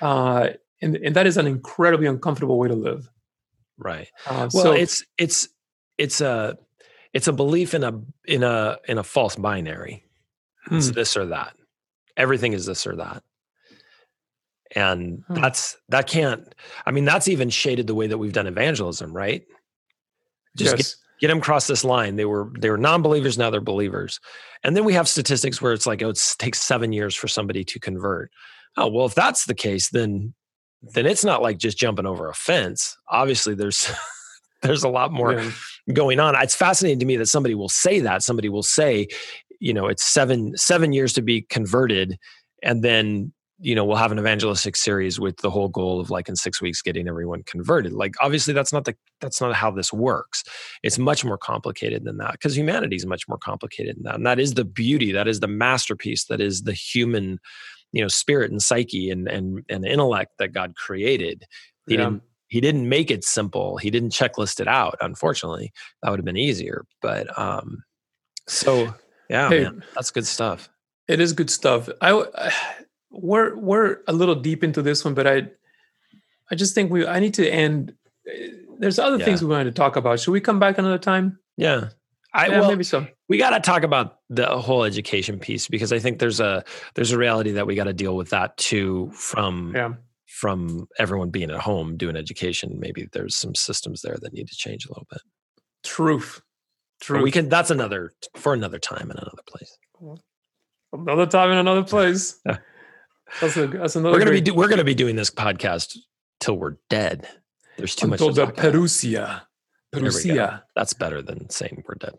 Uh, 0.01 0.49
and, 0.81 0.97
and 0.97 1.15
that 1.15 1.27
is 1.27 1.37
an 1.37 1.47
incredibly 1.47 2.05
uncomfortable 2.05 2.59
way 2.59 2.67
to 2.67 2.75
live. 2.75 3.07
Right. 3.77 4.09
Uh, 4.27 4.49
well, 4.53 4.63
so, 4.63 4.71
it's 4.73 5.05
it's 5.17 5.47
it's 5.97 6.19
a 6.19 6.57
it's 7.13 7.29
a 7.29 7.33
belief 7.33 7.73
in 7.73 7.85
a 7.85 8.01
in 8.25 8.43
a 8.43 8.77
in 8.89 8.97
a 8.97 9.03
false 9.03 9.37
binary. 9.37 10.03
It's 10.69 10.89
hmm. 10.89 10.95
this 10.95 11.15
or 11.15 11.27
that 11.27 11.55
everything 12.17 12.53
is 12.53 12.65
this 12.65 12.87
or 12.87 12.95
that. 12.97 13.23
And 14.75 15.23
that's 15.29 15.77
that 15.89 16.07
can't 16.07 16.53
i 16.85 16.91
mean 16.91 17.05
that's 17.05 17.27
even 17.27 17.49
shaded 17.49 17.85
the 17.87 17.93
way 17.93 18.07
that 18.07 18.17
we've 18.17 18.33
done 18.33 18.47
evangelism 18.47 19.13
right? 19.15 19.43
Just 20.57 20.77
yes. 20.77 20.95
get, 20.95 21.21
get 21.21 21.27
them 21.27 21.37
across 21.37 21.67
this 21.67 21.83
line. 21.83 22.15
They 22.15 22.25
were 22.25 22.51
they 22.59 22.69
were 22.69 22.77
non-believers 22.77 23.37
now 23.37 23.49
they're 23.49 23.61
believers. 23.61 24.19
And 24.63 24.75
then 24.75 24.83
we 24.83 24.93
have 24.93 25.07
statistics 25.07 25.61
where 25.61 25.71
it's 25.71 25.85
like 25.85 26.01
oh 26.01 26.09
it 26.09 26.35
takes 26.39 26.61
seven 26.61 26.91
years 26.93 27.15
for 27.15 27.27
somebody 27.27 27.63
to 27.63 27.79
convert. 27.79 28.31
Oh 28.75 28.87
well 28.87 29.05
if 29.05 29.15
that's 29.15 29.45
the 29.45 29.55
case 29.55 29.89
then 29.89 30.33
then 30.81 31.05
it's 31.05 31.23
not 31.23 31.41
like 31.41 31.57
just 31.57 31.77
jumping 31.77 32.05
over 32.05 32.27
a 32.27 32.33
fence. 32.33 32.97
Obviously 33.09 33.53
there's 33.53 33.89
there's 34.61 34.83
a 34.83 34.89
lot 34.89 35.11
more 35.11 35.33
yeah. 35.33 35.51
going 35.93 36.19
on. 36.19 36.35
It's 36.41 36.55
fascinating 36.55 36.99
to 36.99 37.05
me 37.05 37.17
that 37.17 37.27
somebody 37.27 37.55
will 37.55 37.69
say 37.69 37.99
that. 37.99 38.23
Somebody 38.23 38.49
will 38.49 38.63
say 38.63 39.07
you 39.59 39.73
know 39.73 39.87
it's 39.87 40.03
seven 40.03 40.55
seven 40.57 40.93
years 40.93 41.13
to 41.13 41.21
be 41.21 41.41
converted 41.41 42.17
and 42.63 42.83
then 42.83 43.31
you 43.59 43.73
know 43.73 43.85
we'll 43.85 43.95
have 43.95 44.11
an 44.11 44.19
evangelistic 44.19 44.75
series 44.75 45.19
with 45.19 45.37
the 45.37 45.49
whole 45.49 45.69
goal 45.69 45.99
of 45.99 46.09
like 46.09 46.27
in 46.27 46.35
six 46.35 46.61
weeks 46.61 46.81
getting 46.81 47.07
everyone 47.07 47.43
converted. 47.43 47.93
Like 47.93 48.15
obviously 48.21 48.53
that's 48.53 48.73
not 48.73 48.85
the 48.85 48.95
that's 49.21 49.39
not 49.39 49.55
how 49.55 49.71
this 49.71 49.93
works. 49.93 50.43
It's 50.83 50.97
much 50.97 51.23
more 51.23 51.37
complicated 51.37 52.03
than 52.03 52.17
that 52.17 52.33
because 52.33 52.57
humanity 52.57 52.97
is 52.97 53.05
much 53.05 53.27
more 53.27 53.37
complicated 53.37 53.95
than 53.95 54.03
that 54.03 54.15
and 54.15 54.25
that 54.25 54.39
is 54.39 54.55
the 54.55 54.65
beauty 54.65 55.11
that 55.13 55.27
is 55.27 55.39
the 55.39 55.47
masterpiece 55.47 56.25
that 56.25 56.41
is 56.41 56.63
the 56.63 56.73
human 56.73 57.39
you 57.91 58.01
know 58.01 58.09
spirit 58.09 58.51
and 58.51 58.61
psyche 58.61 59.09
and 59.09 59.27
and, 59.27 59.63
and 59.69 59.85
intellect 59.85 60.33
that 60.39 60.49
god 60.49 60.75
created. 60.75 61.45
He 61.87 61.93
yeah. 61.93 62.01
didn't 62.01 62.23
he 62.47 62.61
didn't 62.61 62.87
make 62.87 63.09
it 63.09 63.23
simple. 63.23 63.77
He 63.77 63.89
didn't 63.89 64.11
checklist 64.11 64.59
it 64.59 64.67
out 64.67 64.97
unfortunately. 64.99 65.71
That 66.01 66.09
would 66.09 66.19
have 66.19 66.25
been 66.25 66.37
easier 66.37 66.85
but 67.01 67.37
um 67.39 67.83
so 68.47 68.93
yeah, 69.29 69.49
hey, 69.49 69.63
man, 69.63 69.83
that's 69.93 70.11
good 70.11 70.25
stuff. 70.25 70.69
It 71.07 71.19
is 71.19 71.33
good 71.33 71.49
stuff. 71.49 71.89
I 72.01 72.51
we're 73.11 73.55
we're 73.55 73.99
a 74.07 74.13
little 74.13 74.35
deep 74.35 74.63
into 74.63 74.81
this 74.81 75.05
one, 75.05 75.13
but 75.13 75.27
I 75.27 75.49
I 76.51 76.55
just 76.55 76.75
think 76.75 76.91
we 76.91 77.05
I 77.05 77.19
need 77.19 77.33
to 77.35 77.49
end. 77.49 77.93
Eh, 78.27 78.49
there's 78.77 78.99
other 78.99 79.17
yeah. 79.17 79.25
things 79.25 79.41
we 79.41 79.47
wanted 79.47 79.65
to 79.65 79.71
talk 79.71 79.95
about. 79.95 80.19
Should 80.19 80.31
we 80.31 80.41
come 80.41 80.59
back 80.59 80.77
another 80.77 80.97
time? 80.97 81.39
Yeah. 81.57 81.89
I 82.33 82.47
yeah, 82.47 82.59
well, 82.59 82.69
maybe 82.69 82.83
so. 82.83 83.07
We 83.29 83.37
got 83.37 83.51
to 83.51 83.61
talk 83.61 83.83
about 83.83 84.19
the 84.29 84.45
whole 84.59 84.83
education 84.83 85.39
piece 85.39 85.69
because 85.69 85.93
I 85.93 85.99
think 85.99 86.19
there's 86.19 86.41
a 86.41 86.65
there's 86.93 87.11
a 87.11 87.17
reality 87.17 87.51
that 87.51 87.65
we 87.65 87.75
got 87.75 87.85
to 87.85 87.93
deal 87.93 88.17
with 88.17 88.29
that 88.31 88.57
too 88.57 89.09
from 89.13 89.73
yeah. 89.73 89.93
from 90.25 90.87
everyone 90.99 91.29
being 91.29 91.49
at 91.49 91.61
home 91.61 91.95
doing 91.95 92.17
education. 92.17 92.77
Maybe 92.77 93.07
there's 93.13 93.37
some 93.37 93.55
systems 93.55 94.01
there 94.01 94.17
that 94.21 94.33
need 94.33 94.49
to 94.49 94.55
change 94.55 94.85
a 94.85 94.89
little 94.89 95.07
bit. 95.09 95.21
Truth. 95.83 96.41
True. 97.05 97.21
we 97.21 97.29
can. 97.29 97.49
That's 97.49 97.69
another 97.69 98.13
for 98.35 98.55
another 98.55 98.79
time 98.79 99.11
in 99.11 99.17
another 99.17 99.43
place. 99.47 99.77
Another 100.91 101.27
time 101.27 101.51
in 101.51 101.57
another 101.57 101.83
place. 101.83 102.39
that's, 103.41 103.57
a, 103.57 103.67
that's 103.67 103.95
another. 103.95 104.13
We're 104.13 104.19
gonna 104.19 104.31
great... 104.31 104.45
be 104.45 104.51
we're 104.51 104.67
gonna 104.67 104.83
be 104.83 104.95
doing 104.95 105.15
this 105.15 105.29
podcast 105.29 105.99
till 106.39 106.57
we're 106.57 106.77
dead. 106.89 107.27
There's 107.77 107.93
too 107.93 108.11
Until 108.11 108.29
much. 108.29 108.37
Until 108.39 108.47
the 108.47 108.53
Parousia. 108.53 109.41
Parousia. 109.93 110.63
That's 110.75 110.93
better 110.93 111.21
than 111.21 111.47
saying 111.51 111.83
we're 111.87 111.93
dead. 111.93 112.15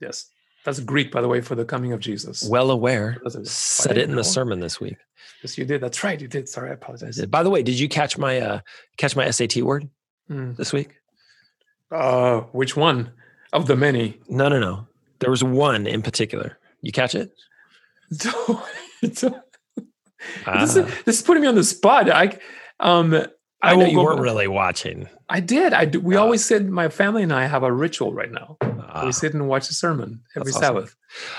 Yes. 0.00 0.26
That's 0.64 0.80
Greek, 0.80 1.12
by 1.12 1.20
the 1.20 1.28
way, 1.28 1.40
for 1.40 1.54
the 1.54 1.64
coming 1.64 1.92
of 1.92 2.00
Jesus. 2.00 2.48
Well 2.48 2.72
aware. 2.72 3.18
Said 3.44 3.96
it 3.96 4.04
in 4.04 4.10
know. 4.10 4.16
the 4.16 4.24
sermon 4.24 4.58
this 4.58 4.80
week. 4.80 4.96
Yes, 5.44 5.56
you 5.56 5.64
did. 5.64 5.80
That's 5.80 6.02
right. 6.02 6.20
You 6.20 6.26
did. 6.26 6.48
Sorry, 6.48 6.70
I 6.70 6.72
apologize. 6.72 7.20
I 7.20 7.26
By 7.26 7.44
the 7.44 7.50
way, 7.50 7.62
did 7.62 7.78
you 7.78 7.88
catch 7.88 8.18
my 8.18 8.40
uh 8.40 8.60
catch 8.96 9.14
my 9.14 9.30
SAT 9.30 9.58
word 9.58 9.88
mm. 10.28 10.56
this 10.56 10.72
week? 10.72 10.96
Uh, 11.92 12.40
which 12.50 12.76
one 12.76 13.12
of 13.52 13.66
the 13.66 13.76
many? 13.76 14.20
No, 14.28 14.48
no, 14.48 14.58
no. 14.58 14.86
There 15.20 15.30
was 15.30 15.42
one 15.42 15.86
in 15.86 16.02
particular. 16.02 16.58
You 16.82 16.92
catch 16.92 17.14
it? 17.14 17.32
ah. 18.26 18.66
this, 19.02 19.22
is, 20.76 21.02
this 21.04 21.18
is 21.18 21.22
putting 21.22 21.42
me 21.42 21.48
on 21.48 21.54
the 21.54 21.64
spot. 21.64 22.10
I 22.10 22.38
um 22.80 23.14
I, 23.62 23.72
I 23.72 23.76
know 23.76 23.86
you 23.86 24.02
weren't 24.02 24.20
really 24.20 24.48
watching. 24.48 25.08
I 25.28 25.40
did. 25.40 25.72
I 25.72 25.86
do. 25.86 25.98
We 25.98 26.16
uh, 26.16 26.20
always 26.20 26.44
said 26.44 26.68
my 26.68 26.88
family 26.88 27.22
and 27.22 27.32
I 27.32 27.46
have 27.46 27.62
a 27.62 27.72
ritual 27.72 28.12
right 28.12 28.30
now. 28.30 28.58
Uh, 28.60 29.02
we 29.06 29.12
sit 29.12 29.34
and 29.34 29.48
watch 29.48 29.68
the 29.68 29.74
sermon 29.74 30.20
every 30.36 30.52
Sabbath 30.52 30.94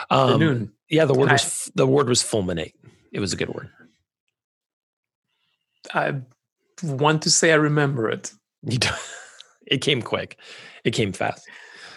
um, 0.09 0.39
noon. 0.39 0.73
Yeah, 0.89 1.05
the 1.05 1.13
word 1.13 1.31
was 1.31 1.71
the 1.75 1.87
word 1.87 2.09
was 2.09 2.21
fulminate. 2.23 2.73
It 3.11 3.19
was 3.19 3.33
a 3.33 3.35
good 3.35 3.49
word. 3.49 3.69
I 5.93 6.15
want 6.83 7.21
to 7.23 7.31
say 7.31 7.51
I 7.51 7.55
remember 7.55 8.09
it. 8.09 8.33
You 8.63 8.79
do, 8.79 8.89
it 9.67 9.81
came 9.81 10.01
quick. 10.01 10.37
It 10.83 10.91
came 10.91 11.13
fast. 11.13 11.47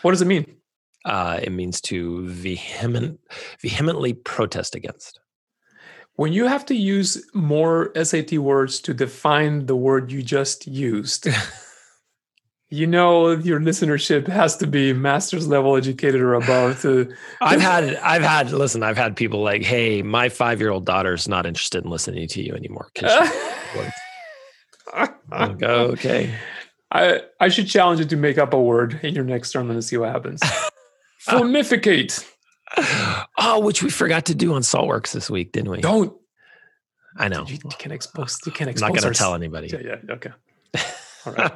What 0.02 0.12
does 0.12 0.22
it 0.22 0.26
mean? 0.26 0.46
Uh, 1.04 1.40
it 1.42 1.50
means 1.50 1.80
to 1.80 2.26
vehement, 2.26 3.20
vehemently 3.62 4.12
protest 4.12 4.74
against 4.74 5.20
when 6.20 6.34
you 6.34 6.46
have 6.46 6.66
to 6.66 6.74
use 6.74 7.26
more 7.32 7.92
SAT 7.94 8.32
words 8.32 8.78
to 8.80 8.92
define 8.92 9.64
the 9.64 9.74
word 9.74 10.12
you 10.12 10.22
just 10.22 10.66
used, 10.66 11.26
you 12.68 12.86
know 12.86 13.30
your 13.30 13.58
listenership 13.58 14.28
has 14.28 14.54
to 14.58 14.66
be 14.66 14.92
master's 14.92 15.48
level 15.48 15.76
educated 15.78 16.20
or 16.20 16.34
above 16.34 16.78
to 16.82 17.10
I've 17.40 17.62
had 17.62 17.96
I've 17.96 18.20
had 18.20 18.52
listen, 18.52 18.82
I've 18.82 18.98
had 18.98 19.16
people 19.16 19.42
like, 19.42 19.62
hey, 19.62 20.02
my 20.02 20.28
five 20.28 20.60
year 20.60 20.68
old 20.68 20.84
daughter's 20.84 21.26
not 21.26 21.46
interested 21.46 21.84
in 21.84 21.90
listening 21.90 22.28
to 22.28 22.42
you 22.42 22.52
anymore. 22.52 22.90
like, 25.30 25.62
okay. 25.62 26.34
I, 26.92 27.22
I 27.38 27.48
should 27.48 27.68
challenge 27.68 28.00
you 28.00 28.06
to 28.06 28.16
make 28.16 28.38
up 28.38 28.52
a 28.52 28.60
word 28.60 29.00
in 29.02 29.14
your 29.14 29.24
next 29.24 29.50
sermon 29.50 29.76
and 29.76 29.84
see 29.84 29.96
what 29.96 30.10
happens. 30.10 30.42
Formificate 31.20 32.24
oh, 33.38 33.60
which 33.62 33.82
we 33.82 33.90
forgot 33.90 34.26
to 34.26 34.34
do 34.34 34.54
on 34.54 34.62
Saltworks 34.62 35.12
this 35.12 35.30
week, 35.30 35.52
didn't 35.52 35.70
we? 35.70 35.80
Don't. 35.80 36.16
I 37.16 37.28
know. 37.28 37.44
You, 37.46 37.58
you 37.64 37.70
can 37.78 37.92
expose. 37.92 38.38
You 38.46 38.52
can't 38.52 38.70
expose. 38.70 38.88
I'm 38.88 38.94
not 38.94 39.02
going 39.02 39.12
to 39.12 39.18
tell 39.18 39.34
anybody. 39.34 39.68
Yeah. 39.68 39.96
Yeah. 40.06 40.14
Okay. 40.14 40.30
All 41.26 41.32
right. 41.32 41.52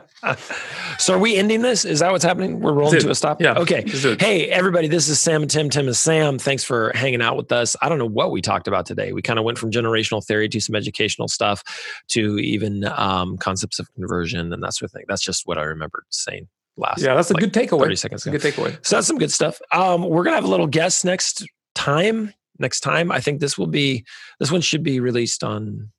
so 0.99 1.15
are 1.15 1.19
we 1.19 1.37
ending 1.37 1.63
this? 1.63 1.85
Is 1.85 2.01
that 2.01 2.13
what's 2.13 2.25
happening? 2.25 2.61
We're 2.61 2.73
rolling 2.73 3.01
to 3.01 3.11
a 3.11 3.15
stop? 3.15 3.41
Yeah. 3.41 3.55
Okay. 3.59 3.85
Hey, 4.19 4.49
everybody, 4.49 4.89
this 4.89 5.09
is 5.09 5.21
Sam 5.21 5.43
and 5.43 5.51
Tim. 5.51 5.71
Tim 5.71 5.89
is 5.89 5.99
Sam. 5.99 6.39
Thanks 6.39 6.65
for 6.65 6.93
hanging 6.95 7.23
out 7.23 7.37
with 7.37 7.51
us. 7.53 7.77
I 7.81 7.89
don't 7.89 7.99
know 7.99 8.09
what 8.09 8.31
we 8.31 8.41
talked 8.41 8.69
about 8.69 8.87
today. 8.87 9.13
We 9.13 9.23
kind 9.23 9.39
of 9.39 9.45
went 9.45 9.59
from 9.59 9.71
generational 9.71 10.25
theory 10.25 10.49
to 10.49 10.61
some 10.61 10.75
educational 10.75 11.29
stuff 11.29 11.63
to 12.09 12.39
even 12.39 12.85
um, 12.85 13.39
concepts 13.39 13.79
of 13.79 13.93
conversion 13.95 14.53
and 14.53 14.63
that 14.63 14.75
sort 14.75 14.91
of 14.91 14.93
thing. 14.93 15.05
That's 15.09 15.23
just 15.23 15.47
what 15.47 15.59
I 15.59 15.63
remembered 15.63 16.05
saying 16.11 16.49
last. 16.77 17.03
Yeah, 17.03 17.15
that's 17.15 17.31
a 17.31 17.35
like 17.35 17.41
good 17.41 17.53
takeaway. 17.53 17.83
30 17.83 17.97
seconds 17.97 18.27
ago. 18.27 18.39
Good 18.39 18.55
takeaway. 18.55 18.87
So 18.87 18.97
that's 18.97 19.07
some 19.07 19.19
good 19.19 19.33
stuff. 19.33 19.61
Um, 19.73 20.09
we're 20.09 20.25
gonna 20.25 20.37
have 20.37 20.45
a 20.45 20.49
little 20.49 20.67
guest 20.67 21.05
next 21.05 21.47
time. 21.75 22.33
Next 22.59 22.81
time, 22.81 23.11
I 23.11 23.19
think 23.21 23.41
this 23.41 23.59
will 23.59 23.67
be 23.67 24.05
this 24.39 24.53
one 24.53 24.61
should 24.61 24.85
be 24.85 25.01
released 25.01 25.43
on 25.43 25.91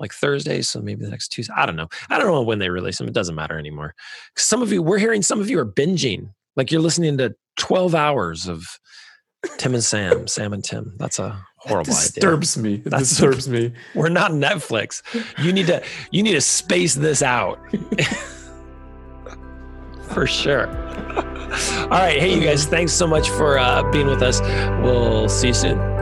like 0.00 0.12
Thursday, 0.12 0.62
so 0.62 0.80
maybe 0.80 1.04
the 1.04 1.10
next 1.10 1.28
Tuesday. 1.28 1.52
I 1.56 1.66
don't 1.66 1.76
know. 1.76 1.88
I 2.08 2.18
don't 2.18 2.26
know 2.26 2.42
when 2.42 2.58
they 2.58 2.70
release 2.70 2.98
them. 2.98 3.06
It 3.06 3.14
doesn't 3.14 3.34
matter 3.34 3.58
anymore. 3.58 3.94
Some 4.36 4.62
of 4.62 4.72
you, 4.72 4.82
we're 4.82 4.98
hearing 4.98 5.22
some 5.22 5.40
of 5.40 5.50
you 5.50 5.58
are 5.60 5.66
binging. 5.66 6.30
Like 6.56 6.72
you're 6.72 6.80
listening 6.80 7.18
to 7.18 7.34
12 7.58 7.94
hours 7.94 8.48
of 8.48 8.66
Tim 9.58 9.74
and 9.74 9.84
Sam, 9.84 10.26
Sam 10.26 10.52
and 10.52 10.64
Tim. 10.64 10.94
That's 10.98 11.18
a 11.18 11.38
horrible 11.58 11.92
that 11.92 12.12
disturbs 12.12 12.58
idea. 12.58 12.70
me. 12.70 12.82
It 12.84 12.90
that 12.90 13.00
disturbs 13.00 13.48
me. 13.48 13.72
We're 13.94 14.08
not 14.08 14.32
Netflix. 14.32 15.02
You 15.42 15.52
need 15.52 15.66
to 15.66 15.82
you 16.10 16.22
need 16.22 16.32
to 16.32 16.40
space 16.40 16.94
this 16.94 17.22
out. 17.22 17.58
for 20.10 20.26
sure. 20.26 20.66
All 20.68 21.88
right. 21.88 22.18
Hey, 22.18 22.34
you 22.34 22.42
guys, 22.42 22.66
thanks 22.66 22.92
so 22.92 23.06
much 23.06 23.28
for 23.30 23.58
uh, 23.58 23.88
being 23.90 24.06
with 24.06 24.22
us. 24.22 24.40
We'll 24.82 25.28
see 25.28 25.48
you 25.48 25.54
soon. 25.54 25.99